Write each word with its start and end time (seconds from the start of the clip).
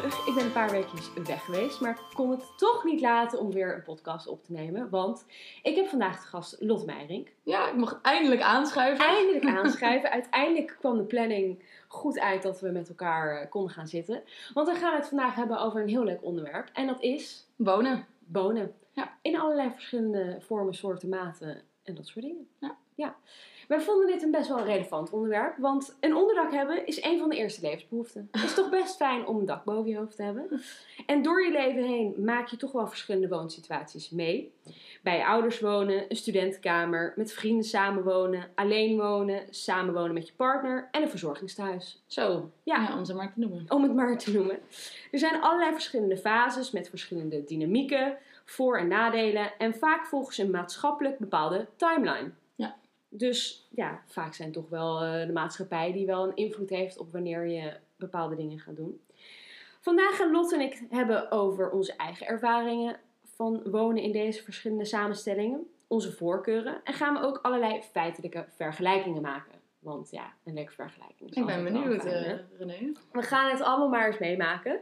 terug. 0.00 0.26
Ik 0.26 0.34
ben 0.34 0.44
een 0.44 0.52
paar 0.52 0.70
weekjes 0.70 1.12
weg 1.24 1.44
geweest, 1.44 1.80
maar 1.80 1.90
ik 1.90 2.14
kon 2.14 2.30
het 2.30 2.44
toch 2.56 2.84
niet 2.84 3.00
laten 3.00 3.38
om 3.38 3.52
weer 3.52 3.74
een 3.74 3.82
podcast 3.82 4.26
op 4.26 4.44
te 4.44 4.52
nemen. 4.52 4.90
Want 4.90 5.26
ik 5.62 5.76
heb 5.76 5.86
vandaag 5.86 6.20
de 6.20 6.26
gast 6.26 6.56
Lot 6.58 6.86
Meijering. 6.86 7.30
Ja, 7.42 7.68
ik 7.68 7.74
mocht 7.74 8.00
eindelijk 8.02 8.40
aanschuiven. 8.40 9.06
Eindelijk 9.06 9.46
aanschrijven. 9.58 10.10
Uiteindelijk 10.10 10.76
kwam 10.78 10.96
de 10.96 11.04
planning 11.04 11.62
goed 11.88 12.18
uit 12.20 12.42
dat 12.42 12.60
we 12.60 12.70
met 12.70 12.88
elkaar 12.88 13.40
eh, 13.40 13.50
konden 13.50 13.72
gaan 13.72 13.88
zitten. 13.88 14.22
Want 14.54 14.68
we 14.68 14.74
gaan 14.74 14.94
het 14.94 15.08
vandaag 15.08 15.34
hebben 15.34 15.60
over 15.60 15.80
een 15.80 15.88
heel 15.88 16.04
leuk 16.04 16.24
onderwerp. 16.24 16.70
En 16.72 16.86
dat 16.86 17.02
is 17.02 17.46
Wonen. 17.56 18.06
bonen. 18.18 18.74
Ja. 18.92 19.18
In 19.22 19.40
allerlei 19.40 19.70
verschillende 19.70 20.36
vormen, 20.40 20.74
soorten, 20.74 21.08
maten 21.08 21.62
en 21.82 21.94
dat 21.94 22.06
soort 22.06 22.24
dingen. 22.24 22.48
Ja. 22.58 22.76
ja. 22.94 23.16
Wij 23.70 23.80
vonden 23.80 24.06
dit 24.06 24.22
een 24.22 24.30
best 24.30 24.48
wel 24.48 24.64
relevant 24.64 25.10
onderwerp. 25.10 25.56
Want 25.58 25.96
een 26.00 26.14
onderdak 26.16 26.52
hebben 26.52 26.86
is 26.86 27.02
een 27.04 27.18
van 27.18 27.28
de 27.28 27.36
eerste 27.36 27.60
levensbehoeften. 27.60 28.28
Het 28.30 28.42
is 28.42 28.54
toch 28.54 28.70
best 28.70 28.96
fijn 28.96 29.26
om 29.26 29.38
een 29.38 29.46
dak 29.46 29.64
boven 29.64 29.90
je 29.90 29.96
hoofd 29.96 30.16
te 30.16 30.22
hebben. 30.22 30.62
En 31.06 31.22
door 31.22 31.44
je 31.44 31.52
leven 31.52 31.82
heen 31.82 32.14
maak 32.18 32.48
je 32.48 32.56
toch 32.56 32.72
wel 32.72 32.88
verschillende 32.88 33.28
woonsituaties 33.28 34.10
mee. 34.10 34.52
Bij 35.02 35.16
je 35.16 35.26
ouders 35.26 35.60
wonen, 35.60 36.04
een 36.08 36.16
studentenkamer, 36.16 37.12
met 37.16 37.32
vrienden 37.32 37.64
samenwonen, 37.64 38.50
alleen 38.54 38.96
wonen, 38.96 39.42
samenwonen 39.50 40.14
met 40.14 40.26
je 40.26 40.34
partner 40.36 40.88
en 40.90 41.02
een 41.02 41.10
verzorgingstehuis. 41.10 42.02
Zo. 42.06 42.50
Ja. 42.62 42.82
Ja, 42.82 42.96
om 42.96 43.04
ze 43.04 43.14
maar 43.14 43.32
te 43.32 43.40
noemen. 43.40 43.64
Om 43.68 43.82
het 43.82 43.94
maar 43.94 44.18
te 44.18 44.32
noemen. 44.32 44.58
Er 45.10 45.18
zijn 45.18 45.40
allerlei 45.40 45.72
verschillende 45.72 46.16
fases 46.16 46.70
met 46.70 46.88
verschillende 46.88 47.44
dynamieken, 47.44 48.16
voor- 48.44 48.78
en 48.78 48.88
nadelen 48.88 49.58
en 49.58 49.74
vaak 49.74 50.06
volgens 50.06 50.38
een 50.38 50.50
maatschappelijk 50.50 51.18
bepaalde 51.18 51.66
timeline. 51.76 52.30
Dus 53.12 53.68
ja, 53.70 54.02
vaak 54.06 54.34
zijn 54.34 54.52
toch 54.52 54.68
wel 54.68 55.02
eh, 55.02 55.26
de 55.26 55.32
maatschappij 55.32 55.92
die 55.92 56.06
wel 56.06 56.24
een 56.24 56.36
invloed 56.36 56.70
heeft 56.70 56.98
op 56.98 57.12
wanneer 57.12 57.46
je 57.46 57.76
bepaalde 57.96 58.36
dingen 58.36 58.58
gaat 58.58 58.76
doen. 58.76 59.00
Vandaag 59.80 60.16
gaan 60.16 60.30
Lot 60.30 60.52
en 60.52 60.60
ik 60.60 60.72
het 60.72 60.90
hebben 60.90 61.30
over 61.30 61.70
onze 61.70 61.96
eigen 61.96 62.26
ervaringen 62.26 62.96
van 63.24 63.62
wonen 63.70 64.02
in 64.02 64.12
deze 64.12 64.42
verschillende 64.42 64.84
samenstellingen, 64.84 65.66
onze 65.86 66.12
voorkeuren 66.12 66.80
en 66.84 66.94
gaan 66.94 67.14
we 67.14 67.20
ook 67.20 67.38
allerlei 67.42 67.82
feitelijke 67.82 68.44
vergelijkingen 68.56 69.22
maken. 69.22 69.58
Want 69.78 70.10
ja, 70.10 70.32
een 70.44 70.54
leuke 70.54 70.72
vergelijking. 70.72 71.30
is 71.30 71.36
Ik 71.36 71.46
ben 71.46 71.64
benieuwd, 71.64 72.04
eh, 72.04 72.38
René. 72.58 72.92
We 73.12 73.22
gaan 73.22 73.50
het 73.50 73.60
allemaal 73.60 73.88
maar 73.88 74.06
eens 74.06 74.18
meemaken. 74.18 74.80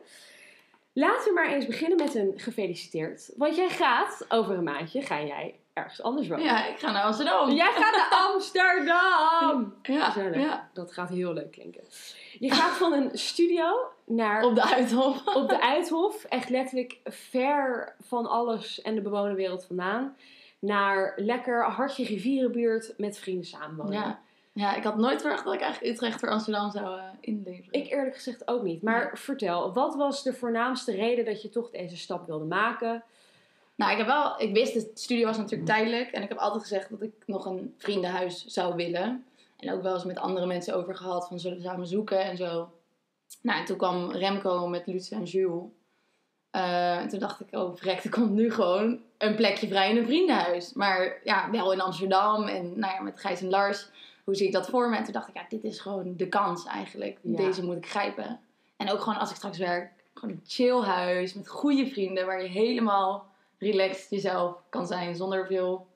Laten 0.92 1.24
we 1.24 1.32
maar 1.34 1.52
eens 1.52 1.66
beginnen 1.66 1.98
met 1.98 2.14
een 2.14 2.32
gefeliciteerd. 2.36 3.32
Want 3.36 3.56
jij 3.56 3.68
gaat, 3.68 4.24
over 4.28 4.54
een 4.54 4.64
maandje, 4.64 5.02
ga 5.02 5.22
jij 5.22 5.54
ergens 5.78 6.02
anders 6.02 6.28
wonen. 6.28 6.44
Ja, 6.44 6.66
ik 6.66 6.78
ga 6.78 6.90
naar 6.90 7.02
Amsterdam. 7.02 7.50
Jij 7.50 7.72
gaat 7.72 7.96
naar 7.96 8.18
Amsterdam! 8.32 9.74
Ja, 9.82 10.14
ja. 10.32 10.70
Dat 10.72 10.92
gaat 10.92 11.08
heel 11.08 11.32
leuk 11.32 11.50
klinken. 11.50 11.84
Je 12.38 12.50
gaat 12.50 12.76
van 12.76 12.92
een 12.92 13.10
studio 13.12 13.90
naar 14.04 14.42
Op 14.44 14.54
de 14.54 14.74
Uithof. 14.74 15.36
op 15.36 15.48
de 15.48 15.60
Uithof, 15.60 16.24
echt 16.24 16.48
letterlijk 16.48 16.98
ver 17.04 17.94
van 18.00 18.26
alles 18.26 18.82
en 18.82 18.94
de 18.94 19.00
bewoonde 19.00 19.34
wereld 19.34 19.64
vandaan, 19.64 20.16
naar 20.58 21.12
lekker 21.16 21.64
hartje 21.64 22.04
rivierenbuurt 22.04 22.94
met 22.96 23.18
vrienden 23.18 23.46
samenwonen. 23.46 23.92
Ja. 23.92 24.20
ja, 24.52 24.74
ik 24.74 24.82
had 24.82 24.96
nooit 24.96 25.20
verwacht 25.20 25.44
dat 25.44 25.54
ik 25.54 25.60
eigenlijk 25.60 25.94
Utrecht 25.94 26.20
voor 26.20 26.30
Amsterdam 26.30 26.70
zou 26.70 26.98
eh, 26.98 27.04
inleveren. 27.20 27.72
Ik 27.72 27.90
eerlijk 27.90 28.14
gezegd 28.14 28.48
ook 28.48 28.62
niet. 28.62 28.82
Maar 28.82 29.10
vertel, 29.14 29.72
wat 29.72 29.94
was 29.94 30.22
de 30.22 30.34
voornaamste 30.34 30.92
reden 30.92 31.24
dat 31.24 31.42
je 31.42 31.48
toch 31.48 31.70
deze 31.70 31.96
stap 31.96 32.26
wilde 32.26 32.44
maken? 32.44 33.02
Nou, 33.78 33.92
ik 33.92 33.98
heb 33.98 34.06
wel, 34.06 34.40
ik 34.40 34.52
wist, 34.52 34.74
de 34.74 34.90
studio 34.94 35.26
was 35.26 35.36
natuurlijk 35.36 35.68
tijdelijk. 35.68 36.10
En 36.10 36.22
ik 36.22 36.28
heb 36.28 36.38
altijd 36.38 36.62
gezegd 36.62 36.90
dat 36.90 37.02
ik 37.02 37.12
nog 37.26 37.44
een 37.46 37.74
vriendenhuis 37.76 38.46
zou 38.46 38.74
willen. 38.74 39.24
En 39.56 39.72
ook 39.72 39.82
wel 39.82 39.94
eens 39.94 40.04
met 40.04 40.18
andere 40.18 40.46
mensen 40.46 40.74
over 40.74 40.96
gehad 40.96 41.28
van 41.28 41.40
zullen 41.40 41.56
we 41.56 41.62
samen 41.62 41.86
zoeken 41.86 42.20
en 42.24 42.36
zo. 42.36 42.70
Nou, 43.42 43.58
en 43.58 43.64
toen 43.64 43.76
kwam 43.76 44.10
Remco 44.10 44.66
met 44.66 44.86
Luce 44.86 45.14
en 45.14 45.24
Jules. 45.24 45.64
Eh, 46.50 46.96
en 46.96 47.08
toen 47.08 47.18
dacht 47.18 47.40
ik, 47.40 47.46
oh 47.50 47.76
vrek, 47.76 48.04
er 48.04 48.10
komt 48.10 48.30
nu 48.30 48.52
gewoon 48.52 49.00
een 49.18 49.34
plekje 49.34 49.68
vrij 49.68 49.90
in 49.90 49.96
een 49.96 50.06
vriendenhuis. 50.06 50.72
Maar 50.72 51.20
ja, 51.24 51.50
wel 51.50 51.72
in 51.72 51.80
Amsterdam 51.80 52.46
en 52.46 52.78
nou 52.78 52.94
ja, 52.94 53.00
met 53.00 53.20
Gijs 53.20 53.40
en 53.40 53.50
Lars. 53.50 53.90
Hoe 54.24 54.34
zie 54.34 54.46
ik 54.46 54.52
dat 54.52 54.68
voor 54.68 54.90
me? 54.90 54.96
En 54.96 55.04
toen 55.04 55.12
dacht 55.12 55.28
ik, 55.28 55.34
ja, 55.34 55.44
dit 55.48 55.64
is 55.64 55.80
gewoon 55.80 56.16
de 56.16 56.28
kans 56.28 56.66
eigenlijk. 56.66 57.18
Ja. 57.22 57.36
Deze 57.36 57.64
moet 57.64 57.76
ik 57.76 57.88
grijpen. 57.88 58.40
En 58.76 58.90
ook 58.90 59.00
gewoon 59.00 59.18
als 59.18 59.30
ik 59.30 59.36
straks 59.36 59.58
werk, 59.58 59.92
gewoon 60.14 60.34
een 60.34 60.42
chill 60.46 60.80
huis 60.80 61.34
met 61.34 61.48
goede 61.48 61.86
vrienden. 61.86 62.26
Waar 62.26 62.42
je 62.42 62.48
helemaal 62.48 63.26
relaxed 63.58 64.10
jezelf 64.10 64.62
kan 64.68 64.86
zijn 64.86 65.16
zonder 65.16 65.46
veel... 65.46 65.86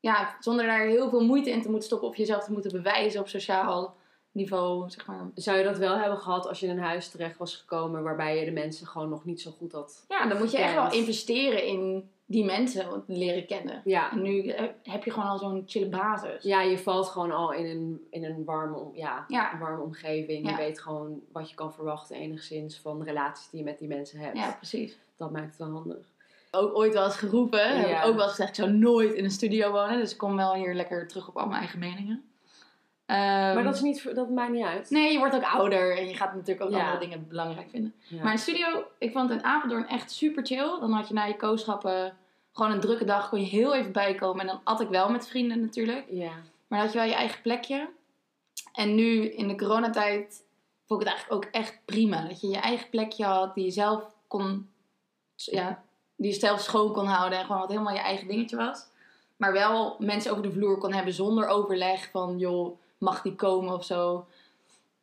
Ja, 0.00 0.36
zonder 0.40 0.66
daar 0.66 0.86
heel 0.86 1.08
veel 1.08 1.24
moeite 1.24 1.50
in 1.50 1.62
te 1.62 1.68
moeten 1.68 1.86
stoppen 1.86 2.08
of 2.08 2.16
jezelf 2.16 2.44
te 2.44 2.52
moeten 2.52 2.72
bewijzen 2.72 3.20
op 3.20 3.28
sociaal 3.28 3.96
niveau, 4.32 4.90
zeg 4.90 5.06
maar. 5.06 5.30
Zou 5.34 5.58
je 5.58 5.64
dat 5.64 5.78
wel 5.78 5.96
hebben 5.98 6.18
gehad 6.18 6.46
als 6.48 6.60
je 6.60 6.66
in 6.66 6.72
een 6.76 6.84
huis 6.84 7.08
terecht 7.08 7.38
was 7.38 7.56
gekomen 7.56 8.02
waarbij 8.02 8.38
je 8.38 8.44
de 8.44 8.50
mensen 8.50 8.86
gewoon 8.86 9.08
nog 9.08 9.24
niet 9.24 9.40
zo 9.40 9.50
goed 9.50 9.72
had? 9.72 10.04
Ja, 10.08 10.26
dan 10.28 10.38
moet 10.38 10.50
je 10.50 10.58
echt 10.58 10.74
wel 10.74 10.92
investeren 10.92 11.64
in 11.64 12.10
die 12.26 12.44
mensen 12.44 13.04
leren 13.06 13.46
kennen. 13.46 13.82
Ja. 13.84 14.10
En 14.12 14.22
nu 14.22 14.46
eh, 14.48 14.64
heb 14.82 15.04
je 15.04 15.10
gewoon 15.10 15.28
al 15.28 15.38
zo'n 15.38 15.62
chille 15.66 15.88
basis. 15.88 16.42
Ja, 16.42 16.62
je 16.62 16.78
valt 16.78 17.08
gewoon 17.08 17.32
al 17.32 17.52
in 17.52 17.66
een, 17.66 18.06
in 18.10 18.24
een, 18.24 18.44
warme, 18.44 18.90
ja, 18.92 19.24
Ja. 19.28 19.52
een 19.52 19.58
warme 19.58 19.82
omgeving. 19.82 20.50
Je 20.50 20.56
weet 20.56 20.80
gewoon 20.80 21.20
wat 21.32 21.50
je 21.50 21.54
kan 21.56 21.72
verwachten 21.72 22.16
enigszins 22.16 22.80
van 22.80 22.98
de 22.98 23.04
relaties 23.04 23.50
die 23.50 23.58
je 23.58 23.64
met 23.64 23.78
die 23.78 23.88
mensen 23.88 24.18
hebt. 24.18 24.36
Ja, 24.36 24.52
precies. 24.52 24.98
Dat 25.16 25.30
maakt 25.30 25.46
het 25.46 25.56
wel 25.56 25.70
handig. 25.70 26.14
Ook 26.56 26.76
ooit 26.76 26.92
wel 26.92 27.04
eens 27.04 27.16
geroepen. 27.16 27.80
Heb 27.80 27.88
ik 27.88 28.04
ook 28.04 28.14
wel 28.14 28.22
eens 28.24 28.30
gezegd, 28.30 28.48
ik 28.48 28.54
zou 28.54 28.70
nooit 28.70 29.12
in 29.12 29.24
een 29.24 29.30
studio 29.30 29.70
wonen. 29.72 29.98
Dus 29.98 30.12
ik 30.12 30.18
kom 30.18 30.36
wel 30.36 30.54
hier 30.54 30.74
lekker 30.74 31.08
terug 31.08 31.28
op 31.28 31.36
al 31.36 31.46
mijn 31.46 31.58
eigen 31.58 31.78
meningen. 31.78 32.24
Ehm, 33.06 33.18
maar 33.54 33.62
dat, 33.62 33.74
is 33.74 33.80
niet, 33.80 34.14
dat 34.14 34.30
maakt 34.30 34.52
niet 34.52 34.64
uit. 34.64 34.90
Nee, 34.90 35.12
je 35.12 35.18
wordt 35.18 35.34
ook 35.34 35.42
ouder 35.44 35.98
en 35.98 36.08
je 36.08 36.14
gaat 36.14 36.34
natuurlijk 36.34 36.66
ook 36.66 36.70
Ja. 36.70 36.78
andere 36.84 36.98
dingen 36.98 37.28
belangrijk 37.28 37.70
vinden. 37.70 37.94
Ja. 38.08 38.22
Maar 38.22 38.32
een 38.32 38.38
studio, 38.38 38.84
ik 38.98 39.12
vond 39.12 39.28
het 39.30 39.38
in 39.38 39.44
Apeldoorn 39.44 39.88
echt 39.88 40.10
super 40.10 40.46
chill. 40.46 40.80
Dan 40.80 40.92
had 40.92 41.08
je 41.08 41.14
na 41.14 41.24
je 41.24 41.36
kooschappen 41.36 42.16
gewoon 42.52 42.72
een 42.72 42.80
drukke 42.80 43.04
dag, 43.04 43.28
kon 43.28 43.40
je 43.40 43.46
heel 43.46 43.74
even 43.74 43.92
bijkomen. 43.92 44.40
En 44.40 44.46
dan 44.46 44.60
at 44.64 44.80
ik 44.80 44.88
wel 44.88 45.10
met 45.10 45.28
vrienden 45.28 45.60
natuurlijk. 45.60 46.04
ja. 46.10 46.32
Maar 46.66 46.78
dan 46.78 46.86
had 46.88 46.92
je 46.92 46.98
wel 46.98 47.08
je 47.08 47.14
eigen 47.14 47.42
plekje. 47.42 47.88
En 48.72 48.94
nu 48.94 49.28
in 49.28 49.48
de 49.48 49.56
coronatijd 49.56 50.44
vond 50.86 51.00
ik 51.02 51.06
het 51.06 51.16
eigenlijk 51.16 51.44
ook 51.46 51.52
echt 51.52 51.78
prima. 51.84 52.28
Dat 52.28 52.40
je 52.40 52.48
je 52.48 52.56
eigen 52.56 52.90
plekje 52.90 53.24
had, 53.24 53.54
die 53.54 53.64
je 53.64 53.70
zelf 53.70 54.14
kon, 54.26 54.68
ja, 55.34 55.82
die 56.16 56.32
je 56.32 56.38
zelf 56.38 56.60
schoon 56.60 56.92
kon 56.92 57.06
houden. 57.06 57.38
En 57.38 57.44
gewoon 57.44 57.60
wat 57.60 57.70
helemaal 57.70 57.92
je 57.94 57.98
eigen 57.98 58.28
dingetje 58.28 58.56
was. 58.56 58.86
Maar 59.36 59.52
wel 59.52 59.96
mensen 59.98 60.30
over 60.30 60.42
de 60.42 60.52
vloer 60.52 60.78
kon 60.78 60.92
hebben 60.92 61.12
zonder 61.14 61.46
overleg 61.48 62.10
van, 62.10 62.38
joh, 62.38 62.78
mag 62.98 63.22
die 63.22 63.34
komen 63.34 63.74
of 63.74 63.84
zo. 63.84 64.26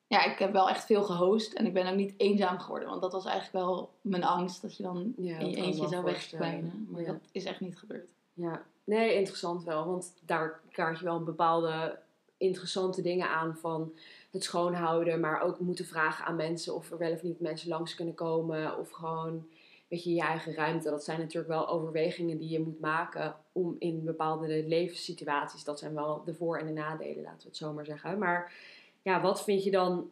Ja, 0.07 0.23
ik 0.23 0.39
heb 0.39 0.51
wel 0.51 0.69
echt 0.69 0.85
veel 0.85 1.03
gehost. 1.03 1.53
En 1.53 1.65
ik 1.65 1.73
ben 1.73 1.87
ook 1.87 1.95
niet 1.95 2.13
eenzaam 2.17 2.59
geworden. 2.59 2.89
Want 2.89 3.01
dat 3.01 3.11
was 3.11 3.25
eigenlijk 3.25 3.65
wel 3.65 3.89
mijn 4.01 4.23
angst. 4.23 4.61
Dat 4.61 4.77
je 4.77 4.83
dan 4.83 5.13
Ja, 5.17 5.37
in 5.37 5.49
je 5.49 5.55
eentje 5.55 5.87
zou 5.87 6.03
wegkwijnen. 6.03 6.87
Maar 6.89 7.01
Ja. 7.01 7.07
dat 7.07 7.19
is 7.31 7.45
echt 7.45 7.59
niet 7.59 7.77
gebeurd. 7.77 8.07
Ja, 8.33 8.61
nee, 8.83 9.15
interessant 9.15 9.63
wel. 9.63 9.85
Want 9.85 10.13
daar 10.25 10.59
kaart 10.71 10.99
je 10.99 11.05
wel 11.05 11.15
een 11.15 11.23
bepaalde 11.23 11.97
interessante 12.37 13.01
dingen 13.01 13.29
aan 13.29 13.57
van 13.61 13.93
het 14.31 14.43
schoonhouden, 14.43 15.19
maar 15.19 15.41
ook 15.41 15.59
moeten 15.59 15.85
vragen 15.85 16.25
aan 16.25 16.35
mensen 16.35 16.75
of 16.75 16.91
er 16.91 16.97
wel 16.97 17.11
of 17.11 17.23
niet 17.23 17.39
mensen 17.39 17.69
langs 17.69 17.95
kunnen 17.95 18.15
komen. 18.15 18.77
Of 18.77 18.89
gewoon, 18.91 19.47
weet 19.93 20.03
je, 20.03 20.21
eigen 20.21 20.53
ruimte. 20.53 20.89
Dat 20.89 21.03
zijn 21.03 21.19
natuurlijk 21.19 21.53
wel 21.53 21.67
overwegingen 21.67 22.37
die 22.37 22.49
je 22.49 22.59
moet 22.59 22.79
maken 22.79 23.35
om 23.51 23.75
in 23.79 24.03
bepaalde 24.03 24.63
levenssituaties, 24.67 25.63
dat 25.63 25.79
zijn 25.79 25.93
wel 25.93 26.23
de 26.23 26.33
voor- 26.33 26.57
en 26.57 26.65
de 26.65 26.71
nadelen, 26.71 27.23
laten 27.23 27.41
we 27.41 27.47
het 27.47 27.57
zo 27.57 27.73
maar 27.73 27.85
zeggen. 27.85 28.17
Maar 28.17 28.53
ja, 29.01 29.21
wat 29.21 29.43
vind 29.43 29.63
je 29.63 29.71
dan, 29.71 30.11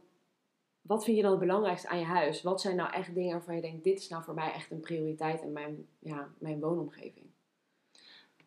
wat 0.82 1.04
vind 1.04 1.18
je 1.18 1.24
dan 1.24 1.32
het 1.32 1.40
belangrijkste 1.40 1.88
aan 1.88 2.00
je 2.00 2.06
huis? 2.06 2.42
Wat 2.42 2.62
zijn 2.62 2.76
nou 2.76 2.94
echt 2.94 3.14
dingen 3.14 3.32
waarvan 3.32 3.56
je 3.56 3.62
denkt, 3.62 3.84
dit 3.84 4.00
is 4.00 4.10
nou 4.10 4.24
voor 4.24 4.34
mij 4.34 4.54
echt 4.54 4.72
een 4.72 4.80
prioriteit 4.80 5.42
in 5.42 5.52
mijn, 5.52 5.88
ja, 6.00 6.28
mijn 6.38 6.60
woonomgeving? 6.60 7.26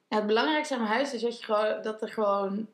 Het 0.09 0.27
belangrijkste 0.27 0.75
aan 0.75 0.81
mijn 0.81 0.93
huis 0.93 1.15
is 1.15 1.21
dat, 1.21 1.39
je 1.39 1.45
gewoon, 1.45 1.83
dat 1.83 2.03
er 2.03 2.09
gewoon. 2.09 2.69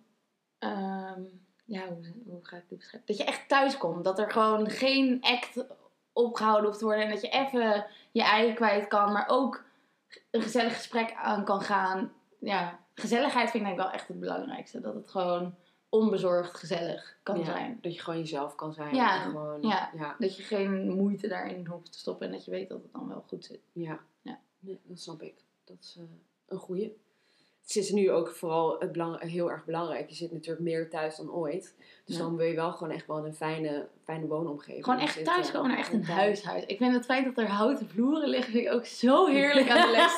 ehm, 0.59 1.23
ja, 1.65 1.89
hoe, 1.89 2.13
hoe 2.25 2.39
ga 2.43 2.57
ik 2.57 2.69
dit 2.69 2.79
beschrijven? 2.79 3.09
Dat 3.09 3.17
je 3.17 3.25
echt 3.25 3.49
thuis 3.49 3.77
komt. 3.77 4.05
Dat 4.05 4.19
er 4.19 4.31
gewoon 4.31 4.71
geen 4.71 5.19
act 5.21 5.65
opgehouden 6.13 6.67
hoeft 6.67 6.79
te 6.79 6.85
worden. 6.85 7.05
En 7.05 7.11
dat 7.11 7.21
je 7.21 7.29
even 7.29 7.87
je 8.13 8.23
ei 8.23 8.53
kwijt 8.55 8.87
kan. 8.89 9.13
Maar 9.13 9.25
ook 9.29 9.65
een 10.31 10.43
gezellig 10.43 10.75
gesprek 10.77 11.13
aan 11.13 11.45
kan 11.45 11.61
gaan. 11.61 12.13
Ja, 12.39 12.79
gezelligheid 12.95 13.51
vind 13.51 13.67
ik 13.67 13.77
wel 13.77 13.91
echt 13.91 14.09
het 14.09 14.21
belangrijkste. 14.21 14.81
Dat 14.81 14.95
het 14.95 15.11
gewoon 15.11 15.55
onbezorgd 15.89 16.57
gezellig 16.59 17.17
kan 17.23 17.39
Ja, 17.39 17.45
zijn. 17.45 17.79
Dat 17.81 17.95
je 17.95 18.01
gewoon 18.01 18.19
jezelf 18.19 18.55
kan 18.55 18.73
zijn. 18.73 18.95
Ja, 18.95 19.25
en 19.25 19.31
gewoon, 19.31 19.63
ja. 19.63 19.91
ja, 19.95 20.17
Dat 20.19 20.37
je 20.37 20.43
geen 20.43 20.89
moeite 20.97 21.29
daarin 21.29 21.67
hoeft 21.67 21.93
te 21.93 21.99
stoppen. 21.99 22.27
En 22.27 22.33
dat 22.33 22.45
je 22.45 22.51
weet 22.51 22.69
dat 22.69 22.83
het 22.83 22.93
dan 22.93 23.09
wel 23.09 23.25
goed 23.29 23.45
zit. 23.45 23.61
ja. 23.73 23.99
Ja. 24.23 24.39
Dat 24.83 25.01
snap 25.01 25.23
ik. 25.23 25.35
Dat 25.65 25.77
is 25.81 25.97
eh, 25.99 26.05
een 26.49 26.59
goeie. 26.59 26.97
Het 27.73 27.83
is 27.83 27.91
nu 27.91 28.11
ook 28.11 28.31
vooral 28.31 28.77
het 28.79 28.93
belang, 28.93 29.21
heel 29.21 29.51
erg 29.51 29.65
belangrijk. 29.65 30.09
Je 30.09 30.15
zit 30.15 30.33
natuurlijk 30.33 30.61
meer 30.63 30.89
thuis 30.91 31.17
dan 31.17 31.33
ooit. 31.33 31.75
Dus 32.05 32.17
Ja. 32.17 32.23
dan 32.23 32.37
wil 32.37 32.47
je 32.47 32.55
wel 32.55 32.73
gewoon 32.73 32.93
echt 32.93 33.07
wel 33.07 33.19
in 33.19 33.25
een 33.25 33.35
fijne, 33.35 33.87
fijne 34.05 34.27
woonomgeving 34.27 34.85
Gewoon 34.85 34.99
echt 35.01 35.15
zitten. 35.15 35.33
thuis 35.35 35.51
komen 35.51 35.69
naar 35.69 35.79
echt 35.79 35.93
een 35.93 36.01
En 36.01 36.07
huishuis. 36.07 36.65
Ik 36.67 36.77
vind 36.77 36.95
het 36.95 37.05
feit 37.05 37.25
dat 37.25 37.39
er 37.39 37.51
houten 37.51 37.89
vloeren 37.89 38.29
liggen, 38.29 38.53
vind 38.53 38.67
ik 38.67 38.73
ook 38.73 38.87
zo 38.87 39.27
heerlijk 39.27 39.71
aan 39.71 39.87
de 39.87 39.91
les. 39.97 40.17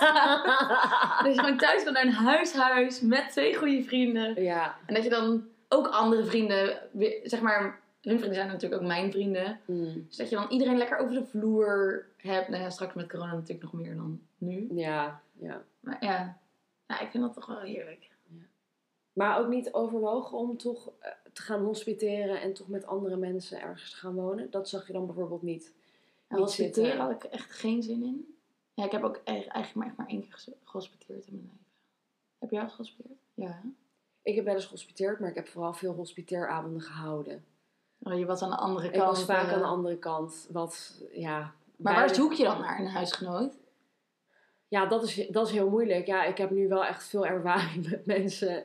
Dat 1.25 1.35
je 1.35 1.41
gewoon 1.41 1.57
thuis 1.59 1.83
komt 1.83 1.95
naar 1.95 2.05
een 2.07 2.13
huishuis 2.13 3.01
met 3.01 3.29
twee 3.31 3.55
goede 3.55 3.83
vrienden. 3.83 4.43
ja, 4.43 4.77
En 4.87 4.95
dat 4.95 5.05
je 5.05 5.11
dan 5.11 5.45
ook 5.69 5.87
andere 5.89 6.25
vrienden, 6.25 6.79
zeg 7.23 7.41
maar, 7.41 7.81
hun 8.03 8.17
vrienden 8.19 8.35
zijn 8.35 8.47
natuurlijk 8.49 8.83
ook 8.83 8.89
mijn 8.89 9.11
vrienden. 9.13 9.61
Mm. 9.67 10.05
Dus 10.09 10.17
dat 10.17 10.29
je 10.31 10.37
dan 10.37 10.49
iedereen 10.51 10.77
lekker 10.77 10.99
over 10.99 11.15
de 11.15 11.25
vloer 11.25 12.07
hebt. 12.17 12.49
Nou 12.49 12.63
ja, 12.63 12.71
straks 12.71 12.95
met 12.95 13.09
corona 13.11 13.33
natuurlijk 13.33 13.63
nog 13.63 13.73
meer 13.73 13.95
dan 13.95 14.21
nu. 14.39 14.69
Ja, 14.75 15.21
ja. 15.39 15.63
Maar 15.81 15.97
ja, 16.01 16.37
ja 16.93 17.01
ik 17.01 17.11
vind 17.11 17.23
dat 17.23 17.33
toch 17.35 17.47
wel 17.47 17.61
heerlijk. 17.61 18.11
Maar 19.13 19.39
ook 19.39 19.49
niet 19.49 19.73
overwogen 19.73 20.39
om 20.39 20.57
toch 20.57 20.93
eh, 20.99 21.11
te 21.33 21.43
gaan 21.43 21.65
hospiteren 21.65 22.41
en 22.41 22.53
toch 22.53 22.69
met 22.69 22.87
andere 22.87 23.17
mensen 23.17 23.61
ergens 23.61 23.91
te 23.91 23.97
gaan 23.97 24.15
wonen. 24.15 24.51
Dat 24.51 24.69
zag 24.69 24.87
je 24.87 24.93
dan 24.93 25.07
bijvoorbeeld 25.07 25.43
niet. 25.43 25.73
Ja, 26.29 26.37
Niet 26.37 26.45
hospiteren 26.45 26.89
zitten. 26.91 27.01
had 27.07 27.11
ik 27.25 27.25
echt 27.25 27.51
geen 27.53 27.83
zin 27.83 28.03
in. 28.03 28.37
Ja, 28.75 28.85
ik 28.85 28.91
heb 28.93 29.03
ook 29.03 29.21
eigenlijk 29.25 29.75
maar, 29.75 29.87
echt 29.87 29.97
maar 29.97 30.07
één 30.07 30.21
keer 30.29 30.45
gehospiteerd 30.65 31.27
in 31.27 31.33
mijn 31.35 31.45
leven. 31.47 31.67
Heb 32.39 32.51
jij 32.51 32.63
al 32.63 32.69
gehospiteerd? 32.69 33.19
Ja. 33.35 33.47
hè? 33.63 33.69
Ik 34.23 34.35
heb 34.35 34.45
wel 34.45 34.55
eens 34.55 34.65
gehospiteerd, 34.65 35.21
maar 35.21 35.29
ik 35.29 35.35
heb 35.35 35.49
vooral 35.49 35.73
veel 35.75 35.95
hospiteeravonden 35.95 36.81
gehouden. 36.81 37.45
Oh, 37.99 38.19
je 38.19 38.27
was 38.27 38.43
aan 38.43 38.51
de 38.51 38.57
andere 38.57 38.87
Ik 38.87 38.93
kant. 38.93 39.05
was 39.17 39.25
vaak 39.25 39.47
eh, 39.47 39.53
aan 39.53 39.59
de 39.59 39.65
andere 39.65 39.97
kant. 39.99 40.49
Wat, 40.51 41.03
ja. 41.13 41.55
Maar 41.77 41.95
waar 41.95 42.15
zoek 42.15 42.33
je 42.33 42.45
dan 42.45 42.61
naar 42.61 42.81
een 42.81 42.87
huisgenoot? 42.89 43.55
Ja, 44.73 44.87
dat 44.87 45.03
is, 45.03 45.27
dat 45.29 45.47
is 45.47 45.53
heel 45.53 45.71
moeilijk. 45.71 46.07
Ja, 46.07 46.25
ik 46.25 46.39
heb 46.39 46.51
nu 46.51 46.69
wel 46.69 46.85
echt 46.85 47.09
veel 47.09 47.27
ervaring 47.27 47.87
met 47.91 48.07
mensen. 48.07 48.65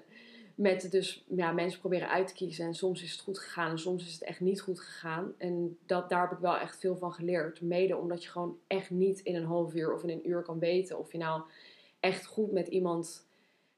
Met 0.55 0.91
dus 0.91 1.25
ja, 1.27 1.51
mensen 1.51 1.79
proberen 1.79 2.09
uit 2.09 2.27
te 2.27 2.33
kiezen. 2.33 2.65
En 2.65 2.73
soms 2.73 3.03
is 3.03 3.11
het 3.11 3.21
goed 3.21 3.39
gegaan 3.39 3.71
en 3.71 3.79
soms 3.79 4.05
is 4.05 4.13
het 4.13 4.23
echt 4.23 4.39
niet 4.39 4.61
goed 4.61 4.79
gegaan. 4.79 5.33
En 5.37 5.77
dat, 5.85 6.09
daar 6.09 6.21
heb 6.21 6.31
ik 6.31 6.37
wel 6.37 6.57
echt 6.57 6.79
veel 6.79 6.97
van 6.97 7.13
geleerd. 7.13 7.61
Mede 7.61 7.97
omdat 7.97 8.23
je 8.23 8.29
gewoon 8.29 8.57
echt 8.67 8.89
niet 8.89 9.19
in 9.19 9.35
een 9.35 9.45
half 9.45 9.73
uur 9.73 9.93
of 9.93 10.03
in 10.03 10.09
een 10.09 10.29
uur 10.29 10.41
kan 10.41 10.59
weten 10.59 10.97
of 10.97 11.11
je 11.11 11.17
nou 11.17 11.41
echt 11.99 12.25
goed 12.25 12.51
met 12.51 12.67
iemand 12.67 13.27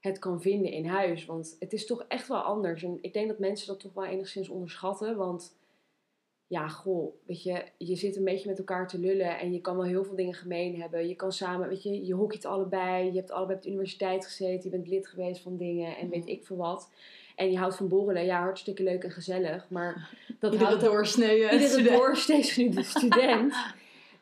het 0.00 0.18
kan 0.18 0.40
vinden 0.40 0.70
in 0.70 0.86
huis. 0.86 1.26
Want 1.26 1.56
het 1.58 1.72
is 1.72 1.86
toch 1.86 2.04
echt 2.08 2.28
wel 2.28 2.40
anders. 2.40 2.82
En 2.82 2.98
ik 3.00 3.12
denk 3.12 3.28
dat 3.28 3.38
mensen 3.38 3.66
dat 3.66 3.80
toch 3.80 3.94
wel 3.94 4.04
enigszins 4.04 4.48
onderschatten. 4.48 5.16
Want 5.16 5.56
ja, 6.50 6.68
goh, 6.68 7.12
weet 7.26 7.42
je, 7.42 7.62
je 7.76 7.96
zit 7.96 8.16
een 8.16 8.24
beetje 8.24 8.48
met 8.48 8.58
elkaar 8.58 8.88
te 8.88 8.98
lullen 8.98 9.38
en 9.38 9.52
je 9.52 9.60
kan 9.60 9.76
wel 9.76 9.84
heel 9.84 10.04
veel 10.04 10.16
dingen 10.16 10.34
gemeen 10.34 10.80
hebben. 10.80 11.08
Je 11.08 11.14
kan 11.14 11.32
samen, 11.32 11.68
weet 11.68 11.82
je, 11.82 12.06
je 12.06 12.14
hockeyt 12.14 12.44
allebei, 12.44 13.04
je 13.04 13.16
hebt 13.18 13.30
allebei 13.30 13.56
op 13.56 13.62
de 13.62 13.68
universiteit 13.70 14.26
gezeten, 14.26 14.62
je 14.64 14.76
bent 14.76 14.88
lid 14.88 15.06
geweest 15.06 15.42
van 15.42 15.56
dingen 15.56 15.96
en 15.96 16.08
weet 16.08 16.20
Mhm. 16.24 16.28
ik 16.32 16.44
veel 16.44 16.56
wat. 16.56 16.90
En 17.36 17.50
je 17.50 17.58
houdt 17.58 17.76
van 17.76 17.88
borrelen, 17.88 18.24
ja, 18.24 18.40
hartstikke 18.40 18.82
leuk 18.82 19.04
en 19.04 19.10
gezellig, 19.10 19.66
maar 19.68 20.10
dat 20.40 20.52
Iedere 20.52 20.70
houdt 20.70 20.84
doorsnee. 20.84 21.50
iedere 21.50 21.82
door 21.82 22.16
steeds 22.16 22.56
nu 22.56 22.68
de 22.68 22.82
student. 22.98 23.54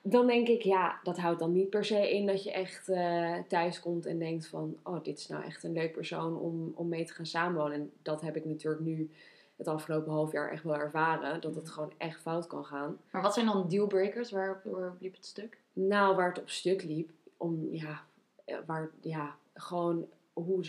Dan 0.03 0.27
denk 0.27 0.49
ik, 0.49 0.63
ja, 0.63 1.01
dat 1.03 1.19
houdt 1.19 1.39
dan 1.39 1.53
niet 1.53 1.71
per 1.71 1.85
se 1.85 2.11
in 2.15 2.27
dat 2.27 2.43
je 2.45 2.53
echt 2.53 2.89
eh, 2.89 3.35
thuis 3.49 3.81
komt 3.81 4.07
en 4.07 4.19
denkt 4.19 4.47
van, 4.47 4.77
oh, 4.83 5.03
dit 5.05 5.19
is 5.19 5.29
nou 5.29 5.45
echt 5.45 5.65
een 5.65 5.73
leuk 5.73 5.93
persoon 5.93 6.39
om, 6.39 6.73
om 6.75 6.89
mee 6.89 7.05
te 7.05 7.13
gaan 7.13 7.27
samenwonen. 7.27 7.75
En 7.75 7.91
dat 8.03 8.21
heb 8.21 8.37
ik 8.37 8.45
natuurlijk 8.45 8.85
nu 8.85 9.11
het 9.59 9.69
afgelopen 9.69 10.13
half 10.13 10.33
jaar 10.33 10.51
echt 10.51 10.63
wel 10.63 10.77
ervaren, 10.77 11.41
dat 11.41 11.55
het 11.55 11.71
gewoon 11.71 11.93
echt 11.97 12.21
fout 12.21 12.47
kan 12.47 12.65
gaan. 12.65 12.99
Maar 13.11 13.23
wat 13.23 13.35
zijn 13.35 13.47
dan 13.47 13.69
dealbreakers? 13.69 14.31
Waarop 14.31 14.61
waarop 14.65 15.01
liep 15.01 15.15
het 15.15 15.27
stuk? 15.27 15.59
Nou, 15.73 16.17
waar 16.17 16.29
het 16.29 16.41
op 16.41 16.49
stuk 16.49 16.83
liep, 16.83 17.11
om, 17.37 17.69
ja, 17.71 18.03
eh, 18.45 18.57
waar, 18.67 18.91
ja, 19.01 19.37
gewoon 19.55 20.07
hoe 20.33 20.65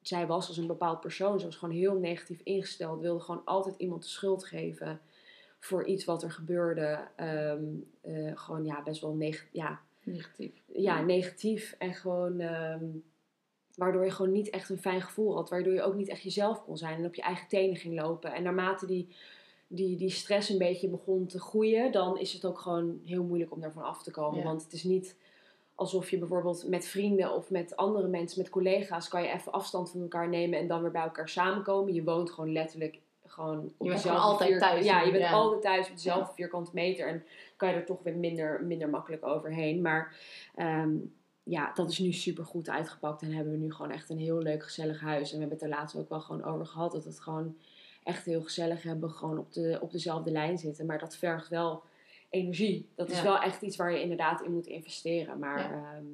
zij 0.00 0.26
was 0.26 0.48
als 0.48 0.56
een 0.56 0.66
bepaald 0.66 1.00
persoon. 1.00 1.38
Ze 1.40 1.46
was 1.46 1.56
gewoon 1.56 1.74
heel 1.74 1.94
negatief 1.94 2.40
ingesteld, 2.42 3.00
wilde 3.00 3.20
gewoon 3.20 3.42
altijd 3.44 3.74
iemand 3.78 4.02
de 4.02 4.08
schuld 4.08 4.44
geven 4.44 5.00
voor 5.58 5.84
iets 5.84 6.04
wat 6.04 6.22
er 6.22 6.30
gebeurde. 6.30 6.98
Ehm, 7.16 7.64
eh, 8.00 8.32
gewoon, 8.34 8.64
ja, 8.64 8.82
best 8.82 9.00
wel 9.00 9.14
neg 9.14 9.46
ja, 9.52 9.80
Negatief. 10.02 10.52
ja, 10.66 11.00
negatief 11.00 11.74
en 11.78 11.94
gewoon... 11.94 12.40
ehm, 12.40 12.84
waardoor 13.76 14.04
je 14.04 14.10
gewoon 14.10 14.32
niet 14.32 14.50
echt 14.50 14.68
een 14.68 14.78
fijn 14.78 15.02
gevoel 15.02 15.34
had. 15.34 15.50
Waardoor 15.50 15.72
je 15.72 15.82
ook 15.82 15.94
niet 15.94 16.08
echt 16.08 16.22
jezelf 16.22 16.64
kon 16.64 16.76
zijn 16.76 16.98
en 16.98 17.04
op 17.04 17.14
je 17.14 17.22
eigen 17.22 17.48
tenen 17.48 17.76
ging 17.76 18.00
lopen. 18.00 18.32
En 18.32 18.42
naarmate 18.42 18.86
die, 18.86 19.08
die, 19.66 19.96
die 19.96 20.10
stress 20.10 20.48
een 20.48 20.58
beetje 20.58 20.88
begon 20.88 21.26
te 21.26 21.40
groeien, 21.40 21.92
dan 21.92 22.18
is 22.18 22.32
het 22.32 22.44
ook 22.44 22.58
gewoon 22.58 23.00
heel 23.04 23.22
moeilijk 23.22 23.52
om 23.52 23.60
daarvan 23.60 23.84
af 23.84 24.02
te 24.02 24.10
komen. 24.10 24.38
Ja. 24.38 24.44
Want 24.44 24.62
het 24.62 24.72
is 24.72 24.84
niet 24.84 25.16
alsof 25.74 26.10
je 26.10 26.18
bijvoorbeeld 26.18 26.68
met 26.68 26.86
vrienden 26.86 27.34
of 27.34 27.50
met 27.50 27.76
andere 27.76 28.08
mensen, 28.08 28.38
met 28.42 28.50
collega's, 28.50 29.08
kan 29.08 29.22
je 29.22 29.28
even 29.28 29.52
afstand 29.52 29.90
van 29.90 30.00
elkaar 30.00 30.28
nemen 30.28 30.58
en 30.58 30.66
dan 30.66 30.82
weer 30.82 30.90
bij 30.90 31.02
elkaar 31.02 31.28
samenkomen. 31.28 31.94
Je 31.94 32.04
woont 32.04 32.30
gewoon 32.30 32.52
letterlijk 32.52 32.98
gewoon 33.26 33.58
op 33.58 33.86
Je 33.86 33.88
bent 33.88 34.00
gewoon 34.00 34.16
altijd 34.16 34.50
vier- 34.50 34.58
thuis 34.58 34.84
Ja, 34.84 35.00
je 35.02 35.10
bent 35.10 35.24
ja. 35.24 35.30
altijd 35.30 35.62
thuis 35.62 35.88
op 35.88 35.94
dezelfde 35.94 36.34
vierkante 36.34 36.70
meter 36.74 37.08
en 37.08 37.24
kan 37.56 37.68
je 37.68 37.74
er 37.74 37.84
toch 37.84 38.02
weer 38.02 38.16
minder, 38.16 38.62
minder 38.64 38.88
makkelijk 38.88 39.26
overheen. 39.26 39.80
Maar 39.82 40.16
ehm, 40.54 40.90
ja, 41.50 41.72
dat 41.74 41.90
is 41.90 41.98
nu 41.98 42.12
super 42.12 42.44
goed 42.44 42.68
uitgepakt 42.68 43.22
en 43.22 43.32
hebben 43.32 43.52
we 43.52 43.58
nu 43.58 43.72
gewoon 43.72 43.90
echt 43.90 44.10
een 44.10 44.18
heel 44.18 44.38
leuk 44.38 44.62
gezellig 44.62 45.00
huis. 45.00 45.28
En 45.32 45.34
we 45.34 45.40
hebben 45.40 45.58
het 45.58 45.66
er 45.66 45.78
laatst 45.78 45.96
ook 45.96 46.08
wel 46.08 46.20
gewoon 46.20 46.44
over 46.44 46.66
gehad 46.66 46.92
dat 46.92 47.04
het 47.04 47.20
gewoon 47.20 47.56
echt 48.02 48.24
heel 48.24 48.42
gezellig 48.42 48.82
hebben, 48.82 49.10
gewoon 49.10 49.38
op, 49.38 49.52
de, 49.52 49.78
op 49.80 49.92
dezelfde 49.92 50.30
lijn 50.30 50.58
zitten. 50.58 50.86
Maar 50.86 50.98
dat 50.98 51.16
vergt 51.16 51.48
wel 51.48 51.82
energie. 52.28 52.88
Dat 52.94 53.10
is 53.10 53.16
Ja. 53.16 53.22
wel 53.22 53.38
echt 53.38 53.62
iets 53.62 53.76
waar 53.76 53.92
je 53.92 54.02
inderdaad 54.02 54.42
in 54.42 54.52
moet 54.52 54.66
investeren. 54.66 55.38
Maar 55.38 55.58
Ja. 55.58 55.94
ehm, 55.94 56.04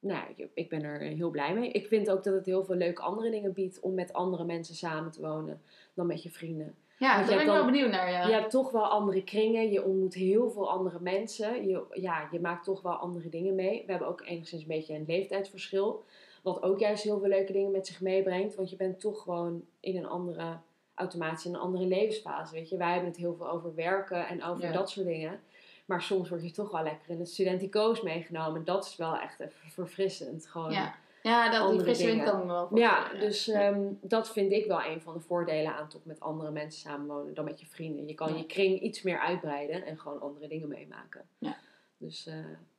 nou, 0.00 0.48
ik 0.54 0.68
ben 0.68 0.82
er 0.82 1.00
heel 1.00 1.30
blij 1.30 1.54
mee. 1.54 1.70
Ik 1.70 1.86
vind 1.86 2.10
ook 2.10 2.24
dat 2.24 2.34
het 2.34 2.46
heel 2.46 2.64
veel 2.64 2.74
leuke 2.74 3.02
andere 3.02 3.30
dingen 3.30 3.52
biedt 3.52 3.80
om 3.80 3.94
met 3.94 4.12
andere 4.12 4.44
mensen 4.44 4.74
samen 4.74 5.10
te 5.10 5.20
wonen 5.20 5.60
dan 5.94 6.06
met 6.06 6.22
je 6.22 6.30
vrienden. 6.30 6.74
Ja, 6.98 7.16
daar 7.18 7.26
ben 7.26 7.40
ik 7.40 7.46
wel 7.46 7.64
benieuwd 7.64 7.90
naar. 7.90 8.10
Ja. 8.10 8.26
Je 8.26 8.32
hebt 8.32 8.50
toch 8.50 8.70
wel 8.70 8.86
andere 8.86 9.24
kringen, 9.24 9.70
je 9.70 9.84
ontmoet 9.84 10.14
heel 10.14 10.50
veel 10.50 10.70
andere 10.70 11.00
mensen. 11.00 11.68
Je, 11.68 11.82
ja, 11.92 12.28
je 12.30 12.40
maakt 12.40 12.64
toch 12.64 12.82
wel 12.82 12.92
andere 12.92 13.28
dingen 13.28 13.54
mee. 13.54 13.82
We 13.86 13.90
hebben 13.90 14.08
ook 14.08 14.22
enigszins 14.26 14.62
een 14.62 14.68
beetje 14.68 14.94
een 14.94 15.04
leeftijdsverschil. 15.06 16.04
Wat 16.42 16.62
ook 16.62 16.78
juist 16.78 17.02
heel 17.02 17.18
veel 17.18 17.28
leuke 17.28 17.52
dingen 17.52 17.70
met 17.70 17.86
zich 17.86 18.00
meebrengt. 18.00 18.54
Want 18.54 18.70
je 18.70 18.76
bent 18.76 19.00
toch 19.00 19.22
gewoon 19.22 19.64
in 19.80 19.96
een 19.96 20.06
andere, 20.06 20.56
automatisch 20.94 21.44
in 21.44 21.54
een 21.54 21.60
andere 21.60 21.86
levensfase. 21.86 22.54
Weet 22.54 22.68
je, 22.68 22.76
wij 22.76 22.92
hebben 22.92 23.08
het 23.08 23.18
heel 23.18 23.34
veel 23.34 23.50
over 23.50 23.74
werken 23.74 24.26
en 24.26 24.44
over 24.44 24.64
Ja. 24.64 24.72
dat 24.72 24.90
soort 24.90 25.06
dingen. 25.06 25.40
Maar 25.84 26.02
soms 26.02 26.28
word 26.28 26.42
je 26.42 26.50
toch 26.50 26.70
wel 26.70 26.82
lekker 26.82 27.10
in 27.10 27.18
het 27.18 27.28
studenticoos 27.28 28.02
meegenomen. 28.02 28.64
Dat 28.64 28.84
is 28.84 28.96
wel 28.96 29.18
echt 29.18 29.40
even 29.40 29.70
verfrissend. 29.70 30.46
Gewoon. 30.46 30.72
Ja, 30.72 30.94
ja 31.28 31.42
dat, 31.44 31.52
die 31.52 31.60
andere 31.60 31.84
wind 31.84 31.98
dingen. 31.98 32.24
kan 32.24 32.38
ik 32.38 32.44
me 32.46 32.52
wel 32.52 32.76
Ja, 32.76 33.12
dus 33.12 33.48
ehm, 33.48 33.86
dat 34.00 34.32
vind 34.32 34.52
ik 34.52 34.66
wel 34.66 34.84
een 34.84 35.00
van 35.00 35.14
de 35.14 35.20
voordelen 35.20 35.74
aan 35.74 35.88
toch 35.88 36.04
met 36.04 36.20
andere 36.20 36.50
mensen 36.50 36.80
samenwonen 36.80 37.34
dan 37.34 37.44
met 37.44 37.60
je 37.60 37.66
vrienden. 37.66 38.06
Je 38.06 38.14
kan 38.14 38.32
Ja. 38.32 38.36
je 38.38 38.46
kring 38.46 38.80
iets 38.80 39.02
meer 39.02 39.18
uitbreiden 39.18 39.84
en 39.86 39.98
gewoon 39.98 40.20
andere 40.20 40.48
dingen 40.48 40.68
meemaken. 40.68 41.28
Ja. 41.38 41.56
Dus, 41.96 42.26
eh, 42.26 42.34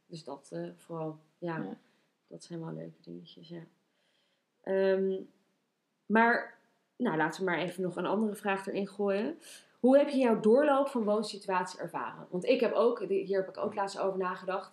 dus 0.06 0.24
dat 0.24 0.50
eh, 0.52 0.70
vooral, 0.76 1.18
ja, 1.38 1.58
Ja. 1.58 1.78
dat 2.28 2.44
zijn 2.44 2.60
wel 2.60 2.74
leuke 2.74 3.02
dingetjes, 3.02 3.50
ja. 3.50 3.62
Ehm, 4.64 5.14
maar, 6.06 6.58
nou 6.96 7.18
laten 7.18 7.40
we 7.40 7.50
maar 7.50 7.60
even 7.60 7.84
nog 7.84 7.96
een 7.96 8.06
andere 8.06 8.36
vraag 8.36 8.68
erin 8.68 8.88
gooien. 8.88 9.40
Hoe 9.80 9.98
heb 9.98 10.10
je 10.10 10.18
jouw 10.18 10.40
doorloop 10.40 10.88
van 10.88 11.04
woonsituatie 11.04 11.80
ervaren? 11.80 12.28
Want 12.30 12.46
ik 12.46 12.60
heb 12.60 12.74
ook, 12.74 13.00
hier 13.08 13.40
heb 13.40 13.50
ik 13.50 13.58
ook 13.58 13.76
laatst 13.76 14.00
over 14.00 14.20
nagedacht. 14.20 14.72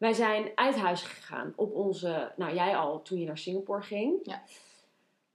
Wij 0.00 0.12
zijn 0.12 0.50
uit 0.54 0.76
huis 0.76 1.02
gegaan 1.02 1.52
op 1.56 1.74
onze, 1.74 2.32
nou 2.36 2.54
jij 2.54 2.76
al 2.76 3.02
toen 3.02 3.18
je 3.18 3.26
naar 3.26 3.38
Singapore 3.38 3.82
ging. 3.82 4.18
Ja. 4.22 4.42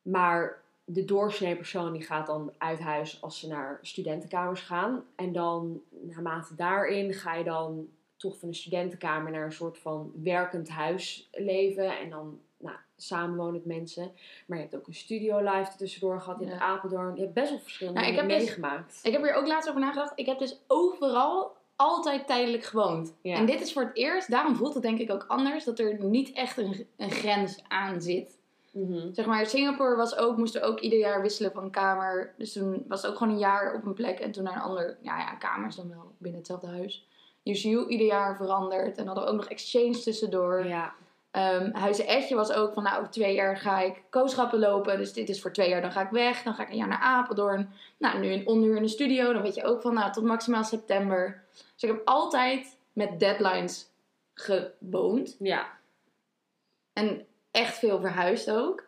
Maar 0.01 0.61
de 0.85 1.05
doorsnee 1.05 1.55
persoon 1.55 1.93
die 1.93 2.01
gaat 2.01 2.25
dan 2.25 2.53
uit 2.57 2.79
huis 2.79 3.21
als 3.21 3.39
ze 3.39 3.47
naar 3.47 3.79
studentenkamers 3.81 4.61
gaan. 4.61 5.03
En 5.15 5.31
dan 5.31 5.81
naarmate 5.89 6.55
daarin 6.55 7.13
ga 7.13 7.35
je 7.35 7.43
dan 7.43 7.87
toch 8.15 8.37
van 8.37 8.47
een 8.47 8.55
studentenkamer 8.55 9.31
naar 9.31 9.45
een 9.45 9.51
soort 9.51 9.77
van 9.77 10.11
werkend 10.23 10.69
huis 10.69 11.29
leven. 11.31 11.99
En 11.99 12.09
dan 12.09 12.39
nou, 12.57 12.75
samenwonen 12.95 13.53
met 13.53 13.65
mensen. 13.65 14.11
Maar 14.45 14.57
je 14.57 14.63
hebt 14.63 14.75
ook 14.75 14.87
een 14.87 14.93
studio 14.93 15.37
live 15.39 15.77
tussendoor 15.77 16.21
gehad. 16.21 16.39
Ja. 16.39 16.59
Apeldoorn. 16.59 17.15
Je 17.15 17.21
hebt 17.21 17.33
best 17.33 17.49
wel 17.49 17.59
verschillende 17.59 17.99
Nou, 17.99 18.11
ik 18.11 18.17
dingen 18.17 18.31
heb 18.31 18.39
dus- 18.39 18.47
meegemaakt. 18.47 18.99
Ik 19.03 19.11
heb 19.11 19.21
hier 19.21 19.33
ook 19.33 19.47
laatst 19.47 19.69
over 19.69 19.81
nagedacht. 19.81 20.11
Ik 20.15 20.25
heb 20.25 20.39
dus 20.39 20.59
overal 20.67 21.55
altijd 21.75 22.27
tijdelijk 22.27 22.63
gewoond. 22.63 23.15
Ja. 23.21 23.35
En 23.35 23.45
dit 23.45 23.61
is 23.61 23.73
voor 23.73 23.83
het 23.83 23.95
eerst, 23.95 24.29
daarom 24.29 24.55
voelt 24.55 24.73
het 24.73 24.83
denk 24.83 24.99
ik 24.99 25.11
ook 25.11 25.25
anders, 25.27 25.63
dat 25.63 25.79
er 25.79 26.03
niet 26.03 26.31
echt 26.31 26.57
een, 26.57 26.87
een 26.97 27.11
grens 27.11 27.63
aan 27.67 28.01
zit. 28.01 28.37
Mhm. 28.71 29.13
Zeg 29.13 29.25
maar, 29.25 29.45
Singapore 29.45 29.95
was 29.95 30.17
ook, 30.17 30.37
moesten 30.37 30.63
ook 30.63 30.79
ieder 30.79 30.99
jaar 30.99 31.21
wisselen 31.21 31.51
van 31.51 31.71
kamer. 31.71 32.33
Dus 32.37 32.53
toen 32.53 32.85
was 32.87 33.01
het 33.01 33.11
ook 33.11 33.17
gewoon 33.17 33.33
een 33.33 33.39
jaar 33.39 33.73
op 33.73 33.85
een 33.85 33.93
plek 33.93 34.19
en 34.19 34.31
toen 34.31 34.43
naar 34.43 34.55
een 34.55 34.61
ander, 34.61 34.97
ja, 35.01 35.17
ja 35.17 35.33
kamers 35.33 35.75
dan 35.75 35.89
wel 35.89 36.11
binnen 36.17 36.39
hetzelfde 36.39 36.67
huis. 36.67 37.07
UCU 37.43 37.87
ieder 37.87 38.07
jaar 38.07 38.35
veranderd 38.35 38.97
en 38.97 39.05
hadden 39.05 39.23
we 39.23 39.29
ook 39.29 39.35
nog 39.35 39.47
exchange 39.47 39.99
tussendoor. 39.99 40.65
Ja. 40.65 40.93
Ehm 41.35 41.73
Huizen 41.73 42.07
Etje 42.07 42.35
was 42.35 42.51
ook 42.51 42.73
van, 42.73 42.83
nou, 42.83 42.97
over 42.97 43.11
twee 43.11 43.33
jaar 43.33 43.57
ga 43.57 43.79
ik 43.79 44.03
kooschappen 44.09 44.59
lopen. 44.59 44.97
Dus 44.97 45.13
dit 45.13 45.29
is 45.29 45.41
voor 45.41 45.51
twee 45.51 45.69
jaar, 45.69 45.81
dan 45.81 45.91
ga 45.91 46.01
ik 46.01 46.09
weg. 46.09 46.43
Dan 46.43 46.53
ga 46.53 46.63
ik 46.63 46.69
een 46.69 46.77
jaar 46.77 46.87
naar 46.87 46.97
Apeldoorn. 46.97 47.69
Nou, 47.97 48.19
nu 48.19 48.31
een 48.31 48.47
onhuur 48.47 48.75
in 48.75 48.81
de 48.81 48.87
studio. 48.87 49.33
Dan 49.33 49.41
weet 49.41 49.55
je 49.55 49.63
ook 49.63 49.81
van, 49.81 49.93
nou, 49.93 50.11
tot 50.11 50.23
maximaal 50.23 50.63
september. 50.63 51.43
Dus 51.53 51.83
ik 51.83 51.89
heb 51.89 52.01
altijd 52.05 52.77
met 52.93 53.19
deadlines 53.19 53.89
gewoond. 54.33 55.35
Ja. 55.39 55.67
En 56.93 57.25
echt 57.51 57.77
veel 57.77 57.99
verhuisd 57.99 58.51
ook. 58.51 58.83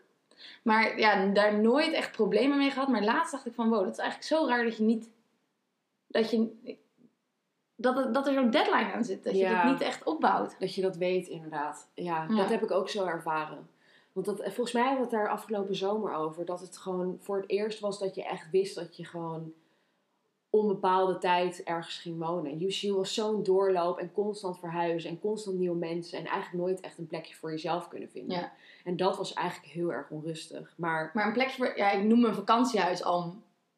Maar 0.63 0.99
ja, 0.99 1.25
daar 1.25 1.59
nooit 1.59 1.93
echt 1.93 2.11
problemen 2.11 2.57
mee 2.57 2.71
gehad. 2.71 2.87
Maar 2.87 3.03
laatst 3.03 3.31
dacht 3.31 3.45
ik 3.45 3.53
van, 3.53 3.69
wow, 3.69 3.83
dat 3.83 3.93
is 3.93 3.99
eigenlijk 3.99 4.29
zo 4.29 4.47
raar 4.47 4.63
dat 4.63 4.77
je 4.77 4.83
niet... 4.83 5.09
Dat 6.07 6.31
je... 6.31 6.75
Dat, 7.79 7.97
er- 7.97 8.11
dat 8.13 8.27
er 8.27 8.33
zo'n 8.33 8.49
deadline 8.49 8.91
aan 8.93 9.03
zit. 9.03 9.23
Dat 9.23 9.33
je 9.33 9.39
Ja. 9.39 9.61
het 9.61 9.71
niet 9.71 9.81
echt 9.81 10.03
opbouwt. 10.03 10.55
Dat 10.59 10.75
je 10.75 10.81
dat 10.81 10.95
weet, 10.97 11.27
inderdaad. 11.27 11.87
Ja, 11.93 12.25
Ja. 12.29 12.35
dat 12.35 12.49
heb 12.49 12.63
ik 12.63 12.71
ook 12.71 12.89
zo 12.89 13.05
ervaren. 13.05 13.67
Want 14.13 14.25
dat, 14.25 14.41
volgens 14.43 14.71
mij 14.71 14.81
hadden 14.81 14.99
we 15.01 15.07
het 15.09 15.15
daar 15.19 15.29
afgelopen 15.29 15.75
zomer 15.75 16.13
over. 16.13 16.45
Dat 16.45 16.59
het 16.59 16.77
gewoon 16.77 17.17
voor 17.21 17.37
het 17.37 17.49
eerst 17.49 17.79
was 17.79 17.99
dat 17.99 18.15
je 18.15 18.23
echt 18.23 18.49
wist 18.51 18.75
dat 18.75 18.97
je 18.97 19.05
gewoon 19.05 19.53
onbepaalde 20.49 21.17
tijd 21.17 21.63
ergens 21.63 21.97
ging 21.97 22.19
wonen. 22.19 22.61
UCU 22.61 22.93
was 22.93 23.13
zo'n 23.13 23.43
doorloop 23.43 23.97
en 23.97 24.11
constant 24.11 24.59
verhuizen 24.59 25.09
en 25.09 25.19
constant 25.19 25.57
nieuwe 25.57 25.75
mensen 25.77 26.19
en 26.19 26.25
eigenlijk 26.25 26.63
nooit 26.63 26.79
echt 26.79 26.97
een 26.97 27.07
plekje 27.07 27.35
voor 27.35 27.51
jezelf 27.51 27.87
kunnen 27.87 28.09
vinden. 28.09 28.37
Ja. 28.37 28.51
En 28.83 28.97
dat 28.97 29.17
was 29.17 29.33
eigenlijk 29.33 29.73
heel 29.73 29.91
erg 29.93 30.09
onrustig. 30.09 30.73
Maar 30.77 31.11
Maar 31.13 31.25
een 31.27 31.33
plekje 31.33 31.57
voor, 31.57 31.77
ja, 31.77 31.91
ik 31.91 32.03
noem 32.03 32.21
mijn 32.21 32.33
vakantiehuis 32.35 33.03
al 33.03 33.35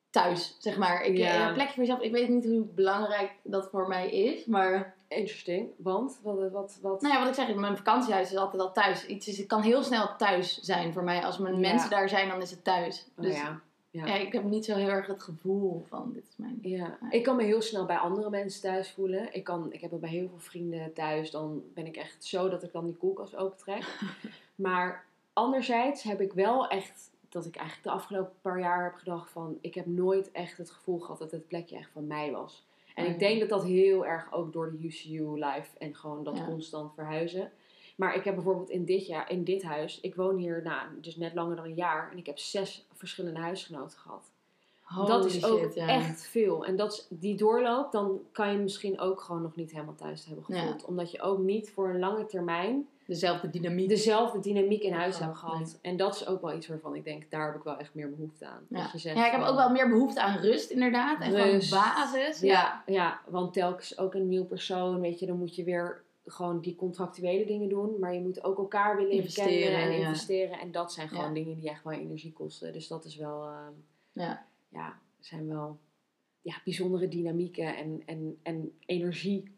thuis, 0.09 0.55
zeg 0.59 0.77
maar. 0.77 1.03
Ik, 1.03 1.17
Ja. 1.17 1.47
Een 1.47 1.53
plekje 1.53 1.73
voor 1.73 1.83
jezelf, 1.83 2.01
ik 2.01 2.11
weet 2.11 2.29
niet 2.29 2.45
hoe 2.45 2.61
belangrijk 2.61 3.31
dat 3.43 3.69
voor 3.71 3.87
mij 3.87 4.09
is, 4.11 4.45
maar... 4.45 4.95
interesting, 5.07 5.69
want 5.77 6.19
wat, 6.23 6.51
wat, 6.51 6.77
wat 6.81 7.01
Nou 7.01 7.13
ja, 7.13 7.19
wat 7.19 7.29
ik 7.29 7.35
zeg, 7.45 7.55
mijn 7.55 7.77
vakantiehuis 7.77 8.31
is 8.31 8.37
altijd 8.37 8.61
al 8.61 8.71
thuis. 8.73 9.05
Iets 9.05 9.27
is, 9.27 9.37
het 9.37 9.47
kan 9.47 9.61
heel 9.61 9.83
snel 9.83 10.15
thuis 10.17 10.59
zijn 10.59 10.93
voor 10.93 11.03
mij. 11.03 11.23
Als 11.25 11.37
mijn 11.37 11.53
Ja. 11.53 11.59
mensen 11.59 11.89
daar 11.89 12.09
zijn, 12.09 12.29
dan 12.29 12.41
is 12.41 12.51
het 12.51 12.63
thuis. 12.63 13.05
Oh 13.17 13.23
Dus 13.23 13.35
ja. 13.35 13.61
Ja. 13.91 14.05
ja, 14.05 14.15
ik 14.15 14.33
heb 14.33 14.43
niet 14.43 14.65
zo 14.65 14.75
heel 14.75 14.89
erg 14.89 15.07
het 15.07 15.23
gevoel 15.23 15.85
van, 15.87 16.11
dit 16.13 16.23
is 16.29 16.35
mijn... 16.37 16.59
Ja, 16.61 16.97
ik 17.09 17.23
kan 17.23 17.35
me 17.35 17.43
heel 17.43 17.61
snel 17.61 17.85
bij 17.85 17.97
andere 17.97 18.29
mensen 18.29 18.61
thuis 18.61 18.91
voelen. 18.91 19.33
Ik, 19.33 19.43
kan, 19.43 19.73
ik 19.73 19.81
heb 19.81 19.91
het 19.91 19.99
bij 19.99 20.09
heel 20.09 20.27
veel 20.27 20.39
vrienden 20.39 20.93
thuis. 20.93 21.31
Dan 21.31 21.63
ben 21.73 21.85
ik 21.85 21.95
echt 21.95 22.25
zo 22.25 22.49
dat 22.49 22.63
ik 22.63 22.71
dan 22.71 22.85
die 22.85 22.95
koelkast 22.95 23.35
opentrek. 23.35 23.83
maar 24.55 25.05
anderzijds 25.33 26.03
heb 26.03 26.21
ik 26.21 26.33
wel 26.33 26.67
echt, 26.67 27.09
dat 27.29 27.45
ik 27.45 27.55
eigenlijk 27.55 27.87
de 27.87 27.93
afgelopen 27.93 28.33
paar 28.41 28.59
jaar 28.59 28.83
heb 28.83 28.95
gedacht 28.95 29.31
van... 29.31 29.57
Ik 29.61 29.73
heb 29.73 29.85
nooit 29.85 30.31
echt 30.31 30.57
het 30.57 30.69
gevoel 30.69 30.99
gehad 30.99 31.19
dat 31.19 31.31
het 31.31 31.47
plekje 31.47 31.75
echt 31.75 31.89
van 31.91 32.07
mij 32.07 32.31
was. 32.31 32.67
En 32.95 33.05
ik 33.05 33.11
ja. 33.11 33.17
denk 33.17 33.39
dat 33.39 33.49
dat 33.49 33.63
heel 33.63 34.05
erg 34.05 34.33
ook 34.33 34.53
door 34.53 34.71
de 34.71 34.87
UCU 34.87 35.45
life 35.45 35.77
en 35.77 35.95
gewoon 35.95 36.23
dat 36.23 36.37
Ja. 36.37 36.45
constant 36.45 36.93
verhuizen. 36.93 37.51
Maar 37.95 38.15
ik 38.15 38.23
heb 38.23 38.35
bijvoorbeeld 38.35 38.69
in 38.69 38.85
dit, 38.85 39.05
jaar, 39.05 39.31
in 39.31 39.43
dit 39.43 39.63
huis, 39.63 39.99
ik 39.99 40.15
woon 40.15 40.37
hier 40.37 40.61
nou, 40.63 40.87
dus 41.01 41.15
net 41.15 41.33
langer 41.33 41.55
dan 41.55 41.65
een 41.65 41.75
jaar. 41.75 42.11
En 42.11 42.17
ik 42.17 42.25
heb 42.25 42.37
zes 42.37 42.87
verschillende 42.93 43.39
huisgenoten 43.39 43.99
gehad 43.99 44.31
dat 44.95 45.25
is 45.25 45.45
ook 45.45 45.73
ja. 45.73 45.87
echt 45.87 46.27
veel. 46.27 46.65
En 46.65 46.75
dat 46.75 47.07
die 47.09 47.35
doorloop, 47.35 47.91
dan 47.91 48.19
kan 48.31 48.51
je 48.51 48.57
misschien 48.57 48.99
ook 48.99 49.21
gewoon 49.21 49.41
nog 49.41 49.55
niet 49.55 49.71
helemaal 49.71 49.95
thuis 49.95 50.25
hebben 50.25 50.43
Ja. 50.47 50.59
gevoeld. 50.59 50.85
Omdat 50.85 51.11
je 51.11 51.21
ook 51.21 51.39
niet 51.39 51.71
voor 51.71 51.89
een 51.89 51.99
lange 51.99 52.25
termijn 52.25 52.87
Dezelfde 53.05 53.49
dynamiek. 53.49 53.89
dezelfde 53.89 54.39
dynamiek 54.39 54.81
in 54.83 54.93
huis 54.93 55.19
hebt 55.19 55.37
gehad. 55.37 55.79
En 55.81 55.97
dat 55.97 56.15
is 56.15 56.27
ook 56.27 56.41
wel 56.41 56.53
iets 56.53 56.67
waarvan 56.67 56.95
ik 56.95 57.03
denk, 57.03 57.31
daar 57.31 57.45
heb 57.45 57.55
ik 57.55 57.63
wel 57.63 57.77
echt 57.77 57.93
meer 57.93 58.09
behoefte 58.09 58.45
aan. 58.45 58.65
Ja. 58.69 58.81
Dat 58.81 58.91
je 58.91 58.97
zegt 58.97 59.17
ja, 59.17 59.25
ik 59.25 59.31
heb 59.31 59.41
ook 59.41 59.55
wel 59.55 59.69
meer 59.69 59.89
behoefte 59.89 60.21
aan 60.21 60.37
rust, 60.37 60.69
inderdaad. 60.69 61.21
En 61.21 61.31
gewoon 61.31 61.61
basis. 61.69 62.39
Ja, 62.39 62.83
ja, 62.85 63.19
want 63.27 63.53
telkens 63.53 63.97
ook 63.97 64.13
een 64.13 64.27
nieuw 64.27 64.45
persoon, 64.45 64.99
weet 64.99 65.19
je, 65.19 65.25
dan 65.25 65.37
moet 65.37 65.55
je 65.55 65.63
weer 65.63 66.01
gewoon 66.25 66.59
die 66.59 66.75
contractuele 66.75 67.45
dingen 67.45 67.69
doen. 67.69 67.95
Maar 67.99 68.13
je 68.13 68.21
moet 68.21 68.43
ook 68.43 68.57
elkaar 68.57 68.95
willen 68.95 69.11
Investeren, 69.11 69.77
en 69.79 69.91
investeren. 69.91 70.59
En 70.59 70.71
dat 70.71 70.93
zijn 70.93 71.09
gewoon 71.09 71.33
dingen 71.33 71.55
die 71.55 71.69
echt 71.69 71.83
wel 71.83 71.93
energie 71.93 72.33
kosten. 72.33 72.73
Dus 72.73 72.87
dat 72.87 73.05
is 73.05 73.15
wel, 73.15 73.43
ehm, 73.43 73.73
Ja. 74.11 74.45
Ja, 74.69 74.99
zijn 75.19 75.47
wel 75.47 75.79
ja, 76.41 76.61
bijzondere 76.63 77.07
dynamieken 77.07 77.75
en, 77.77 78.03
en, 78.05 78.39
en 78.43 78.77
energie 78.85 79.57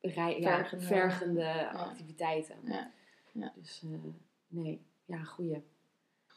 ja, 0.00 0.64
Vergende- 0.78 1.68
activiteiten. 1.70 2.56
Ja. 2.64 2.90
Ja. 3.32 3.52
Dus 3.56 3.82
eh, 3.84 3.98
nee, 4.48 4.80
ja, 5.04 5.22
goeie. 5.22 5.62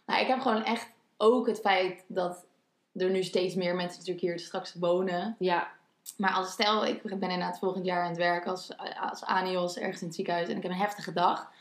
Nou, 0.05 0.21
ik 0.21 0.27
heb 0.27 0.39
gewoon 0.39 0.63
echt 0.63 0.89
ook 1.17 1.47
het 1.47 1.59
feit 1.59 2.03
dat 2.07 2.45
er 2.93 3.09
nu 3.09 3.23
steeds 3.23 3.55
meer 3.55 3.75
mensen 3.75 3.99
natuurlijk 3.99 4.25
hier 4.25 4.39
straks 4.39 4.73
wonen. 4.73 5.35
Ja, 5.39 5.71
Maar 6.17 6.31
als 6.33 6.51
stel, 6.51 6.85
ik 6.85 7.01
ben 7.03 7.21
inderdaad 7.21 7.59
volgend 7.59 7.85
jaar 7.85 8.01
aan 8.03 8.09
het 8.09 8.17
werk 8.17 8.45
als, 8.45 8.77
als 8.99 9.23
ANIOS 9.23 9.77
ergens 9.77 10.01
in 10.01 10.07
het 10.07 10.15
ziekenhuis 10.15 10.49
en 10.49 10.55
ik 10.57 10.63
heb 10.63 10.71
een 10.71 10.77
heftige 10.77 11.13
dag. 11.13 11.51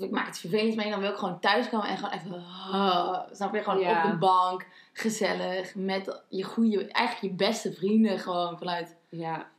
Of 0.00 0.06
ik 0.06 0.10
maak 0.12 0.28
iets 0.28 0.40
vervelends 0.40 0.76
mee, 0.76 0.90
dan 0.90 1.00
wil 1.00 1.10
ik 1.10 1.16
gewoon 1.16 1.40
thuiskomen 1.40 1.88
en 1.88 1.96
gewoon 1.96 2.12
even, 2.14 2.34
ah, 2.72 3.20
snap 3.32 3.54
je, 3.54 3.62
gewoon 3.62 3.80
Ja. 3.80 4.04
op 4.04 4.10
de 4.10 4.16
bank, 4.18 4.66
gezellig, 4.92 5.74
met 5.74 6.22
je 6.28 6.42
goede, 6.42 6.86
eigenlijk 6.86 7.32
je 7.34 7.44
beste 7.46 7.72
vrienden 7.72 8.18
gewoon 8.18 8.58
vanuit 8.58 8.96
ja. 9.08 9.50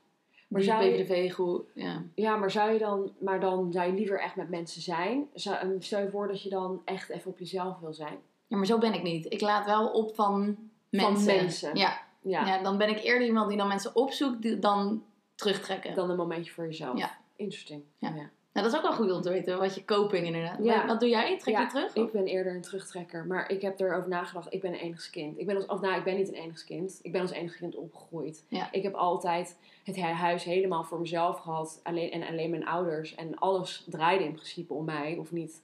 Maar 0.47 0.61
zou 0.61 0.83
je- 0.83 1.31
goed, 1.31 1.61
ja. 1.73 2.03
Ja, 2.15 2.35
maar 2.35 2.51
zou 2.51 2.71
je 2.71 2.79
dan, 2.79 3.11
maar 3.19 3.39
dan 3.39 3.71
zou 3.71 3.87
je 3.87 3.93
liever 3.93 4.19
echt 4.19 4.35
met 4.35 4.49
mensen 4.49 4.81
zijn? 4.81 5.27
Zou, 5.33 5.55
eh, 5.57 5.67
stel 5.79 5.99
je 6.01 6.09
voor 6.09 6.27
dat 6.27 6.43
je 6.43 6.49
dan 6.49 6.81
echt 6.85 7.09
even 7.09 7.31
op 7.31 7.39
jezelf 7.39 7.79
wil 7.79 7.93
zijn. 7.93 8.17
Ja, 8.47 8.57
maar 8.57 8.65
zo 8.65 8.77
ben 8.77 8.93
ik 8.93 9.03
niet. 9.03 9.33
Ik 9.33 9.41
laat 9.41 9.65
wel 9.65 9.87
op 9.87 10.15
van 10.15 10.57
mensen. 10.89 11.35
mensen. 11.35 11.75
Ja. 11.75 12.01
Ja, 12.21 12.45
Ja. 12.45 12.61
dan 12.63 12.77
ben 12.77 12.89
ik 12.89 13.03
eerder 13.03 13.27
iemand 13.27 13.49
die 13.49 13.57
dan 13.57 13.67
mensen 13.67 13.95
opzoekt 13.95 14.41
die- 14.41 14.59
dan 14.59 15.03
terugtrekken. 15.35 15.95
dan 15.95 16.09
een 16.09 16.15
momentje 16.17 16.51
voor 16.51 16.65
jezelf. 16.65 16.97
Ja. 16.97 17.17
Interesting. 17.35 17.83
Ja. 17.97 18.09
ja. 18.15 18.29
Nou, 18.53 18.65
dat 18.65 18.75
is 18.75 18.81
ook 18.81 18.85
wel 18.85 18.97
goed 18.97 19.11
om 19.11 19.21
te 19.21 19.29
weten, 19.29 19.57
wat 19.59 19.75
je 19.75 19.85
coping 19.85 20.25
inderdaad. 20.25 20.63
Ja. 20.63 20.87
Wat, 20.87 20.99
doe 20.99 21.09
jij? 21.09 21.37
Trek 21.37 21.53
Ja, 21.53 21.61
je 21.61 21.67
terug? 21.67 21.93
Ik 21.93 22.11
ben 22.11 22.25
eerder 22.25 22.55
een 22.55 22.61
terugtrekker, 22.61 23.25
maar 23.25 23.51
ik 23.51 23.61
heb 23.61 23.79
erover 23.79 24.09
nagedacht. 24.09 24.53
Ik 24.53 24.61
ben 24.61 24.73
een 24.73 24.79
enigskind. 24.79 25.39
Ik 25.39 25.45
ben 25.45 25.55
als, 25.55 25.65
of 25.65 25.81
nou, 25.81 25.97
ik 25.97 26.03
ben 26.03 26.15
niet 26.15 26.27
een 26.27 26.33
enigskind. 26.33 26.99
Ik 27.01 27.11
ben 27.11 27.21
als 27.21 27.31
enigskind 27.31 27.75
opgegroeid. 27.75 28.45
Ja. 28.47 28.71
Ik 28.71 28.83
heb 28.83 28.93
altijd 28.93 29.57
het 29.83 29.95
hu- 29.95 30.01
huis 30.01 30.43
helemaal 30.43 30.83
voor 30.83 30.99
mezelf 30.99 31.39
gehad. 31.39 31.79
Alleen, 31.83 32.11
en 32.11 32.27
alleen 32.27 32.49
mijn 32.49 32.65
ouders. 32.65 33.15
En 33.15 33.35
alles 33.35 33.85
draaide 33.89 34.23
in 34.23 34.33
principe 34.33 34.73
om 34.73 34.85
mij. 34.85 35.17
Of 35.19 35.31
niet, 35.31 35.61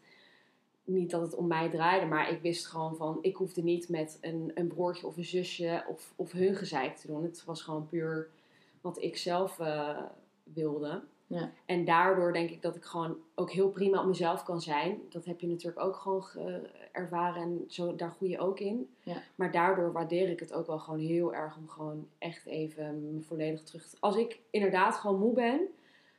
niet 0.84 1.10
dat 1.12 1.22
het 1.22 1.36
om 1.36 1.48
mij 1.48 1.70
draaide, 1.70 2.06
maar 2.06 2.32
ik 2.32 2.41
wist 2.41 2.67
gewoon 2.67 2.96
van... 2.96 3.17
Ik 3.22 3.36
hoefde 3.36 3.63
niet 3.63 3.89
met 3.89 4.17
een, 4.22 4.51
een 4.53 4.67
broertje 4.67 5.08
of 5.08 5.17
een 5.17 5.25
zusje 5.25 5.84
of, 5.88 6.13
of 6.15 6.32
hun 6.32 6.56
gezeik 6.56 6.96
te 6.96 7.08
doen. 7.08 7.24
Het 7.24 7.44
was 7.46 7.62
gewoon 7.62 7.88
puur 7.88 8.27
wat 8.82 9.01
ik 9.01 9.17
zelf 9.17 9.60
eh, 9.60 9.98
wilde. 10.44 11.01
Ja. 11.29 11.51
En 11.65 11.86
daardoor 11.86 12.34
denk 12.34 12.50
ik 12.50 12.62
dat 12.62 12.75
ik 12.75 12.84
gewoon 12.84 13.17
ook 13.36 13.51
heel 13.51 13.69
prima 13.69 14.00
op 14.00 14.05
mezelf 14.07 14.43
kan 14.43 14.62
zijn. 14.62 15.00
Dat 15.10 15.25
heb 15.25 15.39
je 15.39 15.48
natuurlijk 15.48 15.86
ook 15.86 15.96
gewoon 15.96 16.24
ge- 16.24 16.69
ervaren 16.91 17.41
en 17.41 17.63
zo, 17.67 17.96
daar 17.96 18.12
groei 18.12 18.31
je 18.31 18.39
ook 18.39 18.60
in. 18.60 18.89
Ja. 19.03 19.22
Maar 19.36 19.51
daardoor 19.51 19.91
waardeer 19.91 20.29
ik 20.29 20.39
het 20.39 20.53
ook 20.53 20.67
wel 20.67 20.79
gewoon 20.79 21.00
heel 21.00 21.34
erg 21.34 21.57
om 21.57 21.67
gewoon 21.67 22.07
echt 22.17 22.46
even 22.46 23.13
me 23.13 23.22
volledig 23.22 23.63
terug 23.63 23.88
te... 23.89 23.98
Als 24.00 24.15
ik 24.15 24.39
inderdaad 24.50 24.96
gewoon 24.96 25.19
moe 25.19 25.34
ben, 25.34 25.62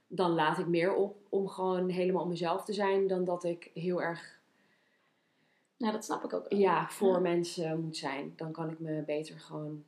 dan 0.07 0.31
laat 0.31 0.59
ik 0.59 0.67
meer 0.67 0.95
op 0.95 1.17
om 1.29 1.49
gewoon 1.49 1.89
helemaal 1.89 2.23
op 2.23 2.29
mezelf 2.29 2.65
te 2.65 2.73
zijn. 2.73 3.07
Dan 3.07 3.25
dat 3.25 3.45
ik 3.45 3.71
heel 3.75 4.03
erg 4.03 4.37
Ja, 5.77 5.91
dat 5.93 6.05
snap 6.05 6.25
ik 6.25 6.33
ook. 6.33 6.47
ja, 6.49 6.89
voor 6.89 7.13
Ja. 7.13 7.19
mensen 7.19 7.81
moet 7.81 7.97
zijn. 7.97 8.33
Dan 8.37 8.53
kan 8.53 8.71
ik 8.71 8.79
me 8.79 9.03
beter 9.07 9.41
gewoon 9.41 9.85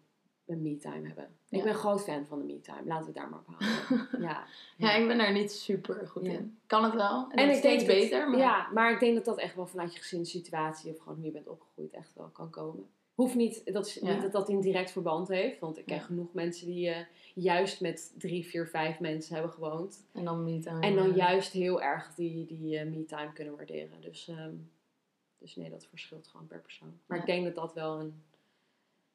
een 0.50 0.62
me-time 0.62 1.06
hebben. 1.06 1.28
Ik 1.48 1.62
ben 1.62 1.74
groot 1.74 2.02
fan 2.04 2.26
van 2.26 2.38
de 2.38 2.44
me-time. 2.44 2.84
Laten 2.84 3.06
we 3.06 3.12
het 3.12 3.14
daar 3.14 3.28
maar 3.30 3.38
op 3.38 3.54
houden. 3.58 4.20
ja. 4.28 4.44
Ja, 4.76 4.94
ik 4.94 5.06
ben 5.08 5.18
daar 5.18 5.32
niet 5.32 5.52
super 5.52 6.06
goed 6.08 6.24
in. 6.24 6.58
Kan 6.66 6.84
het 6.84 6.94
wel. 6.94 7.26
En, 7.30 7.36
En 7.38 7.46
het 7.46 7.52
ik 7.56 7.58
steeds 7.62 7.84
denk 7.84 8.00
dat- 8.00 8.10
beter. 8.10 8.30
Maar... 8.30 8.38
Ja, 8.38 8.68
maar 8.74 8.92
ik 8.92 9.00
denk 9.00 9.14
dat 9.14 9.24
dat 9.24 9.38
echt 9.38 9.54
wel 9.54 9.66
vanuit 9.66 9.92
je 9.94 10.00
gezinssituatie 10.00 10.90
of 10.90 10.98
gewoon 10.98 11.14
hoe 11.16 11.24
je 11.26 11.32
bent 11.32 11.48
opgegroeid 11.48 11.92
echt 11.92 12.14
wel 12.14 12.28
kan 12.28 12.50
komen. 12.50 12.86
Hoeft 13.14 13.34
niet, 13.34 13.72
dat 13.72 13.86
is 13.86 13.94
Ja. 13.94 14.12
niet 14.12 14.22
dat 14.22 14.32
dat 14.32 14.48
in 14.48 14.60
direct 14.60 14.90
verband 14.90 15.28
heeft. 15.28 15.58
Want 15.58 15.78
ik 15.78 15.86
ken 15.86 16.00
genoeg 16.00 16.32
mensen 16.32 16.66
die 16.66 16.88
eh, 16.90 17.04
juist 17.34 17.80
met 17.80 18.14
drie, 18.18 18.46
vier, 18.46 18.66
vijf 18.66 19.00
mensen 19.00 19.34
hebben 19.34 19.52
gewoond. 19.52 20.04
En 20.12 20.24
dan 20.24 20.62
aan. 20.68 20.82
En 20.82 20.94
dan 20.94 21.14
juist 21.14 21.52
heel 21.52 21.82
erg 21.82 22.14
die, 22.14 22.46
die 22.46 22.78
eh, 22.78 22.86
me-time 22.86 23.32
kunnen 23.32 23.56
waarderen. 23.56 24.00
Dus, 24.00 24.28
ehm, 24.28 24.54
dus 25.38 25.56
nee, 25.56 25.70
dat 25.70 25.86
verschilt 25.86 26.26
gewoon 26.26 26.46
per 26.46 26.60
persoon. 26.60 26.98
Maar 27.06 27.18
ik 27.18 27.26
denk 27.26 27.44
dat 27.44 27.54
dat 27.54 27.74
wel 27.74 28.00
een... 28.00 28.22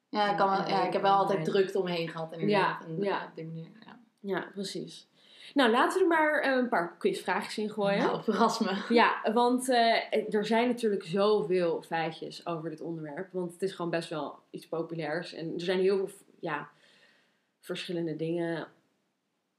Ja, 0.08 0.30
ik 0.30 0.36
kan 0.36 0.50
wel, 0.50 0.68
ja, 0.68 0.86
ik 0.86 0.92
heb 0.92 1.02
wel 1.02 1.14
altijd 1.14 1.44
drukte 1.44 1.78
omheen 1.78 2.08
gehad 2.08 2.32
inderdaad. 2.32 2.82
Ja, 2.82 2.86
En, 2.86 3.02
ja. 3.02 3.24
Op 3.24 3.34
die 3.34 3.44
manier, 3.44 3.68
ja. 3.84 4.00
Ja, 4.20 4.50
precies. 4.52 5.08
Nou, 5.54 5.70
laten 5.70 5.98
we 5.98 6.04
er 6.04 6.20
maar 6.20 6.40
eh, 6.40 6.50
een 6.50 6.68
paar 6.68 6.96
quizvraagjes 6.98 7.58
in 7.58 7.70
gooien. 7.70 7.98
Nou, 7.98 8.22
verras 8.22 8.58
me. 8.58 8.84
Ja, 8.88 9.32
want 9.32 9.68
eh, 9.68 10.34
er 10.34 10.46
zijn 10.46 10.68
natuurlijk 10.68 11.04
zoveel 11.04 11.82
feitjes 11.82 12.46
over 12.46 12.70
dit 12.70 12.80
onderwerp. 12.80 13.32
Want 13.32 13.52
het 13.52 13.62
is 13.62 13.72
gewoon 13.72 13.90
best 13.90 14.08
wel 14.08 14.38
iets 14.50 14.68
populairs. 14.68 15.32
En 15.32 15.54
er 15.54 15.60
zijn 15.60 15.80
heel 15.80 15.96
veel 15.96 16.18
ja, 16.40 16.68
verschillende 17.60 18.16
dingen 18.16 18.68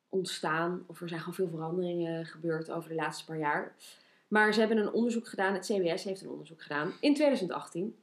ontstaan. 0.09 0.83
Of 0.87 1.01
er 1.01 1.07
zijn 1.07 1.19
gewoon 1.19 1.35
veel 1.35 1.49
veranderingen 1.49 2.25
gebeurd 2.25 2.71
over 2.71 2.89
de 2.89 2.95
laatste 2.95 3.25
paar 3.25 3.37
jaar. 3.37 3.75
Maar 4.27 4.53
ze 4.53 4.59
hebben 4.59 4.77
een 4.77 4.91
onderzoek 4.91 5.27
gedaan. 5.27 5.53
Het 5.53 5.65
CBS 5.65 6.03
heeft 6.03 6.21
een 6.21 6.29
onderzoek 6.29 6.61
gedaan 6.61 6.93
in 6.99 7.13
2018. 7.13 7.97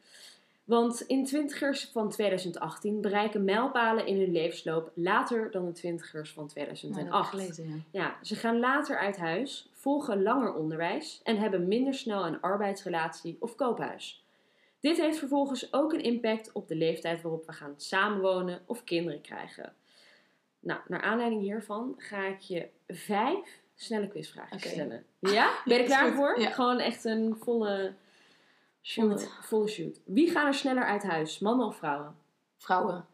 Want 0.64 1.00
in 1.00 1.24
twintigers 1.24 1.84
van 1.92 2.10
2018 2.10 3.00
bereiken 3.00 3.44
mijlpalen 3.44 4.06
in 4.06 4.18
hun 4.18 4.32
levensloop 4.32 4.90
later 4.94 5.50
dan 5.50 5.66
de 5.66 5.72
twintigers 5.72 6.32
van 6.32 6.50
Nou, 6.54 6.66
dat 6.66 6.76
heb 6.76 6.86
ik 6.86 6.92
2008. 6.92 7.30
gelezen, 7.30 7.68
ja. 7.68 8.00
Ja, 8.00 8.16
ze 8.22 8.36
gaan 8.36 8.58
later 8.58 8.98
uit 8.98 9.16
huis, 9.16 9.70
volgen 9.72 10.22
langer 10.22 10.54
onderwijs 10.54 11.20
en 11.24 11.36
hebben 11.36 11.68
minder 11.68 11.94
snel 11.94 12.26
een 12.26 12.40
arbeidsrelatie 12.40 13.36
of 13.40 13.54
koophuis. 13.54 14.24
Dit 14.80 14.96
heeft 14.96 15.18
vervolgens 15.18 15.72
ook 15.72 15.92
een 15.92 16.02
impact 16.02 16.52
op 16.52 16.68
de 16.68 16.76
leeftijd 16.76 17.22
waarop 17.22 17.46
we 17.46 17.52
gaan 17.52 17.74
samenwonen 17.76 18.60
of 18.66 18.84
kinderen 18.84 19.20
krijgen. 19.20 19.72
Nou, 20.60 20.80
naar 20.88 21.02
aanleiding 21.02 21.42
hiervan 21.42 21.94
ga 21.98 22.26
ik 22.26 22.40
je 22.40 22.68
vijf 22.88 23.62
snelle 23.74 24.08
quizvragen 24.08 24.60
stellen. 24.60 25.04
Ja? 25.18 25.50
Ben 25.64 25.76
je 25.76 25.82
er 25.82 25.88
klaar 25.94 26.12
voor? 26.12 26.40
ja. 26.40 26.50
Gewoon 26.50 26.78
echt 26.78 27.04
een 27.04 27.36
volle 27.40 27.94
Shoot. 28.86 29.28
volle, 29.40 29.68
shoot. 29.68 30.00
Wie 30.04 30.30
gaan 30.30 30.46
er 30.46 30.54
sneller 30.54 30.84
uit 30.84 31.02
huis, 31.02 31.38
mannen 31.38 31.66
of 31.66 31.76
vrouwen? 31.76 32.16
Vrouwen. 32.56 33.06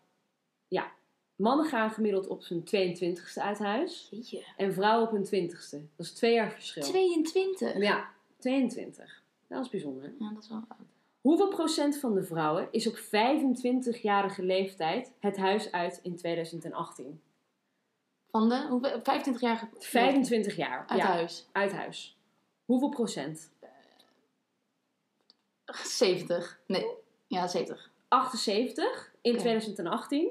Mannen 1.41 1.67
gaan 1.67 1.91
gemiddeld 1.91 2.27
op 2.27 2.45
hun 2.47 2.65
22ste 2.65 3.35
uit 3.43 3.59
huis 3.59 4.09
Jeetje. 4.11 4.45
en 4.57 4.73
vrouwen 4.73 5.07
op 5.07 5.13
hun 5.13 5.25
20ste. 5.25 5.97
Dat 5.97 6.07
is 6.07 6.13
twee 6.13 6.35
jaar 6.35 6.53
verschil. 6.53 6.83
22. 6.83 7.79
Ja, 7.79 8.09
22. 8.39 9.23
Dat 9.47 9.65
is 9.65 9.71
bijzonder. 9.71 10.13
Ja, 10.19 10.31
dat 10.33 10.43
is 10.43 10.49
wel 10.49 10.63
oud. 10.69 10.89
Hoeveel 11.21 11.49
procent 11.49 11.99
van 11.99 12.15
de 12.15 12.23
vrouwen 12.23 12.69
is 12.71 12.87
op 12.87 12.99
25-jarige 12.99 14.43
leeftijd 14.43 15.13
het 15.21 15.37
huis 15.37 15.73
uit 15.73 16.01
in 16.03 16.17
2018? 16.17 17.21
Van 18.31 18.49
de 18.49 18.67
hoeveel, 18.69 19.01
25 19.03 19.41
jaar 19.41 19.69
25 19.79 20.57
jaar. 20.57 20.85
uit 20.87 21.01
ja, 21.01 21.07
huis. 21.07 21.49
uit 21.53 21.73
huis. 21.73 22.17
Hoeveel 22.65 22.89
procent? 22.89 23.51
70. 25.77 26.61
Nee, 26.67 26.87
ja, 27.27 27.47
70. 27.47 27.91
78 28.09 29.13
in 29.21 29.33
Oké. 29.33 29.41
2018 29.41 30.29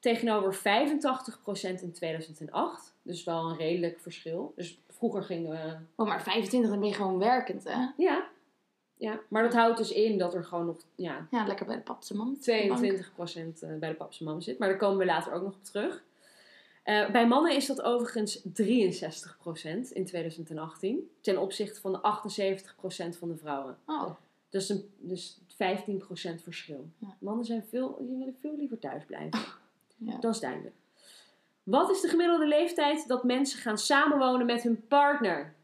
tegenover 0.00 0.54
85% 0.54 1.82
in 1.82 1.92
2008. 1.92 2.94
Dus 3.02 3.24
wel 3.24 3.50
een 3.50 3.56
redelijk 3.56 4.00
verschil. 4.00 4.52
Dus 4.56 4.80
vroeger 4.88 5.22
gingen 5.22 5.50
we. 5.50 5.76
Oh, 5.94 6.06
maar 6.06 6.22
25, 6.22 6.70
dan 6.70 6.80
ben 6.80 6.88
je 6.88 6.94
gewoon 6.94 7.18
werkend, 7.18 7.64
hè? 7.64 7.86
Ja, 7.96 8.28
ja. 8.96 9.20
maar 9.28 9.42
dat 9.42 9.54
houdt 9.54 9.78
dus 9.78 9.92
in 9.92 10.18
dat 10.18 10.34
er 10.34 10.44
gewoon 10.44 10.66
nog 10.66 10.76
ja, 10.94 11.26
Ja, 11.30 11.46
lekker 11.46 11.66
bij 11.66 11.76
de 11.76 11.82
papse 11.82 12.16
man. 12.16 12.36
22% 12.36 12.42
eh, 12.44 13.78
bij 13.78 13.88
de 13.88 13.94
paps 13.96 14.18
en 14.18 14.24
mam 14.24 14.40
zit. 14.40 14.58
Maar 14.58 14.68
daar 14.68 14.78
komen 14.78 14.98
we 14.98 15.04
later 15.04 15.32
ook 15.32 15.42
nog 15.42 15.54
op 15.54 15.64
terug. 15.64 16.02
Eh, 16.82 17.10
bij 17.10 17.26
mannen 17.26 17.56
is 17.56 17.66
dat 17.66 17.82
overigens 17.82 18.42
63% 18.42 19.92
in 19.92 20.04
2018. 20.04 21.10
Ten 21.20 21.38
opzichte 21.38 21.80
van 21.80 21.92
de 21.92 21.98
78% 21.98 23.18
van 23.18 23.28
de 23.28 23.36
vrouwen. 23.36 23.78
Oh, 23.86 24.10
Dat 24.50 24.62
is 24.62 24.68
een, 24.68 24.90
dus 24.98 25.38
15% 25.40 26.42
verschil. 26.42 26.88
Ja. 26.98 27.16
Mannen 27.18 27.44
zijn 27.44 27.64
veel, 27.68 27.96
die 28.00 28.18
willen 28.18 28.36
veel 28.40 28.56
liever 28.56 28.78
thuis 28.78 29.04
blijven. 29.04 29.40
ja. 29.96 30.18
Dat 30.18 30.34
is 30.34 30.40
duidelijk. 30.40 30.74
Wat 31.62 31.90
is 31.90 32.00
de 32.00 32.08
gemiddelde 32.08 32.46
leeftijd 32.46 33.08
dat 33.08 33.24
mensen 33.24 33.58
gaan 33.58 33.78
samenwonen 33.78 34.46
met 34.46 34.62
hun 34.62 34.86
partner? 34.88 35.54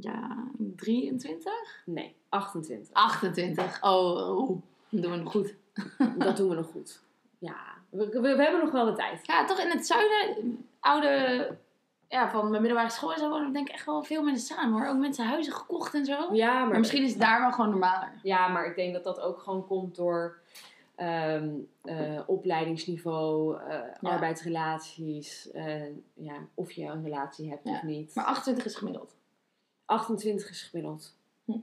ja, 0.00 0.44
23? 0.76 1.52
Nee, 1.84 2.14
28. 2.28 2.92
28. 2.92 3.82
Oh. 3.82 4.48
Dan 4.88 5.00
doen 5.00 5.10
we 5.10 5.16
nog 5.16 5.30
goed. 5.30 5.54
Dat 6.18 6.36
doen 6.36 6.48
we 6.48 6.54
nog 6.54 6.70
goed. 6.70 7.00
Ja, 7.38 7.56
we, 7.90 8.08
we, 8.08 8.20
we 8.20 8.42
hebben 8.42 8.60
nog 8.60 8.70
wel 8.70 8.84
de 8.84 8.92
tijd. 8.92 9.26
Ja, 9.26 9.44
toch 9.44 9.58
in 9.58 9.70
het 9.70 9.86
zuiden, 9.86 10.66
oude, 10.80 11.56
ja, 12.08 12.30
van 12.30 12.50
mijn 12.50 12.62
middelbare 12.62 12.90
school 12.92 13.12
en 13.12 13.18
zo 13.18 13.28
wonen 13.28 13.52
denk 13.52 13.68
ik 13.68 13.74
echt 13.74 13.86
wel 13.86 14.02
veel 14.02 14.22
mensen 14.22 14.56
samen 14.56 14.80
hoor. 14.80 14.88
Ook 14.88 14.98
mensen 14.98 15.26
huizen 15.26 15.52
gekocht 15.52 15.94
en 15.94 16.04
zo. 16.04 16.28
Ja, 16.32 16.58
maar, 16.58 16.68
Maar 16.68 16.78
misschien 16.78 17.02
is 17.02 17.10
het 17.10 17.20
daar 17.20 17.40
wel 17.40 17.52
gewoon 17.52 17.70
normaler. 17.70 18.12
Ja, 18.22 18.48
maar 18.48 18.66
ik 18.66 18.76
denk 18.76 18.92
dat 18.92 19.04
dat 19.04 19.20
ook 19.20 19.38
gewoon 19.38 19.66
komt 19.66 19.96
door 19.96 20.38
ehm, 20.94 21.50
eh, 21.82 22.20
opleidingsniveau, 22.26 23.58
eh, 23.58 23.80
arbeidsrelaties, 24.02 25.50
eh, 25.50 25.82
ja, 26.14 26.34
of 26.54 26.72
je 26.72 26.84
een 26.84 27.02
relatie 27.02 27.50
hebt 27.50 27.64
Ja, 27.64 27.74
of 27.74 27.82
niet. 27.82 28.14
Maar 28.14 28.24
28 28.24 28.64
is 28.64 28.74
gemiddeld. 28.74 29.16
28 29.84 30.50
is 30.50 30.62
gemiddeld. 30.62 31.16
Hm. 31.44 31.58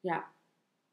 Ja. 0.00 0.24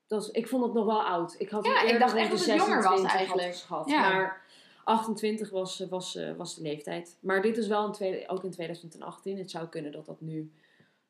Dat 0.07 0.21
is, 0.21 0.29
ik 0.29 0.47
vond 0.47 0.63
het 0.63 0.73
nog 0.73 0.85
wel 0.85 1.03
oud. 1.03 1.35
Ik 1.37 1.49
had 1.49 1.65
Ja, 1.65 1.81
ik 1.81 1.99
dacht 1.99 2.15
echt 2.15 2.29
dat 2.29 2.45
het 2.45 2.61
jonger 2.61 2.83
was 2.83 3.01
26 3.01 3.67
had 3.67 3.89
eigenlijk. 3.89 3.89
Ja. 3.89 4.09
Maar 4.09 4.42
28 4.83 5.49
was, 5.49 5.79
eh, 5.79 5.87
was, 5.87 6.15
eh, 6.15 6.35
was 6.35 6.55
de 6.55 6.61
leeftijd. 6.61 7.17
Maar 7.19 7.41
dit 7.41 7.57
is 7.57 7.67
wel 7.67 7.85
een 7.85 7.91
tweede, 7.91 8.27
ook 8.27 8.43
in 8.43 8.51
2018. 8.51 9.37
Het 9.37 9.51
zou 9.51 9.67
kunnen 9.67 9.91
dat 9.91 10.05
dat 10.05 10.21
nu 10.21 10.51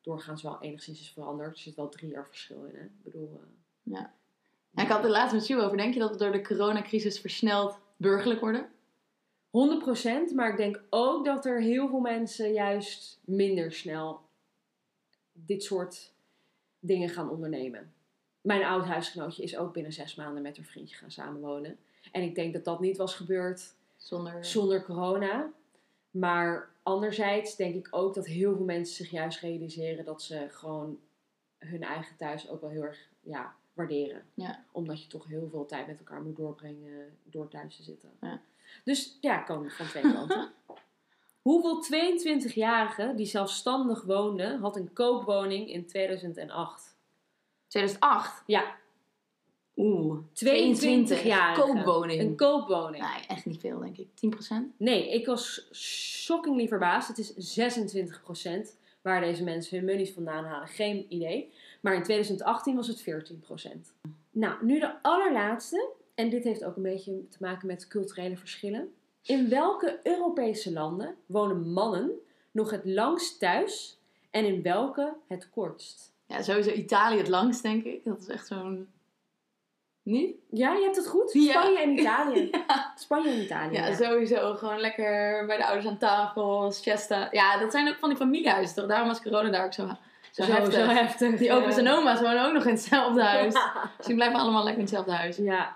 doorgaans 0.02 0.42
wel 0.42 0.62
enigszins 0.62 1.00
is 1.00 1.12
veranderd. 1.12 1.56
Er 1.56 1.62
zit 1.62 1.76
wel 1.76 1.90
drie 1.90 2.10
jaar 2.12 2.28
verschil 2.28 2.64
in. 2.64 2.76
Hè? 2.76 2.84
Ik 2.84 3.04
bedoel... 3.04 3.42
eh, 3.44 4.00
En 4.74 4.84
ik 4.84 4.90
had 4.92 5.04
het 5.04 5.12
laatst 5.12 5.34
met 5.34 5.44
Sue 5.46 5.62
over. 5.62 5.78
Denk 5.78 5.94
je 5.94 6.00
dat 6.00 6.12
we 6.12 6.18
door 6.18 6.32
de 6.32 6.42
coronacrisis 6.42 7.20
versneld 7.20 7.78
burgerlijk 7.98 8.40
worden? 8.40 8.70
100%, 9.50 10.34
maar 10.36 10.50
ik 10.50 10.58
denk 10.58 10.82
ook 10.90 11.26
dat 11.26 11.46
er 11.46 11.62
heel 11.62 11.88
veel 11.90 12.00
mensen 12.00 12.54
juist 12.54 13.20
minder 13.26 13.72
snel 13.72 14.22
dit 15.34 15.64
soort 15.64 16.12
dingen 16.80 17.10
gaan 17.10 17.30
ondernemen. 17.30 17.94
Mijn 18.42 18.64
oud 18.64 18.86
huisgenootje 18.86 19.44
is 19.44 19.58
ook 19.58 19.74
binnen 19.74 19.94
zes 19.94 20.16
maanden 20.16 20.42
met 20.44 20.58
haar 20.58 20.66
vriendje 20.66 20.96
gaan 20.96 21.12
samenwonen. 21.12 21.78
En 22.12 22.22
ik 22.22 22.36
denk 22.36 22.54
dat 22.54 22.66
dat 22.66 22.80
niet 22.80 22.98
was 22.98 23.16
gebeurd 23.16 23.76
Zonder... 23.98 24.46
zonder 24.46 24.84
corona. 24.84 25.52
Maar 26.12 26.70
anderzijds 26.84 27.56
denk 27.56 27.76
ik 27.76 27.88
ook 27.92 28.14
dat 28.14 28.26
heel 28.26 28.56
veel 28.56 28.66
mensen 28.66 28.96
zich 28.96 29.10
juist 29.10 29.40
realiseren 29.40 30.06
dat 30.06 30.22
ze 30.22 30.48
gewoon 30.50 31.00
hun 31.58 31.84
eigen 31.84 32.16
thuis 32.16 32.50
ook 32.50 32.62
wel 32.62 32.70
heel 32.70 32.84
erg 32.84 33.10
ja, 33.22 33.56
waarderen. 33.74 34.24
Ja. 34.34 34.64
Omdat 34.72 35.04
je 35.04 35.08
toch 35.08 35.28
heel 35.28 35.50
veel 35.50 35.66
tijd 35.66 35.88
met 35.88 36.00
elkaar 36.00 36.22
moet 36.22 36.36
doorbrengen 36.36 37.18
door 37.24 37.48
thuis 37.48 37.76
te 37.76 37.84
zitten. 37.84 38.10
Ja. 38.22 38.42
Dus 38.84 39.18
ja, 39.22 39.38
kan 39.38 39.70
van 39.70 39.86
twee 39.86 40.14
kanten. 40.14 40.52
Hoeveel 41.42 41.84
22-jarigen 41.84 43.16
die 43.16 43.26
zelfstandig 43.26 44.04
woonden, 44.04 44.60
had 44.60 44.76
een 44.76 44.94
koopwoning 44.94 45.70
in 45.70 45.86
2008? 45.86 46.96
2008? 47.68 48.44
Ja, 48.46 48.76
Oeh. 49.78 50.18
22 50.34 51.24
jaar. 51.24 51.56
Koopwoning. 51.56 52.22
Een 52.22 52.36
koopwoning. 52.36 53.04
Nee, 53.04 53.26
echt 53.28 53.46
niet 53.46 53.60
veel 53.60 53.80
denk 53.80 53.98
ik. 53.98 54.08
10%? 54.08 54.78
Nee, 54.78 55.10
ik 55.10 55.26
was 55.26 55.68
shockingly 55.72 56.68
verbaasd. 56.68 57.08
Het 57.08 57.18
is 57.18 57.60
26% 57.60 58.82
waar 59.02 59.22
deze 59.22 59.44
mensen 59.44 59.78
hun 59.78 59.86
monies 59.86 60.12
vandaan 60.12 60.46
halen. 60.46 60.68
Geen 60.68 61.06
idee. 61.10 61.52
Maar 61.82 61.96
in 61.96 62.04
2018 62.04 62.76
was 62.76 62.88
het 62.88 63.02
14%. 63.02 64.04
Nou, 64.32 64.66
nu 64.66 64.80
de 64.80 65.02
allerlaatste. 65.02 65.90
En 66.16 66.30
dit 66.30 66.44
heeft 66.44 66.64
ook 66.64 66.76
een 66.76 66.84
beetje 66.84 67.28
te 67.30 67.38
maken 67.40 67.68
met 67.68 67.88
culturele 67.88 68.38
verschillen. 68.38 68.94
In 69.22 69.50
welke 69.50 70.00
Europese 70.04 70.72
landen 70.72 71.16
wonen 71.26 71.72
mannen 71.72 72.12
nog 72.52 72.72
het 72.72 72.86
langst 72.86 73.40
thuis 73.40 73.98
en 74.30 74.46
in 74.46 74.62
welke 74.62 75.14
het 75.28 75.50
kortst? 75.50 76.12
Ja, 76.26 76.42
sowieso 76.42 76.72
Italië 76.72 77.18
het 77.18 77.28
langst 77.28 77.62
denk 77.62 77.84
ik. 77.84 78.04
Dat 78.04 78.20
is 78.20 78.28
echt 78.28 78.48
zo'n... 78.48 78.88
Niet? 80.04 80.36
Ja, 80.50 80.74
je 80.74 80.84
hebt 80.84 80.96
het 80.96 81.08
goed. 81.08 81.34
Ja. 81.34 81.52
Spanje 81.52 81.80
en 81.80 82.00
Italië. 82.00 82.50
Spanje 82.96 83.30
en 83.30 83.42
Italië. 83.42 83.74
Ja, 83.76 83.88
ja. 83.88 83.96
sowieso. 83.96 84.54
Gewoon 84.56 84.80
lekker 84.80 85.44
bij 85.46 85.58
de 85.58 85.66
ouders 85.66 85.88
aan 85.88 85.98
tafel, 85.98 86.72
siesta. 86.72 87.28
Ja, 87.32 87.58
dat 87.58 87.72
zijn 87.72 87.88
ook 87.88 87.98
van 88.00 88.10
die 88.10 88.18
familiehuizen 88.18 88.76
toch? 88.76 88.86
Daarom 88.88 89.08
was 89.08 89.22
corona 89.22 89.50
daar 89.50 89.66
ook 89.66 89.74
zo, 89.74 89.88
zo, 90.32 90.44
Zo, 90.44 90.52
heftig. 90.52 90.74
zo 90.74 90.80
heftig. 90.86 91.38
Die 91.38 91.52
opa's 91.52 91.78
en 91.78 91.88
oma's 91.90 92.22
wonen 92.22 92.46
ook 92.46 92.54
nog 92.54 92.64
in 92.66 92.72
hetzelfde 92.74 93.24
huis. 93.34 93.54
Dus 93.98 94.06
die 94.06 94.16
blijven 94.16 94.40
allemaal 94.40 94.64
lekker 94.64 94.80
in 94.82 94.86
hetzelfde 94.88 95.12
huis. 95.12 95.38
Ja. 95.38 95.76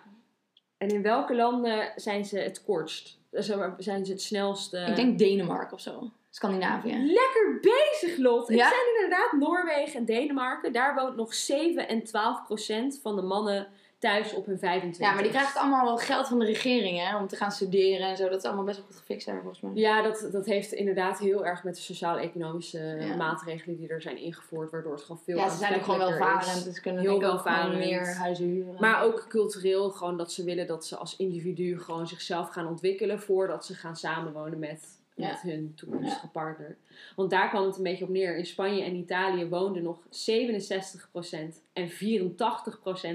En 0.77 0.87
in 0.87 1.01
welke 1.01 1.35
landen 1.35 1.91
zijn 1.95 2.25
ze 2.25 2.39
het 2.39 2.63
kortst? 2.63 3.17
Eh, 3.31 3.41
Zijn 3.77 4.05
ze 4.05 4.11
het 4.11 4.21
snelste? 4.21 4.77
Ik 4.87 4.95
denk 4.95 5.17
Denemarken 5.19 5.73
of 5.73 5.81
zo. 5.81 6.11
Scandinavië. 6.29 6.89
Lekker 6.97 7.59
bezig, 7.61 8.17
Lot. 8.17 8.47
Het 8.47 8.59
zijn 8.59 8.93
inderdaad 8.95 9.31
Noorwegen 9.31 9.99
en 9.99 10.05
Denemarken. 10.05 10.73
Daar 10.73 10.95
woont 10.95 11.15
nog 11.15 11.33
7 11.33 11.87
en 11.87 12.03
12 12.03 12.43
procent 12.43 12.99
van 13.03 13.15
de 13.15 13.21
mannen 13.21 13.67
thuis 13.99 14.33
op 14.33 14.45
hun 14.45 14.59
25. 14.59 15.05
Ja, 15.07 15.13
maar 15.13 15.23
die 15.23 15.31
krijgt 15.31 15.57
allemaal 15.57 15.83
wel 15.85 15.97
geld 15.97 16.27
van 16.27 16.39
de 16.39 16.45
regering 16.45 16.99
hè, 16.99 17.17
om 17.17 17.27
te 17.27 17.35
gaan 17.35 17.51
studeren 17.51 18.07
en 18.07 18.17
zo. 18.17 18.29
Dat 18.29 18.37
is 18.37 18.43
allemaal 18.45 18.63
best 18.65 18.77
wel 18.77 18.85
goed 18.87 18.95
gefixt 18.95 19.25
daar 19.25 19.39
volgens 19.41 19.61
mij. 19.61 19.71
Ja, 19.73 20.01
dat, 20.01 20.27
dat 20.31 20.45
heeft 20.45 20.71
inderdaad 20.71 21.19
heel 21.19 21.45
erg 21.45 21.63
met 21.63 21.75
de 21.75 21.81
sociaal-economische 21.81 22.79
Ja. 22.99 23.15
maatregelen 23.15 23.77
die 23.77 23.87
er 23.87 24.01
zijn 24.01 24.17
ingevoerd, 24.17 24.71
waardoor 24.71 24.91
het 24.93 25.01
gewoon 25.01 25.21
veel 25.23 25.37
Ja, 25.37 25.49
ze 25.49 25.57
zijn 25.57 25.75
ook 25.75 25.83
gewoon 25.83 25.99
welvarend, 25.99 26.63
dus 26.63 26.75
ze 26.75 26.81
kunnen 26.81 27.01
Heel 27.01 27.19
welvarend. 27.19 27.77
meer 27.77 28.15
huizen 28.15 28.45
huren. 28.45 28.75
Maar 28.79 29.03
ook 29.03 29.25
cultureel, 29.29 29.89
gewoon 29.89 30.17
dat 30.17 30.31
ze 30.31 30.43
willen 30.43 30.67
dat 30.67 30.85
ze 30.85 30.95
als 30.97 31.15
individu 31.15 31.79
gewoon 31.79 32.07
zichzelf 32.07 32.49
gaan 32.49 32.67
ontwikkelen 32.67 33.19
voordat 33.19 33.65
ze 33.65 33.73
gaan 33.75 33.95
samenwonen 33.95 34.59
met, 34.59 34.96
Ja. 35.17 35.27
met 35.27 35.41
hun 35.41 35.73
toekomstige 35.75 36.27
partner. 36.27 36.77
Want 37.15 37.29
daar 37.29 37.49
kwam 37.49 37.65
het 37.65 37.77
een 37.77 37.83
beetje 37.83 38.03
op 38.03 38.09
neer. 38.09 38.37
In 38.37 38.45
Spanje 38.45 38.83
en 38.83 38.95
Italië 38.95 39.47
woonden 39.47 39.83
nog 39.83 39.99
67% 39.99 41.61
en 41.73 41.89
84% 41.89 41.93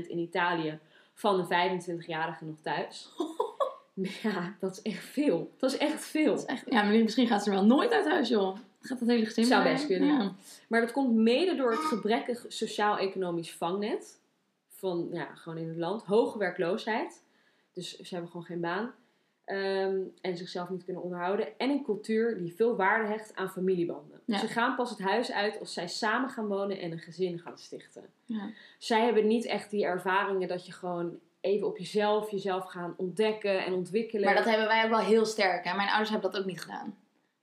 in 0.09 0.19
Italië 0.19 0.79
van 1.15 1.37
de 1.37 1.45
25-jarigen 1.45 2.47
nog 2.47 2.61
thuis. 2.62 3.09
Ja, 4.23 4.57
dat 4.59 4.73
is 4.73 4.93
echt 4.93 5.05
veel. 5.05 5.51
Dat 5.57 5.73
is 5.73 5.79
echt 5.79 6.05
veel. 6.05 6.35
Is 6.35 6.45
echt, 6.45 6.65
ja, 6.69 6.83
maar 6.83 6.93
misschien 6.93 7.27
gaat 7.27 7.43
ze 7.43 7.51
er 7.51 7.57
wel 7.57 7.65
nooit 7.65 7.93
uit 7.93 8.09
huis, 8.09 8.29
joh. 8.29 8.57
Gaat 8.81 8.99
dat 8.99 9.09
hele 9.09 9.25
gezin 9.25 9.45
Zou 9.45 9.62
best 9.62 9.87
kunnen. 9.87 10.09
Ja. 10.09 10.33
Maar 10.69 10.81
dat 10.81 10.93
komt 10.93 11.15
mede 11.15 11.55
door 11.55 11.71
het 11.71 11.81
gebrekkig 11.81 12.45
sociaal-economisch 12.49 13.53
vangnet. 13.53 14.21
Van, 14.69 15.09
ja, 15.12 15.35
gewoon 15.35 15.59
in 15.59 15.69
het 15.69 15.77
land. 15.77 16.03
Hoge 16.03 16.38
werkloosheid. 16.38 17.23
Dus 17.73 17.97
ze 17.97 18.09
hebben 18.15 18.31
gewoon 18.31 18.47
geen 18.47 18.61
baan. 18.61 18.95
Ehm, 19.44 20.00
en 20.20 20.37
zichzelf 20.37 20.70
niet 20.70 20.85
kunnen 20.85 21.02
onderhouden. 21.02 21.59
En 21.59 21.70
een 21.70 21.85
cultuur 21.85 22.38
die 22.38 22.55
veel 22.55 22.76
waarde 22.76 23.09
hecht 23.09 23.35
aan 23.35 23.50
familiebanden. 23.50 24.20
Ja. 24.24 24.38
Ze 24.38 24.46
gaan 24.46 24.76
pas 24.76 24.90
het 24.90 24.98
huis 24.98 25.33
uit 25.33 25.61
als 25.61 25.72
zij 25.72 25.88
samen 25.88 26.28
gaan 26.28 26.46
wonen 26.46 26.81
en 26.81 26.92
een 26.92 26.98
gezin 26.98 27.38
gaan 27.38 27.59
stichten. 27.59 28.05
Ja. 28.24 28.50
Zij 28.78 29.05
hebben 29.05 29.26
niet 29.26 29.46
echt 29.46 29.70
die 29.70 29.85
ervaringen 29.85 30.48
dat 30.48 30.66
je 30.66 30.72
gewoon 30.72 31.18
even 31.40 31.66
op 31.66 31.78
jezelf, 31.78 32.31
jezelf 32.31 32.64
gaan 32.64 32.94
ontdekken 32.96 33.64
en 33.64 33.72
ontwikkelen. 33.72 34.24
Maar 34.24 34.35
dat 34.35 34.44
hebben 34.44 34.66
wij 34.66 34.85
ook 34.85 34.90
wel 34.90 34.98
heel 34.98 35.24
sterk. 35.24 35.64
Hè? 35.64 35.76
Mijn 35.76 35.88
ouders 35.88 36.11
hebben 36.11 36.31
dat 36.31 36.40
ook 36.40 36.46
niet 36.46 36.61
gedaan. 36.61 36.96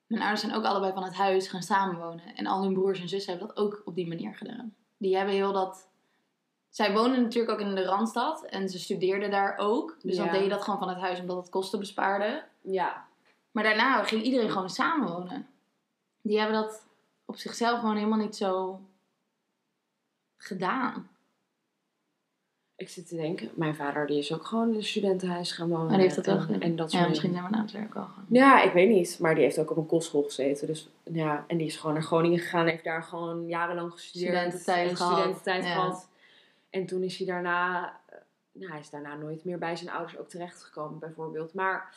Mijn 0.07 0.21
ouders 0.21 0.41
zijn 0.41 0.53
ook 0.53 0.63
allebei 0.63 0.93
van 0.93 1.03
het 1.03 1.13
huis 1.13 1.47
gaan 1.47 1.62
samenwonen. 1.62 2.35
En 2.35 2.45
al 2.45 2.63
hun 2.63 2.73
broers 2.73 3.01
en 3.01 3.09
zussen 3.09 3.31
hebben 3.31 3.55
dat 3.55 3.65
ook 3.65 3.81
op 3.85 3.95
die 3.95 4.07
manier 4.07 4.35
gedaan. 4.35 4.75
Die 4.97 5.15
hebben 5.15 5.33
heel 5.35 5.53
dat... 5.53 5.88
Zij 6.69 6.93
wonen 6.93 7.21
natuurlijk 7.21 7.53
ook 7.60 7.67
in 7.67 7.75
de 7.75 7.84
Randstad. 7.86 8.45
En 8.45 8.69
ze 8.69 8.79
studeerden 8.79 9.32
daar 9.32 9.58
ook. 9.58 9.97
Dus 10.01 10.15
Ja. 10.15 10.23
dan 10.23 10.34
deed 10.34 10.43
je 10.43 10.49
dat 10.49 10.62
gewoon 10.62 10.79
van 10.79 10.89
het 10.89 10.97
huis 10.97 11.19
omdat 11.19 11.38
het 11.38 11.49
kosten 11.49 11.79
bespaarde. 11.79 12.43
Ja, 12.62 13.08
Maar 13.51 13.63
daarna 13.63 14.03
ging 14.03 14.23
iedereen 14.23 14.49
gewoon 14.49 14.69
samenwonen. 14.69 15.47
Die 16.21 16.38
hebben 16.39 16.62
dat 16.62 16.86
op 17.25 17.36
zichzelf 17.36 17.79
gewoon 17.79 17.95
helemaal 17.95 18.17
niet 18.17 18.36
zo 18.36 18.82
gedaan. 20.38 21.10
Ik 22.75 22.89
zit 22.89 23.08
te 23.08 23.15
denken, 23.15 23.49
mijn 23.53 23.75
vader 23.75 24.08
die 24.08 24.17
is 24.17 24.34
ook 24.34 24.45
gewoon 24.45 24.69
in 24.69 24.75
een 24.75 24.84
studentenhuis 24.84 25.51
gaan 25.51 25.69
wonen. 25.69 25.86
Maar 25.86 25.95
die 25.97 26.03
heeft 26.03 26.15
dat 26.15 26.27
en, 26.27 26.41
gedaan. 26.41 26.62
en 26.62 26.75
dat 26.75 26.91
Ja, 26.91 27.08
misschien 27.08 27.32
zijn 27.32 27.43
we 27.43 27.49
na 27.49 27.62
het 27.62 27.71
werk 27.71 27.95
al 27.95 28.03
gaan. 28.03 28.25
Ja, 28.29 28.62
ik 28.62 28.73
weet 28.73 28.89
niet. 28.89 29.17
Maar 29.19 29.36
die 29.36 29.43
heeft 29.43 29.60
ook 29.60 29.71
op 29.71 29.77
een 29.77 29.86
kostschool 29.86 30.23
gezeten. 30.23 30.67
Dus 30.67 30.89
ja, 31.03 31.43
en 31.47 31.58
die 31.58 31.67
is 31.67 31.77
gewoon 31.77 31.93
naar 31.93 32.03
Groningen 32.03 32.39
gegaan. 32.39 32.67
Heeft 32.67 32.84
daar 32.84 33.03
gewoon 33.03 33.47
jarenlang 33.47 33.91
gestudeerd. 33.91 34.32
Studententijd 34.34 34.89
en 34.89 34.95
gehad. 34.95 35.12
studententijd 35.17 35.65
gehad. 35.65 36.09
En 36.69 36.86
toen 36.86 37.03
is 37.03 37.17
hij 37.17 37.27
daarna... 37.27 37.86
eh, 38.10 38.17
Nou, 38.51 38.71
hij 38.71 38.79
is 38.79 38.89
daarna 38.89 39.15
nooit 39.15 39.43
meer 39.43 39.58
bij 39.58 39.75
zijn 39.75 39.89
ouders 39.89 40.17
ook 40.17 40.29
terechtgekomen, 40.29 40.99
bijvoorbeeld. 40.99 41.53
Maar... 41.53 41.93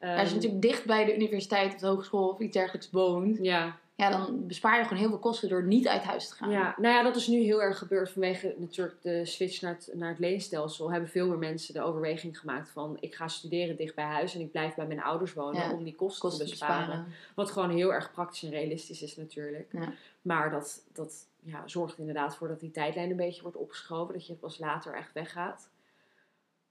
Als 0.00 0.28
je 0.28 0.34
natuurlijk 0.34 0.62
dicht 0.62 0.84
bij 0.84 1.04
de 1.04 1.14
universiteit 1.14 1.74
of 1.74 1.80
de 1.80 1.86
hogeschool 1.86 2.28
of 2.28 2.38
iets 2.40 2.52
dergelijks 2.52 2.90
woont, 2.90 3.38
Ja, 3.42 3.76
ja, 3.94 4.10
dan 4.10 4.46
bespaar 4.46 4.76
je 4.78 4.82
gewoon 4.82 4.98
heel 4.98 5.08
veel 5.08 5.18
kosten 5.18 5.48
door 5.48 5.62
niet 5.62 5.88
uit 5.88 6.02
huis 6.02 6.28
te 6.28 6.34
gaan. 6.34 6.50
Ja, 6.50 6.74
nou 6.76 6.94
ja, 6.94 7.02
dat 7.02 7.16
is 7.16 7.26
nu 7.26 7.38
heel 7.42 7.62
erg 7.62 7.78
gebeurd 7.78 8.10
vanwege 8.10 8.54
natuurlijk 8.58 9.02
de 9.02 9.24
switch 9.24 9.60
naar 9.60 9.72
het, 9.74 9.90
naar 9.94 10.08
het 10.08 10.18
leenstelsel. 10.18 10.90
Hebben 10.90 11.08
veel 11.10 11.28
meer 11.28 11.38
mensen 11.38 11.74
de 11.74 11.82
overweging 11.82 12.38
gemaakt 12.38 12.68
van 12.68 12.96
ik 13.00 13.14
ga 13.14 13.28
studeren 13.28 13.76
dicht 13.76 13.94
bij 13.94 14.04
huis 14.04 14.34
en 14.34 14.40
ik 14.40 14.50
blijf 14.50 14.74
bij 14.74 14.86
mijn 14.86 15.02
ouders 15.02 15.32
wonen 15.32 15.62
Ja, 15.62 15.72
om 15.72 15.84
die 15.84 15.94
kosten, 15.94 16.20
kosten 16.20 16.44
te 16.46 16.52
te 16.52 16.58
besparen. 16.58 16.86
besparen. 16.86 17.12
Wat 17.34 17.50
gewoon 17.50 17.70
heel 17.70 17.92
erg 17.94 18.12
praktisch 18.12 18.42
en 18.42 18.50
realistisch 18.50 19.02
is 19.02 19.16
natuurlijk. 19.16 19.68
Ja. 19.72 19.92
Maar 20.22 20.50
dat, 20.50 20.82
dat 20.92 21.26
ja, 21.48 21.62
zorgt 21.68 21.98
inderdaad 21.98 22.36
voor 22.36 22.48
dat 22.48 22.60
die 22.60 22.70
tijdlijn 22.70 23.10
een 23.10 23.16
beetje 23.16 23.42
wordt 23.42 23.56
opgeschoven. 23.56 24.14
Dat 24.14 24.26
je 24.26 24.34
pas 24.34 24.58
later 24.58 24.94
echt 24.94 25.12
weggaat. 25.12 25.70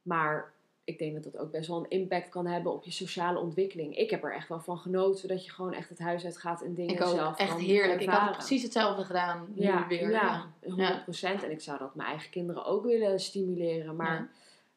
Maar 0.01 0.53
ik 0.83 0.99
denk 0.99 1.13
dat 1.13 1.23
dat 1.23 1.37
ook 1.37 1.51
best 1.51 1.67
wel 1.67 1.77
een 1.77 1.89
impact 1.89 2.29
kan 2.29 2.45
hebben 2.47 2.73
op 2.73 2.83
je 2.83 2.91
sociale 2.91 3.39
ontwikkeling. 3.39 3.95
Ik 3.97 4.09
heb 4.09 4.23
er 4.23 4.33
echt 4.33 4.47
wel 4.47 4.59
van 4.59 4.77
genoten 4.77 5.27
dat 5.27 5.45
je 5.45 5.51
gewoon 5.51 5.73
echt 5.73 5.89
het 5.89 5.99
huis 5.99 6.25
uit 6.25 6.37
gaat 6.37 6.61
en 6.61 6.73
dingen 6.73 6.95
Ik 6.95 7.01
ook. 7.01 7.15
zelf 7.15 7.37
Echt 7.37 7.57
heerlijk. 7.57 8.01
Ik 8.01 8.09
had 8.09 8.31
precies 8.31 8.63
hetzelfde 8.63 9.03
gedaan. 9.03 9.47
Nu 9.55 9.61
Ja, 9.63 9.87
weer. 9.87 10.09
ja, 10.11 10.45
Ja. 10.61 11.03
100%. 11.05 11.43
En 11.43 11.51
ik 11.51 11.61
zou 11.61 11.77
dat 11.77 11.95
mijn 11.95 12.09
eigen 12.09 12.29
kinderen 12.29 12.65
ook 12.65 12.83
willen 12.83 13.19
stimuleren. 13.19 13.95
Maar 13.95 14.29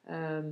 ehm, 0.05 0.49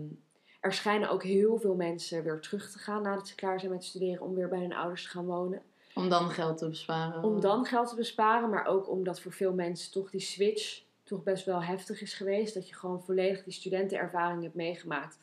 er 0.60 0.72
schijnen 0.72 1.10
ook 1.10 1.22
heel 1.22 1.58
veel 1.58 1.74
mensen 1.74 2.22
weer 2.22 2.40
terug 2.40 2.70
te 2.70 2.78
gaan 2.78 3.02
nadat 3.02 3.28
ze 3.28 3.34
klaar 3.34 3.60
zijn 3.60 3.72
met 3.72 3.84
studeren 3.84 4.22
om 4.22 4.34
weer 4.34 4.48
bij 4.48 4.60
hun 4.60 4.74
ouders 4.74 5.02
te 5.02 5.08
gaan 5.08 5.26
wonen. 5.26 5.62
Om 5.94 6.08
dan 6.08 6.30
geld 6.30 6.58
te 6.58 6.68
besparen. 6.68 7.22
Om 7.22 7.40
dan 7.40 7.64
geld 7.64 7.88
te 7.88 7.94
besparen, 7.94 8.50
maar 8.50 8.66
ook 8.66 8.88
omdat 8.88 9.20
voor 9.20 9.32
veel 9.32 9.52
mensen 9.52 9.92
toch 9.92 10.10
die 10.10 10.20
switch 10.20 10.82
toch 11.02 11.22
best 11.22 11.44
wel 11.44 11.62
heftig 11.62 12.00
is 12.00 12.14
geweest. 12.14 12.54
Dat 12.54 12.68
je 12.68 12.74
gewoon 12.74 13.02
volledig 13.02 13.44
die 13.44 13.52
studentenervaring 13.52 14.42
hebt 14.42 14.54
meegemaakt. 14.54 15.18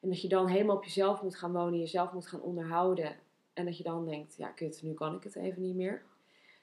En 0.00 0.08
dat 0.08 0.20
je 0.22 0.28
dan 0.28 0.48
helemaal 0.48 0.76
op 0.76 0.84
jezelf 0.84 1.22
moet 1.22 1.36
gaan 1.36 1.52
wonen, 1.52 1.78
jezelf 1.78 2.12
moet 2.12 2.26
gaan 2.26 2.40
onderhouden. 2.40 3.16
En 3.52 3.64
dat 3.64 3.76
je 3.76 3.82
dan 3.82 4.04
denkt, 4.04 4.34
ja 4.36 4.48
kut, 4.48 4.82
nu 4.82 4.94
kan 4.94 5.14
ik 5.14 5.22
het 5.22 5.36
even 5.36 5.62
niet 5.62 5.74
meer. 5.74 6.02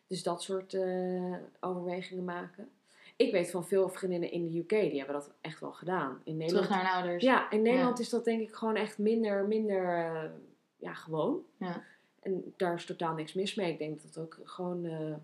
Dus 0.08 0.24
dat 0.24 0.42
soort 0.42 0.74
eh, 0.74 1.36
overwegingen 1.60 2.24
maken. 2.24 2.70
Ik 3.16 3.32
weet 3.32 3.52
van 3.52 3.66
veel 3.66 3.90
vriendinnen 3.90 4.32
in 4.32 4.48
de 4.52 4.60
UK, 4.60 4.70
die 4.70 4.98
hebben 4.98 5.16
dat 5.16 5.32
echt 5.42 5.60
wel 5.60 5.72
gedaan. 5.72 6.22
In 6.24 6.38
Nederland, 6.38 6.66
Terug 6.68 6.82
naar 6.82 6.94
hun 6.94 7.02
ouders. 7.02 7.24
ja, 7.24 7.52
in 7.52 7.62
Nederland 7.62 8.00
is 8.00 8.10
dat 8.10 8.26
denk 8.26 8.42
ik 8.42 8.54
gewoon 8.54 8.76
echt 8.76 8.98
minder, 8.98 9.48
minder 9.48 9.98
eh, 9.98 10.30
ja, 10.78 10.94
gewoon. 10.94 11.42
Ja. 11.58 11.84
En 12.24 12.54
daar 12.58 12.74
is 12.74 12.86
totaal 12.86 13.14
niks 13.14 13.34
mis 13.34 13.56
mee. 13.56 13.72
Ik 13.72 13.78
denk 13.78 13.94
dat 13.96 14.04
het 14.04 14.18
ook 14.18 14.40
gewoon, 14.44 14.86
eh, 14.86 15.16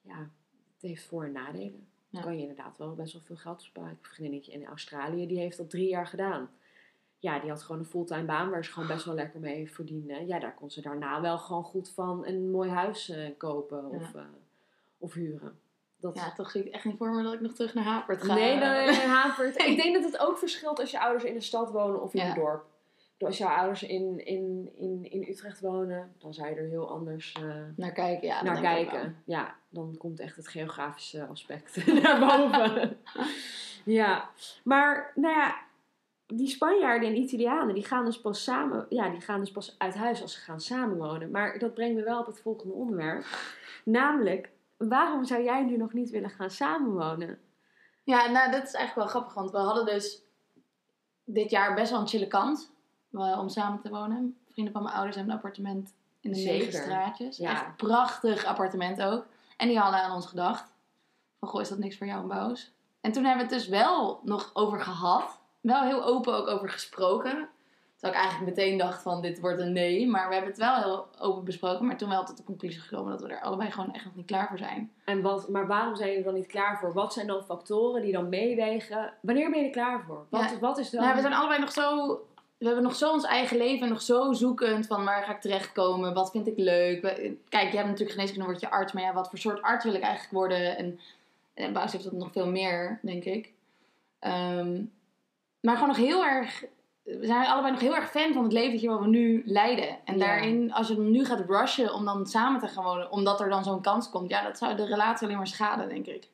ja, 0.00 0.18
het 0.74 0.82
heeft 0.82 1.04
voor- 1.04 1.24
en 1.24 1.32
nadelen. 1.32 1.86
Dan 2.10 2.20
Ja. 2.20 2.20
kan 2.22 2.34
je 2.34 2.40
inderdaad 2.40 2.76
wel 2.78 2.94
best 2.94 3.12
wel 3.12 3.22
veel 3.22 3.36
geld 3.36 3.56
besparen. 3.56 3.90
Ik 3.90 3.96
heb 3.96 4.04
een 4.06 4.10
vriendinnetje 4.14 4.52
in 4.52 4.66
Australië, 4.66 5.26
die 5.26 5.38
heeft 5.38 5.56
dat 5.56 5.70
drie 5.70 5.88
jaar 5.88 6.06
gedaan. 6.06 6.50
Ja, 7.18 7.38
die 7.38 7.50
had 7.50 7.62
gewoon 7.62 7.80
een 7.80 7.86
fulltime 7.86 8.24
baan 8.24 8.50
waar 8.50 8.64
ze 8.64 8.72
gewoon 8.72 8.88
best 8.88 9.04
wel 9.04 9.14
lekker 9.14 9.40
mee 9.40 9.70
verdiende. 9.72 10.26
Ja, 10.26 10.38
daar 10.38 10.54
kon 10.54 10.70
ze 10.70 10.80
daarna 10.80 11.20
wel 11.20 11.38
gewoon 11.38 11.64
goed 11.64 11.90
van 11.90 12.26
een 12.26 12.50
mooi 12.50 12.70
huis 12.70 13.08
eh, 13.08 13.28
kopen 13.38 13.84
of, 13.90 14.14
eh, 14.14 14.22
of 14.98 15.12
huren. 15.14 15.58
Dat, 15.96 16.14
Ja, 16.14 16.32
toch 16.32 16.50
zie 16.50 16.64
ik 16.64 16.72
echt 16.72 16.84
niet 16.84 16.96
voor 16.96 17.10
me 17.14 17.22
dat 17.22 17.32
ik 17.32 17.40
nog 17.40 17.52
terug 17.54 17.74
naar 17.74 17.84
Hapert 17.84 18.22
ga. 18.22 18.34
Nee, 18.34 18.60
dan 18.60 18.94
hapert. 18.94 19.56
Ik 19.70 19.76
denk 19.82 19.94
dat 19.94 20.12
het 20.12 20.18
ook 20.20 20.38
verschilt 20.38 20.80
als 20.80 20.90
je 20.90 21.00
ouders 21.00 21.24
in 21.24 21.34
de 21.34 21.40
stad 21.40 21.70
wonen 21.70 22.02
of 22.02 22.14
in 22.14 22.20
Ja. 22.20 22.28
een 22.28 22.34
dorp. 22.34 22.64
Als 23.26 23.38
jouw 23.38 23.56
ouders 23.56 23.82
in, 23.82 24.26
in, 24.26 24.70
in, 24.76 25.10
in 25.10 25.26
Utrecht 25.28 25.60
wonen, 25.60 26.14
dan 26.18 26.34
zou 26.34 26.48
je 26.48 26.54
er 26.54 26.68
heel 26.68 26.88
anders 26.88 27.32
eh, 27.32 27.54
Naar 27.76 27.92
kijken, 27.92 28.28
ja. 28.28 28.42
naar 28.42 28.60
kijken. 28.60 29.16
Ja, 29.24 29.54
dan 29.68 29.96
komt 29.98 30.20
echt 30.20 30.36
het 30.36 30.48
geografische 30.48 31.26
aspect 31.26 31.86
naar 32.02 32.18
boven. 32.18 32.96
ja, 34.00 34.30
maar 34.64 35.12
nou 35.14 35.34
ja, 35.34 35.56
die 36.26 36.48
Spanjaarden 36.48 37.08
en 37.08 37.16
Italianen, 37.16 37.74
die 37.74 37.84
gaan 37.84 38.04
dus 38.04 38.20
pas 38.20 38.44
samen, 38.44 38.86
ja, 38.88 39.08
die 39.08 39.20
gaan 39.20 39.40
dus 39.40 39.52
pas 39.52 39.74
uit 39.78 39.94
huis 39.94 40.22
als 40.22 40.32
ze 40.34 40.40
gaan 40.40 40.60
samenwonen. 40.60 41.30
Maar 41.30 41.58
dat 41.58 41.74
brengt 41.74 41.96
me 41.96 42.02
wel 42.02 42.20
op 42.20 42.26
het 42.26 42.40
volgende 42.40 42.74
onderwerp. 42.74 43.24
Namelijk, 43.84 44.50
waarom 44.76 45.24
zou 45.24 45.42
jij 45.42 45.64
nu 45.64 45.76
nog 45.76 45.92
niet 45.92 46.10
willen 46.10 46.30
gaan 46.30 46.50
samenwonen? 46.50 47.38
Ja, 48.04 48.30
nou, 48.30 48.50
dat 48.50 48.62
is 48.62 48.72
eigenlijk 48.72 48.94
wel 48.94 49.06
grappig, 49.06 49.34
want 49.34 49.50
we 49.50 49.58
hadden 49.58 49.86
dus 49.86 50.22
dit 51.24 51.50
jaar 51.50 51.74
best 51.74 51.90
wel 51.90 52.00
een 52.00 52.08
chille 52.08 52.26
kans 52.26 52.62
eh, 52.62 52.73
om 53.14 53.48
samen 53.48 53.80
te 53.80 53.88
wonen. 53.90 54.36
Vrienden 54.52 54.72
van 54.72 54.82
mijn 54.82 54.94
ouders 54.94 55.16
hebben 55.16 55.32
een 55.34 55.40
appartement 55.40 55.94
in 56.20 56.30
de 56.32 56.36
Zeker. 56.38 56.58
negen 56.58 56.72
straatjes. 56.82 57.36
Ja. 57.36 57.50
Echt 57.50 57.64
een 57.66 57.76
prachtig 57.76 58.44
appartement 58.44 59.02
ook. 59.02 59.26
En 59.56 59.68
die 59.68 59.78
hadden 59.78 60.00
aan 60.02 60.14
ons 60.14 60.26
gedacht. 60.26 60.72
Van, 61.38 61.48
goh, 61.48 61.60
is 61.60 61.68
dat 61.68 61.78
niks 61.78 61.96
voor 61.96 62.06
jou 62.06 62.20
en 62.20 62.28
Bous? 62.28 62.72
En 63.00 63.12
toen 63.12 63.24
hebben 63.24 63.46
we 63.46 63.54
het 63.54 63.62
dus 63.62 63.70
wel 63.70 64.20
nog 64.22 64.50
over 64.52 64.80
gehad. 64.80 65.40
Wel 65.60 65.82
heel 65.82 66.04
open 66.04 66.34
ook 66.34 66.46
over 66.48 66.70
gesproken. 66.70 67.48
Terwijl 67.96 68.22
ik 68.22 68.28
eigenlijk 68.28 68.56
meteen 68.56 68.78
dacht 68.78 69.02
van, 69.02 69.22
dit 69.22 69.40
wordt 69.40 69.60
een 69.60 69.72
nee. 69.72 70.06
Maar 70.08 70.26
we 70.26 70.32
hebben 70.34 70.50
het 70.50 70.60
wel 70.60 70.74
heel 70.74 71.06
open 71.18 71.44
besproken. 71.44 71.86
Maar 71.86 71.96
toen 71.96 72.08
wel 72.08 72.24
tot 72.24 72.36
de 72.36 72.44
conclusie 72.44 72.80
gekomen 72.80 73.10
dat 73.10 73.20
we 73.20 73.28
er 73.28 73.40
allebei 73.42 73.70
gewoon 73.70 73.92
echt 73.92 74.04
nog 74.04 74.14
niet 74.14 74.26
klaar 74.26 74.48
voor 74.48 74.58
zijn. 74.58 74.92
En 75.04 75.22
wat, 75.22 75.48
maar 75.48 75.66
waarom 75.66 75.94
zijn 75.96 76.08
jullie 76.08 76.24
er 76.24 76.30
dan 76.30 76.40
niet 76.40 76.50
klaar 76.50 76.78
voor? 76.78 76.92
Wat 76.92 77.12
zijn 77.12 77.26
dan 77.26 77.42
factoren 77.42 78.02
die 78.02 78.12
dan 78.12 78.28
meewegen? 78.28 79.12
Wanneer 79.20 79.50
ben 79.50 79.58
je 79.58 79.64
er 79.64 79.70
klaar 79.70 80.02
voor? 80.06 80.26
Wat, 80.30 80.50
Ja. 80.50 80.58
wat 80.58 80.78
is 80.78 80.90
dan... 80.90 81.02
Nou, 81.02 81.14
we 81.14 81.20
zijn 81.20 81.32
allebei 81.34 81.60
nog 81.60 81.72
zo. 81.72 82.18
We 82.64 82.70
hebben 82.70 82.88
nog 82.88 82.98
zo 82.98 83.12
ons 83.12 83.24
eigen 83.24 83.56
leven, 83.56 83.88
nog 83.88 84.02
zo 84.02 84.32
zoekend 84.32 84.86
van 84.86 85.04
waar 85.04 85.22
ga 85.22 85.32
ik 85.34 85.40
terechtkomen, 85.40 86.14
wat 86.14 86.30
vind 86.30 86.46
ik 86.46 86.58
leuk. 86.58 87.00
Kijk, 87.48 87.70
je 87.70 87.76
hebt 87.76 87.88
natuurlijk 87.88 88.10
geneeskunde, 88.10 88.44
word 88.44 88.60
je 88.60 88.70
arts, 88.70 88.92
maar 88.92 89.02
ja, 89.02 89.12
wat 89.12 89.28
voor 89.28 89.38
soort 89.38 89.62
arts 89.62 89.84
wil 89.84 89.94
ik 89.94 90.02
eigenlijk 90.02 90.32
worden? 90.32 90.76
En, 90.76 91.00
en 91.54 91.78
heeft 91.80 92.04
dat 92.04 92.12
nog 92.12 92.32
veel 92.32 92.46
meer, 92.46 92.98
denk 93.02 93.24
ik. 93.24 93.52
Ehm, 94.18 94.82
maar 95.60 95.74
gewoon 95.74 95.88
nog 95.88 95.96
heel 95.96 96.24
erg. 96.24 96.64
We 97.02 97.26
zijn 97.26 97.46
allebei 97.46 97.72
nog 97.72 97.82
heel 97.82 97.94
erg 97.96 98.10
fan 98.10 98.32
van 98.32 98.42
het 98.42 98.52
leventje 98.52 98.88
wat 98.88 99.00
we 99.00 99.06
nu 99.08 99.42
leiden. 99.46 99.98
En 100.04 100.18
Ja. 100.18 100.26
daarin, 100.26 100.72
als 100.72 100.88
je 100.88 100.98
nu 100.98 101.24
gaat 101.24 101.44
rushen 101.46 101.94
om 101.94 102.04
dan 102.04 102.26
samen 102.26 102.60
te 102.60 102.68
gaan 102.68 102.84
wonen, 102.84 103.10
omdat 103.12 103.40
er 103.40 103.48
dan 103.48 103.64
zo'n 103.64 103.82
kans 103.82 104.10
komt, 104.10 104.30
ja, 104.30 104.42
dat 104.42 104.58
zou 104.58 104.76
de 104.76 104.86
relatie 104.86 105.26
alleen 105.26 105.38
maar 105.38 105.46
schaden, 105.46 105.88
denk 105.88 106.06
ik. 106.06 106.28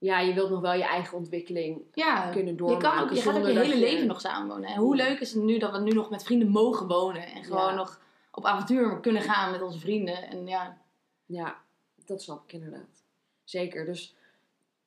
Ja, 0.00 0.20
je 0.20 0.34
wilt 0.34 0.50
nog 0.50 0.60
wel 0.60 0.72
je 0.72 0.84
eigen 0.84 1.16
ontwikkeling 1.18 1.82
Ja, 1.92 2.30
kunnen 2.30 2.52
je, 2.52 2.58
doormaken. 2.58 2.90
kan 2.90 2.98
ook, 3.02 3.10
je 3.10 3.20
gaat 3.22 3.36
ook 3.36 3.46
je 3.46 3.58
hele 3.58 3.74
je- 3.74 3.80
leven 3.80 4.06
nog 4.06 4.20
samenwonen. 4.20 4.68
En 4.68 4.76
hoe 4.80 4.96
Ja. 4.96 5.04
leuk 5.08 5.20
is 5.20 5.32
het 5.34 5.42
nu 5.42 5.58
dat 5.58 5.72
we 5.72 5.78
nu 5.78 5.90
nog 5.90 6.10
met 6.10 6.22
vrienden 6.22 6.48
mogen 6.48 6.86
wonen. 6.86 7.26
En 7.26 7.44
gewoon 7.44 7.68
Ja. 7.68 7.74
nog 7.74 8.00
op 8.30 8.44
avontuur 8.44 9.00
kunnen 9.00 9.22
gaan 9.22 9.50
met 9.50 9.62
onze 9.62 9.78
vrienden. 9.78 10.28
En 10.28 10.46
ja, 10.46 10.78
Ja, 11.26 11.56
dat 12.06 12.22
snap 12.22 12.42
ik 12.44 12.52
inderdaad. 12.52 13.04
Zeker. 13.44 13.84
Dus 13.84 14.14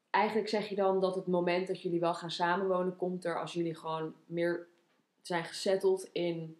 eigenlijk 0.09 0.49
zeg 0.49 0.69
je 0.69 0.75
dan 0.75 0.99
dat 0.99 1.15
het 1.15 1.27
moment 1.27 1.67
dat 1.67 1.81
jullie 1.81 1.99
wel 1.99 2.13
gaan 2.13 2.31
samenwonen 2.31 2.95
komt 2.95 3.25
er 3.25 3.39
als 3.39 3.53
jullie 3.53 3.75
gewoon 3.75 4.13
meer 4.25 4.67
zijn 5.21 5.43
gesetteld 5.45 6.09
in 6.11 6.57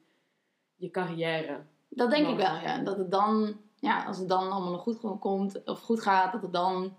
je 0.76 0.90
carrière. 0.92 1.62
dat 1.90 2.10
denk 2.10 2.28
ik 2.28 2.36
wel. 2.36 2.56
Ja. 2.56 2.78
Dat 2.78 2.98
het 2.98 3.12
dan, 3.12 3.58
ja, 3.80 4.04
als 4.06 4.18
het 4.18 4.30
dan 4.30 4.52
allemaal 4.52 4.72
nog 4.72 4.82
goed 4.82 5.20
komt 5.20 5.64
of 5.66 5.80
goed 5.82 6.02
gaat, 6.02 6.32
dat 6.32 6.42
het 6.42 6.54
dan 6.54 6.96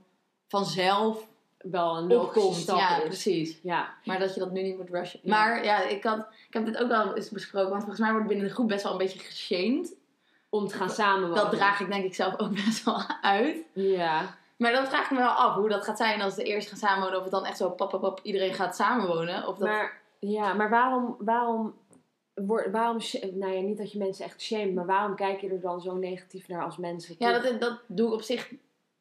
vanzelf 0.46 1.28
Wel 1.70 1.96
een 1.96 2.06
logische 2.06 2.38
opkomt. 2.40 2.56
stap 2.56 2.78
Ja, 2.78 2.96
is. 2.96 3.02
precies. 3.04 3.58
Ja, 3.62 3.94
Maar 4.04 4.18
dat 4.18 4.34
je 4.34 4.40
dat 4.40 4.50
nu 4.50 4.62
niet 4.62 4.76
moet 4.76 4.90
rushen. 4.90 5.20
Ja. 5.22 5.30
Maar 5.30 5.64
ja, 5.64 5.82
ik, 5.82 6.04
had, 6.04 6.18
ik 6.18 6.54
heb 6.54 6.64
dit 6.64 6.78
ook 6.78 6.90
al 6.90 7.16
eens 7.16 7.30
besproken. 7.30 7.68
Want 7.70 7.80
volgens 7.82 8.00
mij 8.00 8.12
wordt 8.12 8.28
binnen 8.28 8.46
de 8.46 8.52
groep 8.52 8.68
best 8.68 8.82
wel 8.82 8.92
een 8.92 8.98
beetje 8.98 9.18
geshamed. 9.18 9.94
om 10.48 10.66
te 10.66 10.74
gaan 10.74 10.90
samenwonen. 10.90 11.44
Dat 11.44 11.52
draag 11.52 11.80
ik 11.80 11.90
denk 11.90 12.04
ik 12.04 12.14
zelf 12.14 12.38
ook 12.38 12.54
best 12.64 12.84
wel 12.84 13.02
uit. 13.22 13.56
Ja. 13.72 14.36
Maar 14.56 14.72
dan 14.72 14.86
vraag 14.86 15.04
ik 15.04 15.10
me 15.10 15.18
wel 15.18 15.28
af 15.28 15.54
hoe 15.54 15.68
dat 15.68 15.84
gaat 15.84 15.96
zijn 15.96 16.20
als 16.22 16.34
de 16.34 16.42
eerst 16.42 16.68
gaan 16.68 16.78
samenwonen. 16.78 17.16
Of 17.16 17.22
het 17.22 17.32
dan 17.32 17.44
echt 17.44 17.56
zo 17.56 17.70
pap, 17.70 17.90
pap, 17.90 18.00
pap, 18.00 18.20
iedereen 18.22 18.54
gaat 18.54 18.76
samenwonen. 18.76 19.46
Of 19.46 19.58
dat... 19.58 19.68
Maar, 19.68 20.00
ja, 20.18 20.52
maar 20.52 20.70
waarom, 20.70 21.16
waarom, 21.18 21.74
waarom, 22.72 22.98
nou 23.32 23.52
ja, 23.52 23.60
niet 23.60 23.78
dat 23.78 23.92
je 23.92 23.98
mensen 23.98 24.24
echt 24.24 24.40
shame, 24.42 24.72
maar 24.72 24.86
waarom 24.86 25.14
kijk 25.16 25.40
je 25.40 25.48
er 25.48 25.60
dan 25.60 25.80
zo 25.80 25.94
negatief 25.94 26.48
naar 26.48 26.64
als 26.64 26.76
mensen? 26.76 27.14
Ja, 27.18 27.38
dat, 27.38 27.60
dat 27.60 27.80
doe 27.86 28.06
ik 28.06 28.12
op 28.12 28.22
zich. 28.22 28.52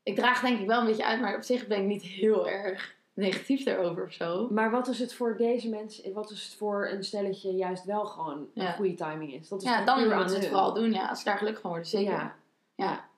Ik 0.04 0.16
draag 0.16 0.42
denk 0.42 0.60
ik 0.60 0.68
wel 0.68 0.80
een 0.80 0.86
beetje 0.86 1.06
uit, 1.06 1.22
maar 1.22 1.36
op 1.36 1.42
zich 1.42 1.68
ben 1.68 1.78
ik 1.82 1.88
niet 1.88 2.02
heel 2.02 2.50
erg 2.50 2.96
negatief 3.14 3.64
daarover 3.64 4.04
of 4.06 4.14
zo. 4.14 4.48
Maar 4.52 4.72
wat 4.72 4.88
is 4.88 5.00
het 5.00 5.14
voor 5.14 5.38
deze 5.38 5.70
mensen, 5.70 6.14
wat 6.14 6.32
is 6.32 6.44
het 6.44 6.56
voor 6.56 6.88
een 6.88 7.04
stelletje 7.04 7.52
juist 7.52 7.86
wel 7.86 8.06
gewoon 8.06 8.38
een 8.38 8.64
Ja. 8.64 8.72
goede 8.72 8.94
timing 8.94 9.34
is? 9.34 9.48
Dat 9.48 9.62
is 9.62 9.70
Ja, 9.70 9.86
dan 9.86 10.08
moeten 10.08 10.30
ze 10.30 10.36
het 10.36 10.48
vooral 10.48 10.74
doen, 10.74 10.92
ja. 10.92 11.08
Als 11.08 11.20
ze 11.20 11.26
daar 11.26 11.38
gelukkig 11.38 11.62
van 11.62 11.70
worden, 11.70 11.90
zeker. 11.90 12.14
Ja. 12.14 12.36
Ja. 12.76 13.10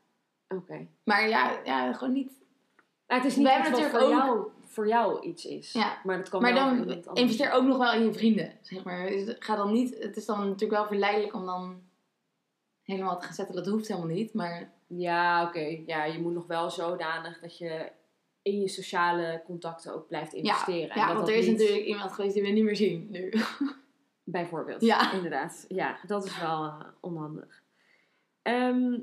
Oké. 0.47 0.87
Maar 1.03 1.29
ja, 1.29 1.59
ja, 1.63 1.93
gewoon 1.93 2.13
niet. 2.13 2.31
Maar 3.07 3.17
het 3.17 3.25
is 3.25 3.35
niet 3.35 3.47
We 3.47 3.53
iets 3.57 3.79
hebben 3.79 3.91
wat 3.91 4.01
voor 4.01 4.09
jou, 4.09 4.47
voor 4.65 4.87
jou 4.87 5.21
iets 5.21 5.45
is. 5.45 5.71
Ja. 5.71 5.97
Maar 6.03 6.17
dat 6.17 6.29
kan 6.29 6.41
Maar 6.41 6.53
dan 6.53 7.03
investeer 7.13 7.51
ook 7.51 7.63
nog 7.63 7.77
wel 7.77 7.93
in 7.93 8.05
je 8.05 8.13
vrienden, 8.13 8.53
zeg 8.61 8.83
maar. 8.83 9.07
Dus 9.07 9.35
ga 9.39 9.55
dan 9.55 9.73
niet, 9.73 9.97
het 9.99 10.17
is 10.17 10.25
dan 10.25 10.37
natuurlijk 10.37 10.71
wel 10.71 10.85
verleidelijk 10.85 11.33
om 11.33 11.45
dan 11.45 11.81
helemaal 12.83 13.19
te 13.19 13.25
gaan 13.25 13.33
zetten. 13.33 13.55
Dat 13.55 13.67
hoeft 13.67 13.87
helemaal 13.87 14.09
niet, 14.15 14.33
maar 14.33 14.73
Ja, 14.87 15.43
oké. 15.47 15.81
Ja, 15.85 16.03
je 16.05 16.19
moet 16.19 16.33
nog 16.33 16.47
wel 16.47 16.69
zodanig 16.69 17.39
dat 17.39 17.57
je 17.57 17.91
in 18.41 18.61
je 18.61 18.67
sociale 18.67 19.41
contacten 19.45 19.93
ook 19.93 20.07
blijft 20.07 20.33
investeren. 20.33 20.89
En 20.89 20.99
Ja, 20.99 21.05
dat 21.05 21.15
want 21.15 21.19
dat 21.27 21.35
er 21.35 21.35
is 21.41 21.47
niet- 21.47 21.57
natuurlijk 21.57 21.85
iemand 21.85 22.11
geweest 22.11 22.33
die 22.33 22.43
we 22.43 22.49
niet 22.49 22.63
meer 22.63 22.75
zien 22.75 23.07
nu. 23.11 23.33
Bijvoorbeeld. 24.23 24.81
Ja. 24.81 25.11
Inderdaad. 25.13 25.65
Ja, 25.67 25.97
dat 26.07 26.25
is 26.25 26.39
wel 26.39 26.63
eh, 26.63 26.79
onhandig. 26.99 27.63
Ehm, 28.41 28.99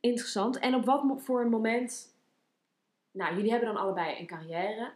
interessant. 0.00 0.58
En 0.58 0.74
op 0.74 0.84
wat 0.84 1.04
voor 1.16 1.40
een 1.40 1.50
moment... 1.50 2.14
Nou, 3.10 3.34
jullie 3.34 3.50
hebben 3.50 3.68
dan 3.74 3.82
allebei 3.82 4.18
een 4.18 4.26
carrière. 4.26 4.92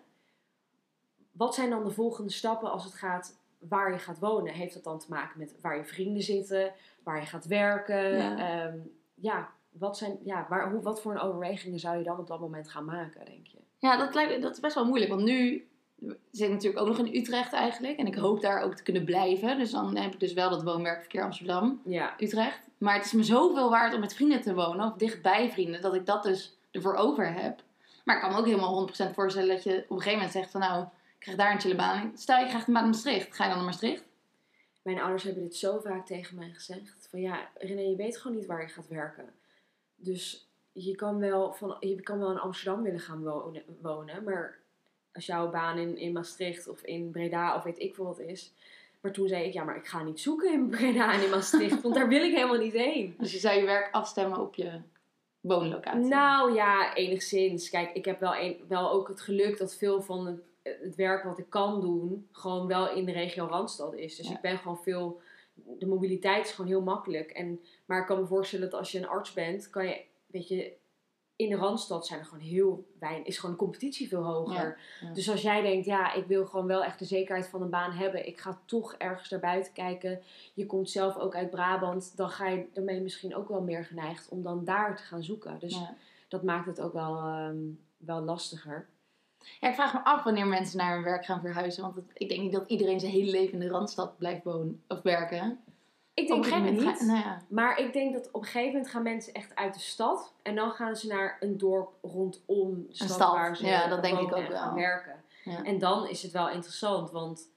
Wat 1.32 1.54
zijn 1.54 1.70
dan 1.70 1.84
de 1.84 1.90
volgende 1.90 2.30
stappen 2.30 2.70
als 2.70 2.84
het 2.84 2.94
gaat 2.94 3.38
waar 3.58 3.92
je 3.92 3.98
gaat 3.98 4.18
wonen? 4.18 4.52
Heeft 4.52 4.74
dat 4.74 4.84
dan 4.84 4.98
te 4.98 5.06
maken 5.08 5.38
met 5.38 5.60
waar 5.60 5.76
je 5.76 5.84
vrienden 5.84 6.22
zitten? 6.22 6.72
Waar 7.02 7.20
je 7.20 7.26
gaat 7.26 7.46
werken? 7.46 8.16
Ja. 8.16 8.36
Ja, 8.38 8.72
ja 9.14 9.52
wat, 9.70 9.96
zijn, 9.98 10.18
ja 10.24 10.46
waar, 10.48 10.70
hoe, 10.70 10.82
wat 10.82 11.00
voor 11.00 11.12
een 11.12 11.20
overwegingen 11.20 11.78
zou 11.78 11.98
je 11.98 12.04
dan 12.04 12.18
op 12.18 12.26
dat 12.26 12.40
moment 12.40 12.68
gaan 12.68 12.84
maken, 12.84 13.24
denk 13.24 13.46
je? 13.46 13.58
Ja, 13.78 13.96
dat, 13.96 14.14
lijkt, 14.14 14.42
dat 14.42 14.52
is 14.52 14.60
best 14.60 14.74
wel 14.74 14.84
moeilijk. 14.84 15.10
Want 15.10 15.22
nu 15.22 15.68
zit 16.30 16.46
ik 16.46 16.50
natuurlijk 16.50 16.80
ook 16.80 16.88
nog 16.88 16.98
in 16.98 17.16
Utrecht 17.16 17.52
eigenlijk. 17.52 17.98
En 17.98 18.06
ik 18.06 18.14
hoop 18.14 18.40
daar 18.40 18.62
ook 18.62 18.74
te 18.74 18.82
kunnen 18.82 19.04
blijven. 19.04 19.58
Dus 19.58 19.70
dan 19.70 19.96
heb 19.96 20.12
ik 20.12 20.20
dus 20.20 20.32
wel 20.32 20.50
dat 20.50 20.62
woon-werkverkeer 20.62 21.22
Amsterdam, 21.22 21.80
Ja, 21.84 22.14
Utrecht. 22.18 22.60
Maar 22.78 22.94
het 22.94 23.04
is 23.04 23.12
me 23.12 23.22
zoveel 23.22 23.70
waard 23.70 23.94
om 23.94 24.00
met 24.00 24.14
vrienden 24.14 24.40
te 24.40 24.54
wonen. 24.54 24.86
Of 24.86 24.96
dichtbij 24.96 25.50
vrienden. 25.50 25.82
Dat 25.82 25.94
ik 25.94 26.06
dat 26.06 26.22
dus 26.22 26.58
ervoor 26.70 26.94
over 26.94 27.32
heb. 27.32 27.62
Maar 28.04 28.16
ik 28.16 28.22
kan 28.22 28.32
me 28.32 28.38
ook 28.38 28.46
helemaal 28.46 28.88
100% 28.88 28.92
voorstellen 29.14 29.48
dat 29.48 29.62
je 29.62 29.84
op 29.88 29.90
een 29.90 29.96
gegeven 29.96 30.12
moment 30.12 30.32
zegt 30.32 30.50
van... 30.50 30.60
Nou, 30.60 30.82
ik 30.82 30.88
krijg 31.18 31.36
daar 31.36 31.52
een 31.52 31.60
chille 31.60 31.74
baan. 31.74 32.12
Stel 32.14 32.38
je 32.38 32.46
krijgt 32.46 32.68
een 32.68 32.74
baan 32.74 32.82
in 32.82 32.90
Maastricht. 32.90 33.34
Ga 33.34 33.42
je 33.42 33.48
dan 33.48 33.58
naar 33.58 33.68
Maastricht? 33.68 34.04
Mijn 34.82 35.00
ouders 35.00 35.22
hebben 35.22 35.42
dit 35.42 35.56
zo 35.56 35.78
vaak 35.78 36.06
tegen 36.06 36.36
mij 36.36 36.50
gezegd. 36.54 37.08
Van 37.10 37.20
ja, 37.20 37.48
René, 37.54 37.80
je 37.80 37.96
weet 37.96 38.18
gewoon 38.18 38.36
niet 38.36 38.46
waar 38.46 38.62
je 38.62 38.68
gaat 38.68 38.88
werken. 38.88 39.32
Dus 40.02 40.48
je 40.72 40.94
kan 40.94 41.18
wel, 41.18 41.52
van, 41.52 41.76
je 41.80 42.00
kan 42.00 42.18
wel 42.18 42.30
in 42.30 42.38
Amsterdam 42.38 42.82
willen 42.82 43.00
gaan 43.00 43.22
wonen, 43.22 43.62
wonen. 43.80 44.24
Maar 44.24 44.58
als 45.12 45.26
jouw 45.26 45.50
baan 45.50 45.78
in, 45.78 45.96
in 45.96 46.12
Maastricht 46.12 46.68
of 46.68 46.82
in 46.82 47.10
Breda 47.10 47.56
of 47.56 47.62
weet 47.62 47.78
ik 47.78 47.94
veel 47.94 48.04
wat 48.04 48.18
is. 48.18 48.52
Maar 49.00 49.12
toen 49.12 49.28
zei 49.28 49.44
ik, 49.44 49.52
ja, 49.52 49.64
maar 49.64 49.76
ik 49.76 49.86
ga 49.86 50.02
niet 50.02 50.20
zoeken 50.20 50.52
in 50.52 50.68
Breda 50.68 51.12
en 51.12 51.24
in 51.24 51.30
Maastricht. 51.30 51.82
want 51.82 51.94
daar 51.94 52.08
wil 52.08 52.22
ik 52.22 52.34
helemaal 52.34 52.58
niet 52.58 52.72
heen. 52.72 53.14
Dus 53.18 53.32
je 53.32 53.38
zou 53.38 53.58
je 53.58 53.64
werk 53.64 53.94
afstemmen 53.94 54.38
op 54.40 54.54
je 54.54 54.80
woonlocatie. 55.40 56.00
Nou 56.00 56.54
ja, 56.54 56.94
enigszins. 56.94 57.70
Kijk, 57.70 57.92
ik 57.92 58.04
heb 58.04 58.20
wel, 58.20 58.36
een, 58.36 58.56
wel 58.68 58.90
ook 58.90 59.08
het 59.08 59.20
geluk 59.20 59.58
dat 59.58 59.74
veel 59.74 60.02
van 60.02 60.26
het, 60.26 60.40
het 60.62 60.94
werk 60.94 61.24
wat 61.24 61.38
ik 61.38 61.46
kan 61.48 61.80
doen, 61.80 62.28
gewoon 62.32 62.66
wel 62.66 62.94
in 62.94 63.04
de 63.04 63.12
regio 63.12 63.46
Randstad 63.46 63.94
is. 63.94 64.16
Dus 64.16 64.28
Ja. 64.28 64.34
ik 64.34 64.40
ben 64.40 64.58
gewoon 64.58 64.78
veel. 64.82 65.20
De 65.54 65.86
mobiliteit 65.86 66.44
is 66.44 66.52
gewoon 66.52 66.70
heel 66.70 66.82
makkelijk. 66.82 67.30
En, 67.30 67.60
maar 67.90 68.00
ik 68.00 68.06
kan 68.06 68.20
me 68.20 68.26
voorstellen 68.26 68.70
dat 68.70 68.78
als 68.78 68.92
je 68.92 68.98
een 68.98 69.08
arts 69.08 69.32
bent, 69.32 69.70
kan 69.70 69.86
je, 69.86 70.00
weet 70.26 70.48
je, 70.48 70.72
in 71.36 71.48
de 71.48 71.56
Randstad 71.56 72.06
zijn 72.06 72.20
er 72.20 72.24
gewoon 72.26 72.44
heel 72.44 72.86
weinig, 72.98 73.26
is 73.26 73.38
gewoon 73.38 73.54
de 73.54 73.60
competitie 73.60 74.08
veel 74.08 74.22
hoger. 74.22 74.78
Ja, 75.00 75.06
ja. 75.08 75.12
Dus 75.14 75.30
als 75.30 75.42
jij 75.42 75.62
denkt, 75.62 75.86
ja, 75.86 76.12
ik 76.14 76.26
wil 76.26 76.46
gewoon 76.46 76.66
wel 76.66 76.84
echt 76.84 76.98
de 76.98 77.04
zekerheid 77.04 77.46
van 77.48 77.62
een 77.62 77.70
baan 77.70 77.92
hebben, 77.92 78.26
ik 78.26 78.40
ga 78.40 78.60
toch 78.64 78.94
ergens 78.94 79.28
naar 79.30 79.40
buiten 79.40 79.72
kijken. 79.72 80.22
Je 80.54 80.66
komt 80.66 80.90
zelf 80.90 81.16
ook 81.18 81.34
uit 81.34 81.50
Brabant, 81.50 82.16
dan 82.16 82.30
ga 82.30 82.48
je 82.48 82.66
ermee 82.74 83.00
misschien 83.00 83.34
ook 83.36 83.48
wel 83.48 83.62
meer 83.62 83.84
geneigd 83.84 84.28
om 84.28 84.42
dan 84.42 84.64
daar 84.64 84.96
te 84.96 85.02
gaan 85.02 85.22
zoeken. 85.22 85.58
Dus 85.58 85.74
Ja. 85.74 85.94
dat 86.28 86.42
maakt 86.42 86.66
het 86.66 86.80
ook 86.80 86.92
wel, 86.92 87.16
ehm, 87.16 87.56
wel 87.96 88.20
lastiger. 88.20 88.88
Ja, 89.60 89.68
ik 89.68 89.74
vraag 89.74 89.92
me 89.92 90.04
af 90.04 90.22
wanneer 90.24 90.46
mensen 90.46 90.78
naar 90.78 90.94
hun 90.94 91.04
werk 91.04 91.24
gaan 91.24 91.40
verhuizen. 91.40 91.82
Want 91.82 91.94
het- 91.94 92.10
ik 92.14 92.28
denk 92.28 92.40
niet 92.40 92.52
dat 92.52 92.70
iedereen 92.70 93.00
zijn 93.00 93.12
hele 93.12 93.30
leven 93.30 93.52
in 93.52 93.60
de 93.60 93.68
Randstad 93.68 94.18
blijft 94.18 94.44
wonen 94.44 94.82
of 94.88 95.02
werken. 95.02 95.60
Ik 96.22 96.32
Op 96.32 96.42
denk 96.42 96.44
een 96.46 96.52
het 96.62 96.62
gegeven 96.62 96.74
moment 96.74 97.00
niet. 97.00 97.08
ga- 97.08 97.12
nou 97.14 97.18
ja. 97.28 97.42
Maar 97.48 97.78
ik 97.78 97.92
denk 97.92 98.12
dat 98.12 98.28
op 98.32 98.40
een 98.40 98.46
gegeven 98.46 98.72
moment 98.72 98.90
gaan 98.90 99.02
mensen 99.02 99.34
echt 99.34 99.54
uit 99.56 99.74
de 99.74 99.80
stad. 99.80 100.32
En 100.42 100.54
dan 100.54 100.70
gaan 100.70 100.96
ze 100.96 101.06
naar 101.06 101.36
een 101.40 101.58
dorp 101.58 101.90
rondom 102.02 102.86
de 102.88 102.94
stad, 102.94 103.10
stad, 103.10 103.32
waar 103.32 103.56
ze 103.56 103.66
ja, 103.66 103.88
dat 103.88 104.02
denk 104.02 104.18
ik 104.18 104.36
ook 104.36 104.48
wel. 104.48 104.58
gaan 104.58 104.74
werken. 104.74 105.14
Ja. 105.44 105.64
En 105.64 105.78
dan 105.78 106.08
is 106.08 106.22
het 106.22 106.32
wel 106.32 106.48
interessant, 106.50 107.10
want 107.10 107.48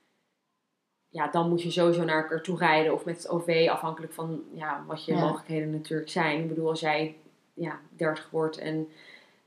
ja, 1.10 1.28
dan 1.28 1.49
moet 1.49 1.62
je 1.62 1.71
sowieso 1.71 2.04
naar 2.04 2.21
elkaar 2.21 2.41
toe 2.41 2.58
rijden. 2.58 2.93
Of 2.93 3.06
met 3.06 3.17
het 3.17 3.30
OV, 3.30 3.67
afhankelijk 3.71 4.13
van 4.13 4.43
ja, 4.54 4.84
wat 4.88 5.06
je 5.06 5.13
Ja. 5.13 5.19
mogelijkheden 5.19 5.71
natuurlijk 5.71 6.10
zijn. 6.10 6.39
Ik 6.41 6.47
bedoel, 6.47 6.69
als 6.69 6.80
jij 6.80 7.15
ja, 7.54 7.80
30 7.89 8.30
wordt 8.30 8.58
en 8.58 8.89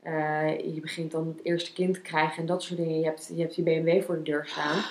eh, 0.01 0.73
je 0.75 0.79
begint 0.81 1.11
dan 1.11 1.27
het 1.27 1.45
eerste 1.45 1.73
kind 1.73 1.93
te 1.93 2.01
krijgen 2.01 2.37
en 2.37 2.45
dat 2.45 2.63
soort 2.63 2.79
dingen. 2.79 2.99
Je 2.99 3.05
hebt 3.05 3.31
je, 3.35 3.41
hebt 3.41 3.55
je 3.55 3.61
BMW 3.63 4.01
voor 4.03 4.15
de 4.15 4.21
deur 4.23 4.45
staan. 4.47 4.81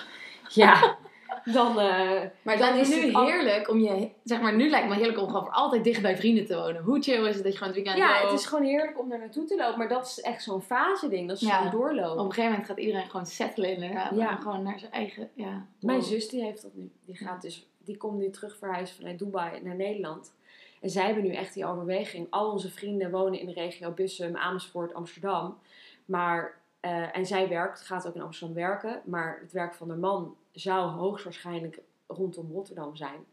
Ja, 0.48 0.96
dan... 1.52 1.78
eh, 1.80 2.20
Maar 2.42 2.58
Dan 2.58 2.74
is 2.76 2.88
het 2.88 2.96
het 2.96 3.06
nu 3.06 3.12
al- 3.12 3.26
heerlijk 3.26 3.68
om 3.68 3.78
je... 3.80 4.08
Zeg 4.24 4.40
maar, 4.40 4.54
nu 4.56 4.68
lijkt 4.70 4.86
het 4.86 4.94
me 4.94 5.00
heerlijk 5.00 5.20
om 5.22 5.26
gewoon 5.28 5.42
voor 5.44 5.52
altijd 5.54 5.84
dicht 5.84 6.02
bij 6.02 6.16
vrienden 6.16 6.46
te 6.46 6.56
wonen. 6.56 6.82
Hoe 6.82 7.02
chill 7.02 7.26
is 7.28 7.34
het 7.34 7.44
dat 7.44 7.52
je 7.52 7.58
gewoon 7.58 7.74
het 7.74 7.82
weekend 7.84 7.96
Ja, 8.08 8.18
loopt? 8.20 8.30
het 8.30 8.40
is 8.40 8.46
gewoon 8.46 8.64
heerlijk 8.64 8.98
om 9.00 9.08
daar 9.08 9.18
naartoe 9.18 9.44
te 9.44 9.56
lopen. 9.56 9.78
Maar 9.78 9.88
dat 9.88 10.06
is 10.06 10.20
echt 10.20 10.42
zo'n 10.42 10.62
fase 10.62 11.08
ding. 11.08 11.28
Dat 11.28 11.36
is 11.40 11.48
Ja. 11.48 11.62
zo'n 11.62 11.70
doorloop. 11.70 12.12
Op 12.12 12.18
een 12.24 12.24
gegeven 12.32 12.50
moment 12.50 12.66
gaat 12.66 12.78
iedereen 12.78 13.10
gewoon 13.10 13.26
settelen 13.26 13.70
inderdaad. 13.74 14.16
Ja. 14.16 14.30
En 14.30 14.42
gewoon 14.42 14.62
naar 14.62 14.78
zijn 14.78 14.92
eigen... 14.92 15.30
Ja. 15.34 15.66
Mijn 15.80 16.02
zus 16.02 16.28
die 16.28 16.42
heeft 16.44 16.62
dat 16.62 16.74
nu. 16.74 16.90
Die, 17.04 17.16
gaat 17.16 17.42
dus, 17.42 17.66
die 17.84 17.96
komt 17.96 18.18
nu 18.18 18.30
terug 18.30 18.56
verhuizen 18.58 18.96
vanuit 18.96 19.18
Dubai 19.18 19.60
naar 19.62 19.74
Nederland. 19.76 20.34
En 20.80 20.90
zij 20.90 21.04
hebben 21.06 21.22
nu 21.24 21.32
echt 21.34 21.54
die 21.54 21.66
overweging. 21.66 22.26
Al 22.30 22.50
onze 22.50 22.70
vrienden 22.70 23.10
wonen 23.10 23.40
in 23.40 23.46
de 23.46 23.52
regio 23.52 23.90
Bussum, 23.90 24.36
Amersfoort, 24.36 24.94
Amsterdam. 24.94 25.58
Maar, 26.04 26.58
eh, 26.80 27.16
en 27.16 27.26
zij 27.26 27.48
werkt, 27.48 27.80
gaat 27.80 28.06
ook 28.06 28.14
in 28.14 28.22
Amsterdam 28.22 28.56
werken. 28.56 29.00
Maar 29.04 29.38
het 29.42 29.52
werk 29.52 29.74
van 29.74 29.88
haar 29.88 29.98
man 29.98 30.36
zou 30.60 30.90
hoogstwaarschijnlijk 30.90 31.80
rondom 32.06 32.50
Rotterdam 32.52 32.96
zijn. 32.96 33.24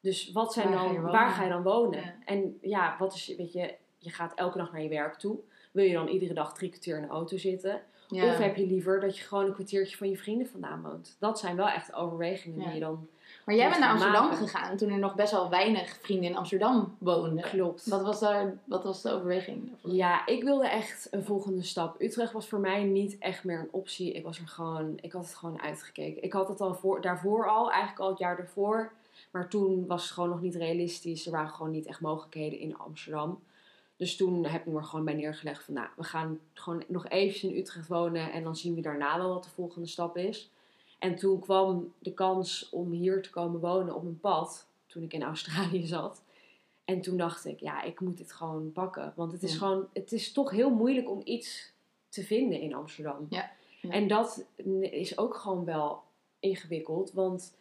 Dus 0.00 0.32
wat 0.32 0.52
zijn 0.52 0.68
Waar 0.68 0.78
ga 0.78 0.82
dan, 0.84 0.92
je 0.92 0.98
wonen? 0.98 1.12
waar 1.12 1.30
ga 1.30 1.42
je 1.42 1.48
dan 1.50 1.62
wonen? 1.62 2.00
Ja. 2.00 2.14
En 2.24 2.58
ja, 2.60 2.96
wat 2.98 3.14
is, 3.14 3.34
weet 3.36 3.52
je, 3.52 3.74
je 3.98 4.10
gaat 4.10 4.34
elke 4.34 4.58
dag 4.58 4.72
naar 4.72 4.82
je 4.82 4.88
werk 4.88 5.14
toe. 5.14 5.38
Wil 5.72 5.84
je 5.84 5.92
dan 5.92 6.08
iedere 6.08 6.34
dag 6.34 6.54
drie 6.54 6.68
kwartier 6.68 6.96
in 6.96 7.02
de 7.02 7.08
auto 7.08 7.36
zitten? 7.36 7.82
Ja. 8.12 8.26
Of 8.26 8.38
heb 8.38 8.56
je 8.56 8.66
liever 8.66 9.00
dat 9.00 9.18
je 9.18 9.24
gewoon 9.24 9.44
een 9.44 9.54
kwartiertje 9.54 9.96
van 9.96 10.08
je 10.10 10.16
vrienden 10.16 10.48
vandaan 10.48 10.82
woont? 10.82 11.16
Dat 11.18 11.38
zijn 11.38 11.56
wel 11.56 11.68
echt 11.68 11.94
overwegingen 11.94 12.58
die 12.64 12.74
je 12.74 12.80
dan 12.80 13.08
Maar 13.44 13.54
jij 13.54 13.68
bent 13.68 13.80
naar 13.80 13.90
Amsterdam 13.90 14.28
maken. 14.28 14.48
gegaan 14.48 14.76
toen 14.76 14.90
er 14.90 14.98
nog 14.98 15.14
best 15.14 15.32
wel 15.32 15.50
weinig 15.50 15.98
vrienden 16.02 16.30
in 16.30 16.36
Amsterdam 16.36 16.96
woonden. 16.98 17.42
klopt. 17.42 17.86
Wat 17.86 18.02
was, 18.02 18.20
daar, 18.20 18.58
wat 18.64 18.84
was 18.84 19.02
de 19.02 19.12
overweging 19.12 19.68
daarvoor? 19.68 19.90
Ja, 19.92 20.26
ik 20.26 20.42
wilde 20.42 20.68
echt 20.68 21.08
een 21.10 21.24
volgende 21.24 21.62
stap. 21.62 22.00
Utrecht 22.00 22.32
was 22.32 22.48
voor 22.48 22.60
mij 22.60 22.82
niet 22.82 23.18
echt 23.18 23.44
meer 23.44 23.58
een 23.58 23.68
optie. 23.70 24.12
Ik 24.12 24.24
was 24.24 24.38
er 24.38 24.48
gewoon, 24.48 24.98
ik 25.00 25.12
had 25.12 25.24
het 25.24 25.34
gewoon 25.34 25.62
uitgekeken. 25.62 26.22
Ik 26.22 26.32
had 26.32 26.48
het 26.48 26.60
al 26.60 26.74
voor, 26.74 27.00
daarvoor 27.00 27.48
al, 27.50 27.70
eigenlijk 27.70 28.00
al 28.00 28.08
het 28.08 28.18
jaar 28.18 28.36
daarvoor. 28.36 28.92
Maar 29.30 29.48
toen 29.48 29.86
was 29.86 30.02
het 30.02 30.12
gewoon 30.12 30.28
nog 30.28 30.40
niet 30.40 30.54
realistisch. 30.54 31.26
Er 31.26 31.32
waren 31.32 31.50
gewoon 31.50 31.72
niet 31.72 31.86
echt 31.86 32.00
mogelijkheden 32.00 32.58
in 32.58 32.78
Amsterdam. 32.78 33.40
Dus 34.02 34.16
toen 34.16 34.44
heb 34.46 34.66
ik 34.66 34.72
me 34.72 34.78
er 34.78 34.84
gewoon 34.84 35.04
bij 35.04 35.14
neergelegd 35.14 35.64
van, 35.64 35.74
nou, 35.74 35.88
we 35.96 36.02
gaan 36.04 36.40
gewoon 36.52 36.84
nog 36.88 37.08
eventjes 37.08 37.50
in 37.50 37.58
Utrecht 37.58 37.88
wonen. 37.88 38.32
En 38.32 38.42
dan 38.42 38.56
zien 38.56 38.74
we 38.74 38.80
daarna 38.80 39.18
wel 39.18 39.28
wat 39.28 39.44
de 39.44 39.50
volgende 39.50 39.88
stap 39.88 40.16
is. 40.16 40.50
En 40.98 41.16
toen 41.16 41.40
kwam 41.40 41.92
de 41.98 42.12
kans 42.14 42.68
om 42.70 42.90
hier 42.90 43.22
te 43.22 43.30
komen 43.30 43.60
wonen 43.60 43.94
op 43.94 44.02
mijn 44.02 44.20
pad. 44.20 44.66
Toen 44.86 45.02
ik 45.02 45.12
in 45.12 45.22
Australië 45.32 45.86
zat. 45.86 46.22
En 46.84 47.00
toen 47.00 47.16
dacht 47.16 47.44
ik, 47.44 47.60
ja, 47.60 47.82
ik 47.82 48.00
moet 48.00 48.16
dit 48.16 48.32
gewoon 48.32 48.72
pakken. 48.72 49.12
Want 49.16 49.32
het 49.32 49.42
is 49.42 49.52
Ja. 49.52 49.58
gewoon, 49.58 49.86
het 49.92 50.12
is 50.12 50.32
toch 50.32 50.50
heel 50.50 50.70
moeilijk 50.70 51.10
om 51.10 51.20
iets 51.24 51.72
te 52.08 52.22
vinden 52.24 52.60
in 52.60 52.74
Amsterdam. 52.74 53.26
Ja, 53.28 53.50
ja. 53.80 53.90
En 53.90 54.08
dat 54.08 54.44
is 54.80 55.18
ook 55.18 55.36
gewoon 55.36 55.64
wel 55.64 56.02
ingewikkeld. 56.40 57.12
Want 57.12 57.56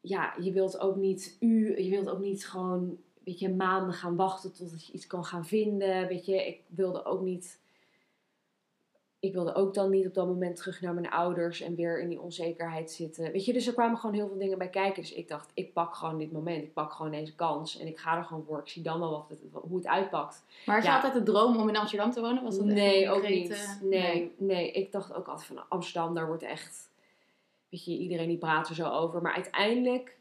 ja, 0.00 0.34
je 0.40 0.52
wilt 0.52 0.78
ook 0.78 0.96
niet 0.96 1.36
u, 1.40 1.82
je 1.82 1.90
wilt 1.90 2.08
ook 2.08 2.20
niet 2.20 2.46
gewoon, 2.46 2.98
weet 3.24 3.38
je, 3.38 3.48
maanden 3.54 3.94
gaan 3.94 4.16
wachten 4.16 4.52
totdat 4.52 4.86
je 4.86 4.92
iets 4.92 5.06
kan 5.06 5.24
gaan 5.24 5.46
vinden. 5.46 6.06
Weet 6.08 6.26
je, 6.26 6.46
ik 6.46 6.60
wilde 6.66 7.04
ook 7.04 7.20
niet. 7.20 7.62
Ik 9.18 9.32
wilde 9.32 9.54
ook 9.54 9.74
dan 9.74 9.90
niet 9.90 10.06
op 10.06 10.14
dat 10.14 10.26
moment 10.26 10.56
terug 10.56 10.80
naar 10.80 10.94
mijn 10.94 11.10
ouders 11.10 11.60
en 11.60 11.74
weer 11.74 12.00
in 12.00 12.08
die 12.08 12.20
onzekerheid 12.20 12.90
zitten. 12.90 13.32
Weet 13.32 13.44
je, 13.44 13.52
dus 13.52 13.66
er 13.66 13.72
kwamen 13.72 13.98
gewoon 13.98 14.14
heel 14.14 14.28
veel 14.28 14.38
dingen 14.38 14.58
bij 14.58 14.68
kijken. 14.68 15.02
Dus 15.02 15.12
ik 15.12 15.28
dacht, 15.28 15.50
ik 15.54 15.72
pak 15.72 15.94
gewoon 15.94 16.18
dit 16.18 16.32
moment. 16.32 16.62
Ik 16.62 16.72
pak 16.72 16.92
gewoon 16.92 17.10
deze 17.12 17.34
kans. 17.34 17.78
En 17.78 17.86
ik 17.86 17.98
ga 17.98 18.16
er 18.16 18.24
gewoon 18.24 18.44
voor. 18.44 18.58
Ik 18.58 18.68
zie 18.68 18.82
dan 18.82 19.00
wel 19.00 19.10
wat 19.10 19.26
het, 19.28 19.38
hoe 19.52 19.76
het 19.76 19.86
uitpakt. 19.86 20.44
Maar 20.66 20.78
is 20.78 20.84
Ja. 20.84 20.94
altijd 20.94 21.12
de 21.14 21.22
droom 21.22 21.56
om 21.56 21.68
in 21.68 21.76
Amsterdam 21.76 22.10
te 22.10 22.20
wonen? 22.20 22.42
Was 22.42 22.56
dat 22.56 22.64
Nee, 22.66 23.10
ook 23.10 23.28
niet. 23.28 23.78
Nee, 23.82 24.34
nee, 24.36 24.70
ik 24.72 24.92
dacht 24.92 25.14
ook 25.14 25.26
altijd 25.26 25.46
van 25.46 25.68
Amsterdam, 25.68 26.14
daar 26.14 26.26
wordt 26.26 26.42
echt, 26.42 26.88
weet 27.68 27.84
je, 27.84 27.98
iedereen 27.98 28.28
die 28.28 28.38
praat 28.38 28.68
er 28.68 28.74
zo 28.74 28.88
over. 28.90 29.22
Maar 29.22 29.34
uiteindelijk, 29.34 30.16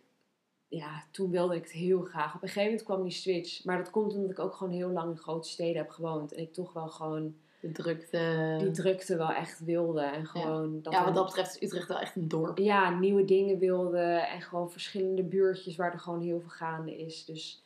ja, 0.76 1.04
toen 1.12 1.30
wilde 1.30 1.56
ik 1.56 1.64
het 1.64 1.72
heel 1.72 2.02
graag. 2.02 2.36
Op 2.36 2.42
een 2.42 2.48
gegeven 2.48 2.70
moment 2.70 2.84
kwam 2.84 3.04
die 3.04 3.12
switch. 3.12 3.64
Maar 3.64 3.78
dat 3.78 3.90
komt 3.90 4.14
omdat 4.16 4.32
ik 4.32 4.40
ook 4.40 4.54
gewoon 4.54 4.74
heel 4.74 4.90
lang 4.90 5.10
in 5.12 5.18
grote 5.18 5.50
steden 5.50 5.78
heb 5.78 5.90
gewoond. 5.90 6.34
En 6.34 6.42
ik 6.42 6.54
toch 6.54 6.74
wel 6.74 6.88
gewoon 6.88 7.36
De 7.60 7.72
drukte. 7.72 8.56
die 8.60 8.72
drukte 8.72 9.18
wel 9.18 9.32
echt 9.32 9.60
wilde. 9.60 10.02
En 10.02 10.26
gewoon 10.26 10.82
dat 10.82 10.94
ja, 10.94 11.06
wat 11.06 11.16
dat 11.16 11.26
betreft 11.26 11.56
is 11.56 11.62
Utrecht 11.62 11.88
wel 11.88 12.00
echt 12.00 12.16
een 12.16 12.28
dorp. 12.28 12.58
ja, 12.58 12.90
nieuwe 13.00 13.26
dingen 13.26 13.60
wilde. 13.60 14.02
En 14.02 14.42
gewoon 14.42 14.72
verschillende 14.72 15.24
buurtjes 15.24 15.76
waar 15.76 15.94
er 15.94 16.00
gewoon 16.00 16.22
heel 16.22 16.40
veel 16.40 16.50
gaande 16.50 16.98
is. 16.98 17.26
Dus 17.26 17.64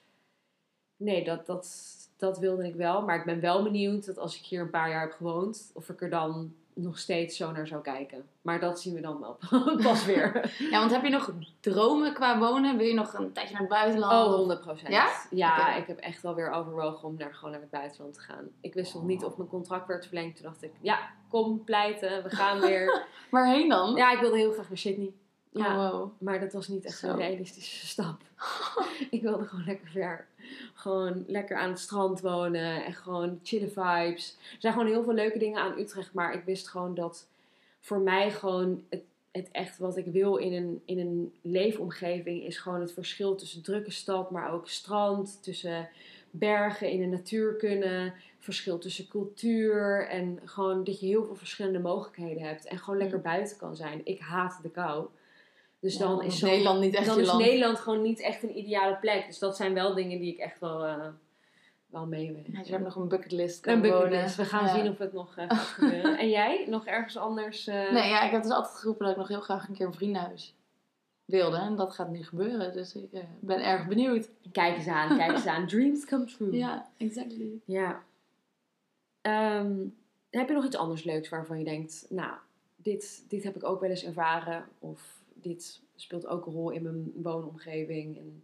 nee, 0.98 1.24
dat, 1.24 1.46
dat, 1.46 1.96
dat 2.18 2.40
wilde 2.40 2.68
ik 2.68 2.76
wel. 2.76 3.02
Maar 3.02 3.20
ik 3.20 3.26
ben 3.26 3.40
wel 3.40 3.64
benieuwd 3.64 4.06
dat 4.06 4.18
als 4.18 4.40
ik 4.40 4.46
hier 4.46 4.62
een 4.62 4.70
paar 4.70 4.90
jaar 4.90 5.02
heb 5.02 5.12
gewoond, 5.12 5.72
of 5.74 5.90
ik 5.90 6.02
er 6.02 6.10
dan 6.10 6.54
nog 6.78 6.98
steeds 6.98 7.38
zo 7.38 7.52
naar 7.52 7.68
zou 7.68 7.82
kijken. 7.82 8.26
Maar 8.42 8.60
dat 8.60 8.80
zien 8.80 8.94
we 8.94 9.02
dan 9.02 9.20
wel 9.20 9.38
pas 9.84 10.06
weer. 10.06 10.52
Ja, 10.72 10.80
want 10.80 10.92
heb 10.92 11.04
je 11.04 11.10
nog 11.10 11.32
dromen 11.60 12.14
qua 12.14 12.40
wonen? 12.40 12.78
Wil 12.78 12.86
je 12.88 12.94
nog 12.94 13.14
een 13.14 13.32
tijdje 13.34 13.52
naar 13.54 13.62
het 13.62 13.70
buitenland? 13.72 14.14
Oh, 14.26 14.32
Of- 14.32 14.38
100 14.38 14.62
procent. 14.62 14.88
Ja? 14.94 15.08
Ja, 15.30 15.76
ik 15.76 15.88
heb 15.88 16.00
echt 16.00 16.22
wel 16.22 16.36
weer 16.36 16.50
overwogen 16.52 17.08
om 17.08 17.16
naar, 17.18 17.34
gewoon 17.36 17.52
naar 17.52 17.62
het 17.62 17.70
buitenland 17.70 18.14
te 18.14 18.20
gaan. 18.20 18.48
Ik 18.62 18.74
wist 18.74 18.94
nog 18.94 19.04
niet 19.04 19.24
of 19.24 19.38
mijn 19.38 19.50
contract 19.50 19.88
werd 19.88 20.06
verlengd. 20.06 20.36
Toen 20.36 20.46
dacht 20.46 20.64
ik, 20.64 20.72
ja, 20.82 21.00
kom 21.30 21.64
pleiten, 21.64 22.24
we 22.24 22.30
gaan 22.30 22.60
weer. 22.60 23.06
Waarheen 23.32 23.70
dan? 23.70 23.96
ja, 23.96 24.12
ik 24.12 24.20
wilde 24.20 24.38
heel 24.38 24.52
graag 24.52 24.68
naar 24.70 24.78
Sydney. 24.78 25.14
Ja, 25.58 25.86
Oh, 25.86 25.92
wow. 25.92 26.12
maar 26.20 26.40
dat 26.40 26.54
was 26.54 26.68
niet 26.68 26.86
echt 26.86 26.98
Zo. 26.98 27.08
een 27.08 27.16
realistische 27.18 27.88
stap. 27.94 28.22
ik 29.10 29.22
wilde 29.22 29.46
gewoon 29.46 29.66
lekker 29.66 29.88
ver. 29.88 30.28
Gewoon 30.74 31.24
lekker 31.28 31.58
aan 31.58 31.70
het 31.70 31.80
strand 31.80 32.22
wonen 32.22 32.86
en 32.86 32.94
gewoon 32.94 33.40
chille 33.44 33.68
vibes. 33.68 34.38
Er 34.40 34.56
zijn 34.60 34.74
gewoon 34.74 34.88
heel 34.88 35.04
veel 35.04 35.14
leuke 35.14 35.38
dingen 35.40 35.62
aan 35.62 35.80
Utrecht, 35.80 36.14
maar 36.14 36.34
ik 36.34 36.44
wist 36.46 36.68
gewoon 36.68 36.96
dat 36.96 37.28
voor 37.80 38.00
mij 38.00 38.32
gewoon 38.32 38.84
het, 38.90 39.02
het 39.32 39.50
echt 39.52 39.78
wat 39.78 39.98
ik 39.98 40.06
wil 40.06 40.36
in 40.36 40.54
een, 40.54 40.82
in 40.86 41.00
een 41.00 41.34
leefomgeving 41.42 42.44
is 42.44 42.58
gewoon 42.58 42.82
het 42.82 42.94
verschil 42.94 43.36
tussen 43.36 43.62
drukke 43.64 43.92
stad, 43.92 44.32
maar 44.32 44.52
ook 44.52 44.70
strand, 44.70 45.44
tussen 45.44 45.90
bergen 46.32 46.90
in 46.90 47.00
de 47.00 47.06
natuur 47.18 47.54
kunnen, 47.56 48.14
verschil 48.40 48.78
tussen 48.78 49.08
cultuur 49.08 50.08
en 50.08 50.40
gewoon 50.46 50.84
dat 50.84 51.00
je 51.00 51.06
heel 51.06 51.26
veel 51.26 51.36
verschillende 51.36 51.80
mogelijkheden 51.80 52.44
hebt 52.44 52.66
en 52.66 52.78
gewoon 52.78 53.00
lekker 53.00 53.22
buiten 53.22 53.58
kan 53.58 53.76
zijn. 53.76 54.02
Ik 54.04 54.20
haat 54.20 54.60
de 54.62 54.70
kou. 54.70 55.08
Dus 55.80 55.94
Ja, 55.98 56.00
dan 56.00 56.24
is 56.24 56.42
Nederland 56.42 56.80
niet 56.80 56.94
echt 56.96 57.06
dan 57.06 57.16
je 57.16 57.22
is 57.22 57.28
land. 57.28 57.42
Nederland 57.44 57.80
gewoon 57.80 58.02
niet 58.02 58.20
echt 58.20 58.44
een 58.44 58.58
ideale 58.58 58.96
plek. 58.96 59.26
Dus 59.26 59.40
dat 59.40 59.56
zijn 59.56 59.74
wel 59.74 59.94
dingen 59.94 60.20
die 60.20 60.34
ik 60.34 60.40
echt 60.40 60.60
wel, 60.60 60.86
eh, 60.86 61.08
wel 61.88 62.06
mee 62.06 62.32
wil. 62.34 62.44
Ja, 62.46 62.60
je 62.64 62.72
hebt 62.72 62.84
nog 62.84 62.96
een 62.96 63.08
bucketlist. 63.08 63.68
Een 63.68 63.82
bucketlist. 63.82 64.36
We 64.36 64.46
gaan 64.46 64.66
Ja. 64.66 64.76
zien 64.76 64.90
of 64.92 64.98
het 64.98 65.14
nog 65.14 65.36
eh, 65.38 65.46
gaat 65.48 65.58
gebeuren. 65.60 66.18
En 66.20 66.30
jij? 66.30 66.66
Nog 66.70 66.86
ergens 66.86 67.18
anders? 67.18 67.68
eh? 67.68 67.92
Nee, 67.92 68.10
ja, 68.10 68.22
ik 68.22 68.32
heb 68.32 68.42
dus 68.44 68.52
altijd 68.52 68.76
geroepen 68.78 69.04
dat 69.06 69.14
ik 69.14 69.20
nog 69.20 69.28
heel 69.28 69.42
graag 69.42 69.68
een 69.68 69.74
keer 69.76 69.86
een 69.86 69.94
vriendenhuis 69.94 70.56
wilde. 71.26 71.58
En 71.58 71.76
dat 71.76 71.94
gaat 71.94 72.10
nu 72.10 72.24
gebeuren. 72.24 72.74
Dus 72.74 72.96
ik 72.96 73.10
ben 73.40 73.66
erg 73.66 73.88
benieuwd. 73.88 74.30
Kijk 74.52 74.76
eens 74.78 74.88
aan, 74.88 75.18
kijk 75.18 75.32
eens 75.32 75.46
aan. 75.46 75.68
Dreams 75.74 76.06
come 76.06 76.26
true. 76.26 76.52
Ja, 76.58 76.90
exactly. 76.98 77.60
Ja. 77.66 78.04
Ehm, 79.22 79.76
heb 80.30 80.48
je 80.48 80.54
nog 80.54 80.66
iets 80.66 80.76
anders 80.76 81.04
leuks 81.04 81.30
waarvan 81.30 81.58
je 81.60 81.64
denkt, 81.66 82.06
nou, 82.10 82.32
dit, 82.76 83.26
dit 83.28 83.44
heb 83.44 83.56
ik 83.56 83.64
ook 83.64 83.80
wel 83.82 83.90
eens 83.90 84.04
ervaren. 84.06 84.66
Of 84.80 85.17
dit 85.42 85.82
speelt 85.96 86.28
ook 86.28 86.46
een 86.46 86.54
rol 86.54 86.70
in 86.70 86.84
mijn 86.84 87.12
woonomgeving. 87.16 88.18
En, 88.18 88.42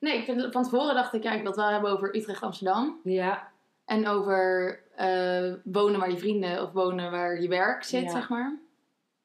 Nee, 0.00 0.18
ik 0.18 0.24
vind, 0.24 0.52
van 0.52 0.62
tevoren 0.62 0.94
dacht 0.94 1.14
ik, 1.14 1.22
ja, 1.22 1.30
ik 1.32 1.38
wil 1.42 1.46
het 1.50 1.56
wel 1.60 1.68
hebben 1.70 1.90
over 1.90 2.16
Utrecht-Amsterdam. 2.16 3.00
ja, 3.04 3.48
En 3.84 4.06
over 4.08 4.80
eh, 4.96 5.54
wonen 5.64 6.00
waar 6.00 6.10
je 6.10 6.18
vrienden 6.18 6.62
of 6.62 6.72
wonen 6.72 7.10
waar 7.10 7.40
je 7.42 7.48
werk 7.48 7.82
zit, 7.84 8.02
Ja. 8.02 8.10
zeg 8.10 8.28
maar. 8.28 8.58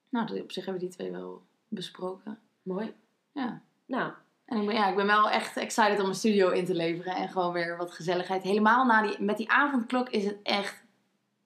Nou, 0.10 0.42
op 0.42 0.52
zich 0.52 0.66
hebben 0.66 0.82
we 0.82 0.88
die 0.88 0.98
twee 0.98 1.12
wel 1.12 1.42
besproken. 1.68 2.40
mooi. 2.62 2.94
Ja. 3.32 3.62
Nou, 3.86 4.12
En 4.46 4.60
ik 4.60 4.66
ben, 4.66 4.76
ja, 4.76 4.90
ik 4.90 4.96
ben 4.96 5.06
wel 5.06 5.30
echt 5.30 5.58
excited 5.58 6.00
om 6.00 6.08
een 6.08 6.16
studio 6.16 6.50
in 6.50 6.66
te 6.66 6.76
leveren 6.76 7.16
en 7.16 7.30
gewoon 7.30 7.54
weer 7.54 7.78
wat 7.78 7.92
gezelligheid. 7.92 8.44
Helemaal 8.44 8.86
na 8.86 9.02
die, 9.02 9.22
met 9.22 9.38
die 9.38 9.52
avondklok 9.52 10.10
is 10.10 10.26
het 10.26 10.38
echt 10.44 10.84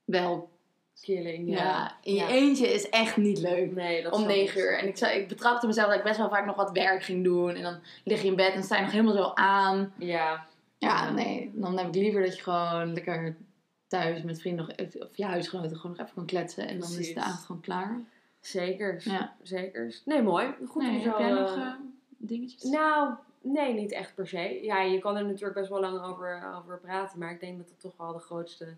wel, 0.05 0.49
killing. 1.01 1.49
ja, 1.49 1.97
in 2.03 2.13
je 2.13 2.19
Ja. 2.19 2.27
eentje 2.27 2.67
is 2.67 2.89
echt 2.89 3.17
niet 3.17 3.37
leuk. 3.39 3.71
Nee, 3.75 4.03
dat 4.03 4.13
om 4.13 4.25
negen 4.25 4.61
uur. 4.61 4.77
En 4.79 4.87
ik, 4.87 4.97
zei, 4.97 5.19
ik 5.19 5.27
betrapte 5.27 5.67
mezelf 5.67 5.87
dat 5.87 5.97
ik 5.97 6.03
best 6.03 6.17
wel 6.17 6.29
vaak 6.29 6.45
nog 6.45 6.55
wat 6.55 6.71
werk 6.71 7.03
ging 7.03 7.23
doen. 7.23 7.55
En 7.55 7.61
dan 7.63 7.79
lig 8.03 8.21
je 8.21 8.27
in 8.27 8.35
bed 8.35 8.53
en 8.53 8.63
sta 8.63 8.75
je 8.75 8.81
nog 8.81 8.91
helemaal 8.91 9.13
zo 9.13 9.31
aan. 9.33 9.93
Ja, 9.97 10.45
Ja, 10.77 11.09
nee. 11.11 11.51
Dan 11.53 11.77
heb 11.77 11.87
ik 11.87 11.95
liever 11.95 12.21
dat 12.21 12.35
je 12.35 12.43
gewoon 12.43 12.93
lekker 12.93 13.35
thuis 13.87 14.21
met 14.23 14.41
vrienden 14.41 14.65
of 14.99 15.15
je 15.17 15.25
huisgenoten 15.25 15.77
gewoon 15.77 15.91
nog 15.97 16.05
even 16.05 16.15
kan 16.15 16.25
kletsen. 16.25 16.67
En 16.67 16.79
dan 16.79 16.91
is 16.91 17.13
de 17.13 17.19
avond 17.21 17.45
gewoon 17.45 17.61
klaar. 17.61 17.99
zeker. 18.39 19.01
Ja. 19.03 19.35
Zeker. 19.43 19.95
Nee, 20.05 20.21
mooi. 20.21 20.53
Goed 20.67 20.81
Nee, 20.83 20.95
om 20.95 21.01
zo... 21.01 21.09
heb 21.09 21.17
jij 21.19 21.29
nog 21.29 21.55
eh, 21.55 21.61
eh, 21.61 21.73
dingetjes? 22.17 22.63
Nou, 22.63 23.13
nee, 23.41 23.73
niet 23.73 23.91
echt 23.91 24.15
per 24.15 24.27
se. 24.27 24.59
Ja, 24.63 24.81
je 24.81 24.99
kan 24.99 25.17
er 25.17 25.25
natuurlijk 25.25 25.53
best 25.53 25.69
wel 25.69 25.79
lang 25.79 26.01
over, 26.01 26.53
over 26.57 26.79
praten. 26.79 27.19
Maar 27.19 27.31
ik 27.31 27.39
denk 27.39 27.57
dat 27.57 27.69
we 27.69 27.75
toch 27.77 27.97
wel 27.97 28.13
de 28.13 28.19
grootste, 28.19 28.75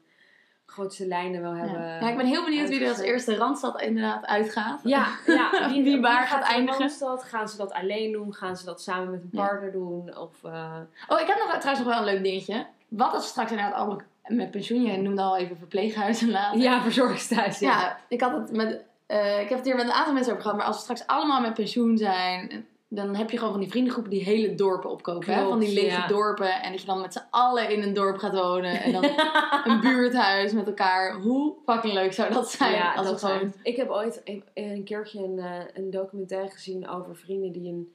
grootste 0.70 1.08
lijnen 1.08 1.42
wel 1.42 1.54
hebben. 1.54 1.82
ja. 1.82 2.00
ja, 2.00 2.10
ik 2.10 2.18
ben 2.18 2.26
heel 2.26 2.44
benieuwd 2.44 2.70
wie 2.70 2.82
er 2.84 2.90
als 2.90 3.00
eerste 3.00 3.36
Randstad 3.36 3.82
inderdaad 3.82 4.26
uitgaat. 4.26 4.80
Ja, 4.84 5.06
ja. 5.26 5.70
Wie 5.70 6.02
waar 6.02 6.28
gaat 6.28 6.44
gaat 6.44 6.54
eindigen? 6.54 6.80
Randstad? 6.80 7.24
Gaan 7.24 7.50
ze 7.50 7.58
dat 7.58 7.72
alleen 7.74 8.12
doen? 8.12 8.34
Gaan 8.34 8.58
ze 8.58 8.66
dat 8.66 8.82
samen 8.82 9.12
met 9.12 9.22
een 9.22 9.30
Ja. 9.32 9.46
partner 9.48 9.72
doen? 9.72 10.18
Of, 10.18 10.44
eh, 10.44 10.76
Oh, 11.08 11.20
ik 11.20 11.28
heb 11.28 11.38
nog, 11.38 11.58
trouwens 11.58 11.86
nog 11.86 11.94
wel 11.96 11.98
een 12.08 12.14
leuk 12.14 12.24
dingetje. 12.24 12.66
Wat 12.88 13.14
als 13.14 13.24
we 13.24 13.30
straks 13.30 13.52
inderdaad 13.52 13.76
allemaal 13.76 14.02
met 14.28 14.52
pensioen, 14.52 14.82
je 14.82 14.98
noemde 14.98 15.22
al 15.22 15.38
even 15.38 15.58
verpleeghuizen 15.58 16.30
laten. 16.32 16.60
ja, 16.62 16.82
verzorgingsthuis. 16.82 17.60
Ja. 17.60 17.80
Ja, 17.82 17.98
ik 18.08 18.22
had 18.22 18.32
het 18.32 18.52
met. 18.52 18.82
eh, 19.06 19.42
ik 19.42 19.50
heb 19.50 19.58
het 19.58 19.68
hier 19.68 19.76
met 19.76 19.86
een 19.86 19.92
aantal 19.92 20.14
mensen 20.14 20.32
over 20.32 20.44
gehad, 20.44 20.58
maar 20.58 20.68
als 20.68 20.76
we 20.76 20.82
straks 20.82 21.08
allemaal 21.08 21.42
met 21.42 21.54
pensioen 21.54 21.98
zijn, 21.98 22.66
dan 22.92 23.16
heb 23.16 23.30
je 23.32 23.38
gewoon 23.38 23.52
van 23.52 23.62
die 23.62 23.70
vriendengroepen 23.70 24.12
die 24.12 24.24
hele 24.24 24.56
dorpen 24.56 24.90
opkopen. 24.90 25.34
hè? 25.34 25.48
Van 25.48 25.60
die 25.60 25.74
lege 25.74 25.86
ja. 25.86 26.08
dorpen. 26.08 26.62
En 26.62 26.72
dat 26.72 26.82
je 26.82 26.88
dan 26.88 27.02
met 27.02 27.14
z'n 27.14 27.28
allen 27.30 27.70
in 27.70 27.84
een 27.84 27.94
dorp 27.94 28.18
gaat 28.18 28.34
wonen. 28.34 28.82
En 28.82 28.92
dan 28.92 29.04
een 29.74 29.80
buurthuis 29.80 30.54
met 30.54 30.68
elkaar. 30.68 31.14
Hoe 31.20 31.56
fucking 31.66 31.94
leuk 31.94 32.14
zou 32.14 32.34
dat 32.34 32.52
zijn? 32.52 32.74
Ja, 32.74 32.94
als 32.94 33.08
dat 33.08 33.20
gewoon... 33.20 33.54
Ik 33.64 33.76
heb 33.76 33.90
ooit 33.90 34.22
een, 34.24 34.44
een 34.54 34.84
keertje 34.84 35.24
een, 35.24 35.40
eh, 35.40 35.64
een 35.74 35.90
documentaire 35.90 36.52
gezien 36.52 36.90
over 36.90 37.16
vrienden 37.16 37.52
die, 37.52 37.70
een, 37.70 37.94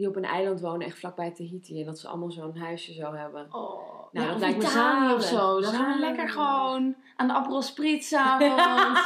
die 0.00 0.08
op 0.08 0.16
een 0.16 0.24
eiland 0.24 0.60
wonen, 0.60 0.86
echt 0.86 0.98
vlakbij 0.98 1.30
Tahiti. 1.30 1.80
En 1.80 1.86
dat 1.86 1.98
ze 1.98 2.08
allemaal 2.08 2.30
zo'n 2.30 2.56
huisje 2.58 2.92
zo 2.92 3.12
hebben. 3.14 3.46
Oh, 3.50 3.80
Nou, 4.12 4.26
ja, 4.26 4.26
dat 4.26 4.34
of 4.34 4.40
lijkt 4.40 4.56
me 4.58 4.64
Italië 4.64 5.14
of 5.14 5.22
zalig. 5.22 5.24
zo. 5.24 5.60
Dan 5.60 5.72
gaan 5.80 5.92
we 5.94 6.00
lekker 6.00 6.28
gewoon 6.28 6.94
aan 7.16 7.26
de 7.28 7.32
Aperol 7.34 7.62
Spritz 7.62 8.12
avond. 8.12 8.52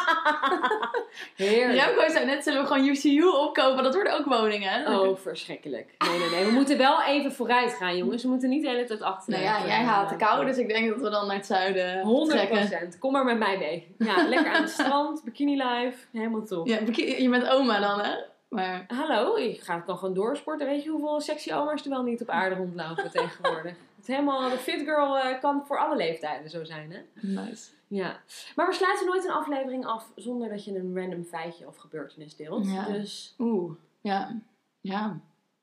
Heerlijk. 1.37 1.85
Remco 1.85 2.09
zei 2.13 2.25
net, 2.25 2.45
zullen 2.45 2.61
we 2.61 2.67
gewoon 2.67 2.87
UCU 2.87 3.25
opkopen? 3.29 3.83
Dat 3.83 3.95
worden 3.95 4.19
ook 4.19 4.25
woningen. 4.25 4.99
Oh, 4.99 5.17
verschrikkelijk. 5.17 5.95
Nee, 5.99 6.19
nee, 6.19 6.31
nee. 6.31 6.45
We 6.45 6.51
moeten 6.51 6.79
wel 6.79 7.03
even 7.03 7.33
vooruit 7.33 7.73
gaan, 7.75 7.97
jongens. 7.97 8.23
We 8.23 8.29
moeten 8.29 8.49
niet 8.49 8.63
de 8.63 8.69
hele 8.69 8.85
tijd 8.85 9.03
achter. 9.03 9.33
Nou 9.33 9.45
ja, 9.45 9.67
jij 9.67 9.83
haat 9.83 10.09
de 10.09 10.17
kou, 10.17 10.45
dus 10.45 10.57
ik 10.57 10.69
denk 10.69 10.89
dat 10.89 11.01
we 11.01 11.11
dan 11.11 11.27
naar 11.27 11.37
het 11.37 11.47
zuiden 11.47 12.03
100 12.03 12.31
trekken. 12.51 12.99
Kom 12.99 13.13
maar 13.13 13.25
met 13.25 13.39
mij 13.39 13.59
mee. 13.59 13.95
Ja, 13.99 14.29
lekker 14.29 14.53
aan 14.53 14.63
het 14.63 14.71
strand, 14.71 15.25
bikini 15.25 15.63
live. 15.63 15.97
Helemaal 16.13 16.45
top. 16.45 16.67
Ja, 16.67 16.79
je 16.97 17.29
bent 17.31 17.49
oma 17.49 17.81
dan, 17.81 18.01
hè? 18.01 18.15
Maar 18.55 18.85
Hallo, 18.89 19.39
je 19.39 19.55
gaat 19.55 19.87
dan 19.87 19.99
gewoon 19.99 20.15
doorsporten. 20.15 20.67
Weet 20.67 20.85
je 20.85 20.91
hoeveel 20.91 21.21
sexy 21.21 21.53
oma's 21.53 21.85
er 21.85 21.91
wel 21.91 22.03
niet 22.03 22.23
op 22.23 22.29
aarde 22.29 22.55
rondlopen 22.55 23.11
tegenwoordig? 23.21 23.73
Het 23.73 24.03
is 24.03 24.07
helemaal, 24.07 24.51
de 24.51 24.57
fit 24.57 24.81
girl 24.81 25.19
eh, 25.19 25.41
kan 25.41 25.63
voor 25.67 25.79
alle 25.79 25.97
leeftijden 25.97 26.51
zo 26.51 26.65
zijn, 26.65 26.93
hè? 26.93 26.99
nice. 27.21 27.71
Ja. 27.87 28.21
Maar 28.57 28.67
we 28.67 28.73
sluiten 28.73 29.07
nooit 29.07 29.25
een 29.25 29.31
aflevering 29.31 29.87
af 29.87 30.13
zonder 30.17 30.49
dat 30.49 30.65
je 30.65 30.79
een 30.79 30.97
random 30.97 31.25
feitje 31.25 31.67
of 31.67 31.77
gebeurtenis 31.77 32.37
deelt. 32.37 32.67
Ja. 32.71 32.85
Dus 32.85 33.35
Oeh, 33.39 33.73
ja. 34.01 34.37
Ja. 34.81 35.19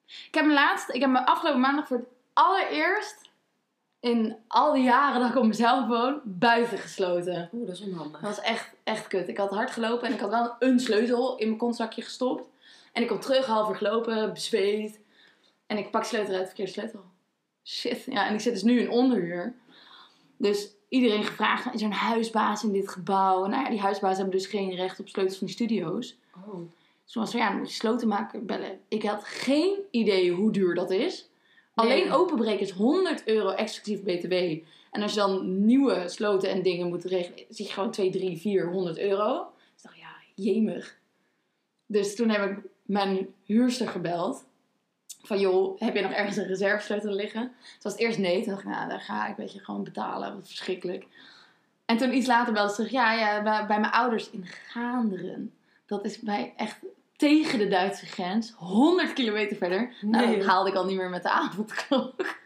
Ik 0.05 0.33
heb 0.33 0.45
me 0.45 0.53
laatst, 0.53 0.89
ik 0.89 1.01
heb 1.01 1.09
me 1.09 1.25
afgelopen 1.25 1.61
maandag 1.61 1.87
voor 1.87 1.97
het 1.97 2.07
allereerst 2.33 3.29
in 3.99 4.35
al 4.47 4.73
die 4.73 4.83
jaren 4.83 5.21
dat 5.21 5.29
ik 5.29 5.35
op 5.35 5.45
mezelf 5.45 5.87
woon, 5.87 6.21
buiten 6.23 6.77
gesloten. 6.77 7.49
oeh, 7.53 7.67
dat 7.67 7.75
is 7.75 7.81
onhandig. 7.81 8.21
Dat 8.21 8.35
was 8.35 8.45
echt, 8.45 8.73
echt 8.83 9.07
kut. 9.07 9.27
Ik 9.27 9.37
had 9.37 9.49
hard 9.49 9.71
gelopen 9.71 10.07
en 10.07 10.13
ik 10.13 10.19
had 10.19 10.29
wel 10.29 10.55
een 10.59 10.79
sleutel 10.79 11.37
in 11.37 11.45
mijn 11.47 11.59
kontzakje 11.59 12.01
gestopt. 12.01 12.49
En 12.91 13.01
ik 13.01 13.07
kom 13.07 13.19
terug, 13.19 13.45
half 13.45 13.69
uur 13.69 13.75
gelopen, 13.75 14.33
bezweet. 14.33 14.99
En 15.67 15.77
ik 15.77 15.91
pak 15.91 16.03
sleutel 16.03 16.35
uit, 16.35 16.45
verkeerde 16.45 16.71
sleutel. 16.71 17.03
Shit. 17.63 18.05
Ja, 18.05 18.27
en 18.27 18.33
ik 18.33 18.39
zit 18.39 18.53
dus 18.53 18.63
nu 18.63 18.79
in 18.79 18.89
onderhuur. 18.89 19.55
Dus 20.37 20.69
iedereen 20.89 21.23
gevraagd, 21.23 21.73
is 21.73 21.81
er 21.81 21.87
een 21.87 21.93
huisbaas 21.93 22.63
in 22.63 22.71
dit 22.71 22.89
gebouw? 22.89 23.45
Nou 23.45 23.63
ja, 23.63 23.69
die 23.69 23.79
huisbaas 23.79 24.17
hebben 24.17 24.35
dus 24.35 24.45
geen 24.45 24.75
recht 24.75 24.99
op 24.99 25.07
sleutels 25.07 25.37
van 25.37 25.47
die 25.47 25.55
studio's. 25.55 26.17
Oh. 26.35 26.53
Dus 27.03 27.11
toen 27.11 27.21
was 27.23 27.31
van, 27.31 27.39
ja, 27.39 27.49
dan 27.49 27.57
moet 27.57 27.69
je 27.69 27.75
slotenmaker 27.75 28.45
bellen. 28.45 28.79
Ik 28.87 29.03
had 29.03 29.23
geen 29.23 29.79
idee 29.91 30.31
hoe 30.31 30.51
duur 30.51 30.75
dat 30.75 30.91
is. 30.91 31.29
Alleen 31.73 32.11
openbreken 32.11 32.59
is 32.59 32.71
100 32.71 33.27
euro 33.27 33.49
exclusief 33.49 34.03
btw. 34.03 34.33
En 34.91 35.01
als 35.01 35.13
je 35.13 35.19
dan 35.19 35.65
nieuwe 35.65 36.09
sloten 36.09 36.49
en 36.49 36.61
dingen 36.61 36.87
moet 36.87 37.03
regelen, 37.03 37.45
zit 37.49 37.67
je 37.67 37.73
gewoon 37.73 37.91
2, 37.91 38.09
3, 38.09 38.37
4, 38.37 38.67
100 38.67 38.99
euro. 38.99 39.47
Dus 39.73 39.83
ik 39.83 39.83
dacht, 39.83 39.97
ja, 39.97 40.15
jemig. 40.35 40.99
Dus 41.85 42.15
toen 42.15 42.29
heb 42.29 42.49
ik 42.49 42.70
mijn 42.91 43.27
huurster 43.45 43.87
gebeld. 43.87 44.45
Van, 45.21 45.39
joh, 45.39 45.79
heb 45.79 45.95
je 45.95 46.01
nog 46.01 46.11
ergens 46.11 46.37
een 46.37 46.47
reservesleutel 46.47 47.13
liggen? 47.13 47.41
Toen 47.41 47.81
was 47.81 47.91
het 47.91 48.01
eerst 48.01 48.17
nee. 48.17 48.43
Toen 48.43 48.49
dacht 48.53 48.63
ik, 48.63 48.69
nou, 48.69 48.89
daar 48.89 49.01
ga 49.01 49.27
ik, 49.27 49.35
weet 49.35 49.53
je, 49.53 49.59
gewoon 49.59 49.83
betalen. 49.83 50.35
Wat 50.35 50.47
verschrikkelijk. 50.47 51.05
En 51.85 51.97
toen 51.97 52.13
iets 52.15 52.27
later 52.27 52.53
belde 52.53 52.69
ze 52.69 52.75
terug, 52.75 52.91
ja, 52.91 53.13
ja, 53.13 53.43
bij, 53.43 53.65
bij 53.65 53.79
mijn 53.79 53.91
ouders 53.91 54.29
in 54.29 54.45
Gaanderen. 54.45 55.53
Dat 55.85 56.05
is 56.05 56.19
bij 56.19 56.53
echt 56.57 56.79
tegen 57.15 57.59
de 57.59 57.67
Duitse 57.67 58.05
grens. 58.05 58.53
100 58.57 59.13
kilometer 59.13 59.57
verder. 59.57 59.93
Nou, 60.01 60.37
dat 60.37 60.45
haalde 60.45 60.69
ik 60.69 60.75
al 60.75 60.85
niet 60.85 60.97
meer 60.97 61.09
met 61.09 61.23
de 61.23 61.29
avondklok. 61.29 62.39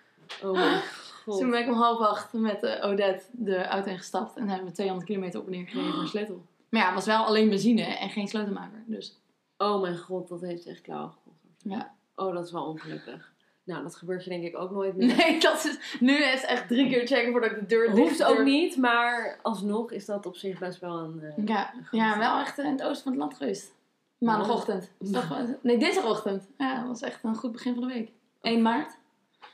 Oh 0.43 0.51
mijn 0.51 0.71
Dus 0.71 0.81
toen 1.25 1.33
god. 1.33 1.49
ben 1.49 1.61
ik 1.61 1.67
om 1.67 1.73
half 1.73 1.99
acht 1.99 2.33
met 2.33 2.63
eh, 2.63 2.89
Odette 2.89 3.25
de 3.31 3.63
auto 3.63 3.91
ingestapt. 3.91 4.35
En 4.35 4.47
hebben 4.47 4.67
we 4.67 4.73
200 4.73 5.07
kilometer 5.09 5.39
op 5.39 5.45
en 5.45 5.51
neer 5.51 5.67
gereden 5.67 5.93
voor 5.93 6.07
sleutel. 6.07 6.45
Maar 6.69 6.81
ja, 6.81 6.85
het 6.85 6.95
was 6.95 7.05
wel 7.05 7.25
alleen 7.25 7.49
benzine 7.49 7.83
en 7.83 8.09
geen 8.09 8.27
sleutelmaker. 8.27 8.83
Dus 8.85 9.17
Oh 9.57 9.81
mijn 9.81 9.97
god, 9.97 10.27
dat 10.27 10.41
heeft 10.41 10.65
echt 10.65 10.81
klauw 10.81 11.07
gekost. 11.07 11.43
ja. 11.57 11.93
Oh, 12.15 12.33
dat 12.33 12.45
is 12.45 12.51
wel 12.51 12.65
ongelukkig. 12.65 13.33
Nou, 13.63 13.83
dat 13.83 13.95
gebeurt 13.95 14.23
je 14.23 14.29
denk 14.29 14.43
ik 14.43 14.57
ook 14.57 14.71
nooit 14.71 14.95
meer. 14.95 15.15
Nee, 15.15 15.39
dat 15.39 15.65
is, 15.65 15.97
nu 15.99 16.15
is 16.23 16.41
het 16.41 16.49
echt 16.49 16.67
drie 16.67 16.89
keer 16.89 17.07
checken 17.07 17.31
voordat 17.31 17.51
ik 17.51 17.59
de 17.59 17.65
deur 17.65 17.85
dicht 17.93 17.97
Hoeft 17.97 18.23
ook 18.23 18.43
niet, 18.43 18.77
maar 18.77 19.39
alsnog 19.41 19.91
is 19.91 20.05
dat 20.05 20.25
op 20.25 20.35
zich 20.35 20.59
best 20.59 20.79
wel 20.79 20.97
een... 20.99 21.21
eh, 21.21 21.45
Ja, 21.45 21.73
ja, 21.91 22.17
wel 22.17 22.39
echt 22.39 22.57
in 22.57 22.65
het 22.71 22.83
oosten 22.83 23.03
van 23.03 23.11
het 23.11 23.21
land 23.21 23.33
geweest. 23.37 23.73
Maandagochtend. 24.17 24.91
Dat 24.99 25.23
gewoon- 25.23 25.55
nee, 25.61 25.77
dinsdagochtend. 25.77 26.47
Ja, 26.57 26.77
dat 26.79 26.87
was 26.87 27.01
echt 27.01 27.23
een 27.23 27.35
goed 27.35 27.51
begin 27.51 27.73
van 27.73 27.87
de 27.87 27.93
week. 27.93 28.11
1 28.41 28.61
maart. 28.61 28.97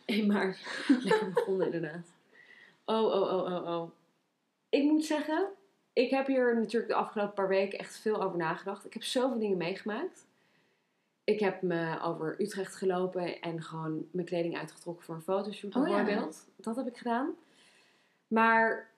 1 0.05 0.27
maart. 0.27 0.59
Lekker 1.03 1.31
begonnen 1.33 1.65
inderdaad. 1.73 2.07
Oh, 2.85 3.03
oh, 3.03 3.21
oh, 3.33 3.43
oh, 3.53 3.67
oh. 3.79 3.91
Ik 4.69 4.83
moet 4.83 5.05
zeggen, 5.05 5.47
ik 5.93 6.09
heb 6.09 6.27
hier 6.27 6.55
natuurlijk 6.55 6.87
de 6.91 6.95
afgelopen 6.97 7.33
paar 7.33 7.47
weken 7.47 7.79
echt 7.79 7.97
veel 7.99 8.21
over 8.23 8.37
nagedacht. 8.37 8.85
Ik 8.85 8.93
heb 8.93 9.03
zoveel 9.03 9.39
dingen 9.39 9.57
meegemaakt. 9.57 10.25
Ik 11.23 11.39
heb 11.39 11.61
me 11.61 11.99
over 12.01 12.35
Utrecht 12.41 12.75
gelopen 12.75 13.41
en 13.41 13.61
gewoon 13.63 14.05
mijn 14.11 14.25
kleding 14.27 14.57
uitgetrokken 14.57 15.05
voor 15.05 15.15
een 15.15 15.21
fotoshoot 15.21 15.75
Oh, 15.75 15.87
ja. 15.87 16.03
bijvoorbeeld. 16.03 16.47
Dat 16.55 16.75
heb 16.75 16.87
ik 16.87 16.97
gedaan. 16.97 17.29
Maar 18.27 18.89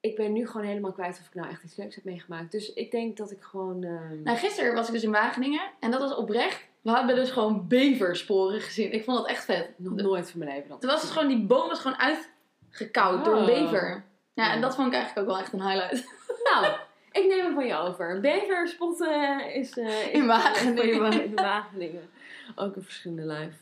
ik 0.00 0.16
ben 0.16 0.32
nu 0.32 0.46
gewoon 0.46 0.66
helemaal 0.66 0.92
kwijt 0.92 1.18
of 1.20 1.26
ik 1.26 1.34
nou 1.34 1.48
echt 1.48 1.62
iets 1.64 1.76
leuks 1.76 1.94
heb 1.94 2.04
meegemaakt. 2.04 2.52
Dus 2.52 2.72
ik 2.72 2.90
denk 2.90 3.16
dat 3.16 3.30
ik 3.30 3.42
gewoon... 3.42 3.82
ehm, 3.84 4.22
Nou, 4.22 4.36
gisteren 4.38 4.74
was 4.74 4.86
ik 4.86 4.92
dus 4.92 5.02
in 5.02 5.10
Wageningen. 5.10 5.70
En 5.80 5.90
dat 5.90 6.00
was 6.00 6.14
oprecht. 6.14 6.64
We 6.80 6.90
hadden 6.90 7.16
dus 7.16 7.30
gewoon 7.30 7.68
beversporen 7.68 8.60
gezien. 8.60 8.92
Ik 8.92 9.04
vond 9.04 9.16
dat 9.18 9.28
echt 9.28 9.44
vet. 9.44 9.70
nog 9.76 9.94
nooit 9.94 10.30
van 10.30 10.38
mijn 10.40 10.50
leven 10.54 10.68
dat 10.68 10.80
Toen 10.80 10.90
was 10.90 11.02
het 11.02 11.10
gewoon, 11.10 11.28
die 11.28 11.46
boom 11.46 11.68
was 11.68 11.80
gewoon 11.80 11.98
uitgekauwd 11.98 13.24
door 13.24 13.34
een 13.36 13.40
Oh. 13.40 13.46
bever. 13.64 14.04
Ja, 14.34 14.52
en 14.52 14.60
dat 14.60 14.74
vond 14.74 14.86
ik 14.86 14.94
eigenlijk 14.94 15.26
ook 15.28 15.34
wel 15.34 15.42
echt 15.42 15.52
een 15.52 15.62
highlight. 15.68 16.04
Nou, 16.52 16.66
ik 17.12 17.26
neem 17.26 17.44
hem 17.44 17.54
van 17.54 17.66
je 17.66 17.76
over. 17.76 18.20
Bever 18.20 18.68
spotten 18.68 19.52
is, 19.54 19.78
eh, 19.78 20.02
is 20.06 20.10
In 20.12 20.26
Wageningen. 20.26 20.76
Voor 20.76 20.86
je 20.86 20.98
wa- 21.00 21.10
in 21.22 21.34
Wageningen. 21.34 22.10
Ook 22.56 22.76
een 22.76 22.82
verschillende 22.82 23.32
live. 23.34 23.56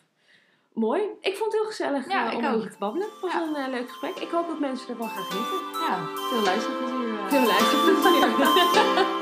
Mooi. 0.73 1.03
Ik 1.21 1.37
vond 1.37 1.53
het 1.53 1.61
heel 1.61 1.71
gezellig 1.71 2.09
Ja, 2.09 2.31
eh, 2.31 2.37
om 2.37 2.45
ook. 2.45 2.63
te 2.69 2.77
babbelen. 2.79 3.09
Het 3.11 3.21
was 3.21 3.33
Ja. 3.33 3.43
een 3.43 3.57
eh, 3.57 3.69
leuk 3.69 3.89
gesprek. 3.89 4.17
Ik 4.17 4.31
hoop 4.31 4.47
dat 4.49 4.59
mensen 4.59 4.89
ervan 4.89 5.09
gaan 5.09 5.25
genieten. 5.25 5.81
Ja, 5.89 6.07
veel 6.29 6.43
luisterplezier. 6.43 7.19
eh. 7.19 7.29
Veel 7.29 7.47
luisterplezier. 7.47 9.21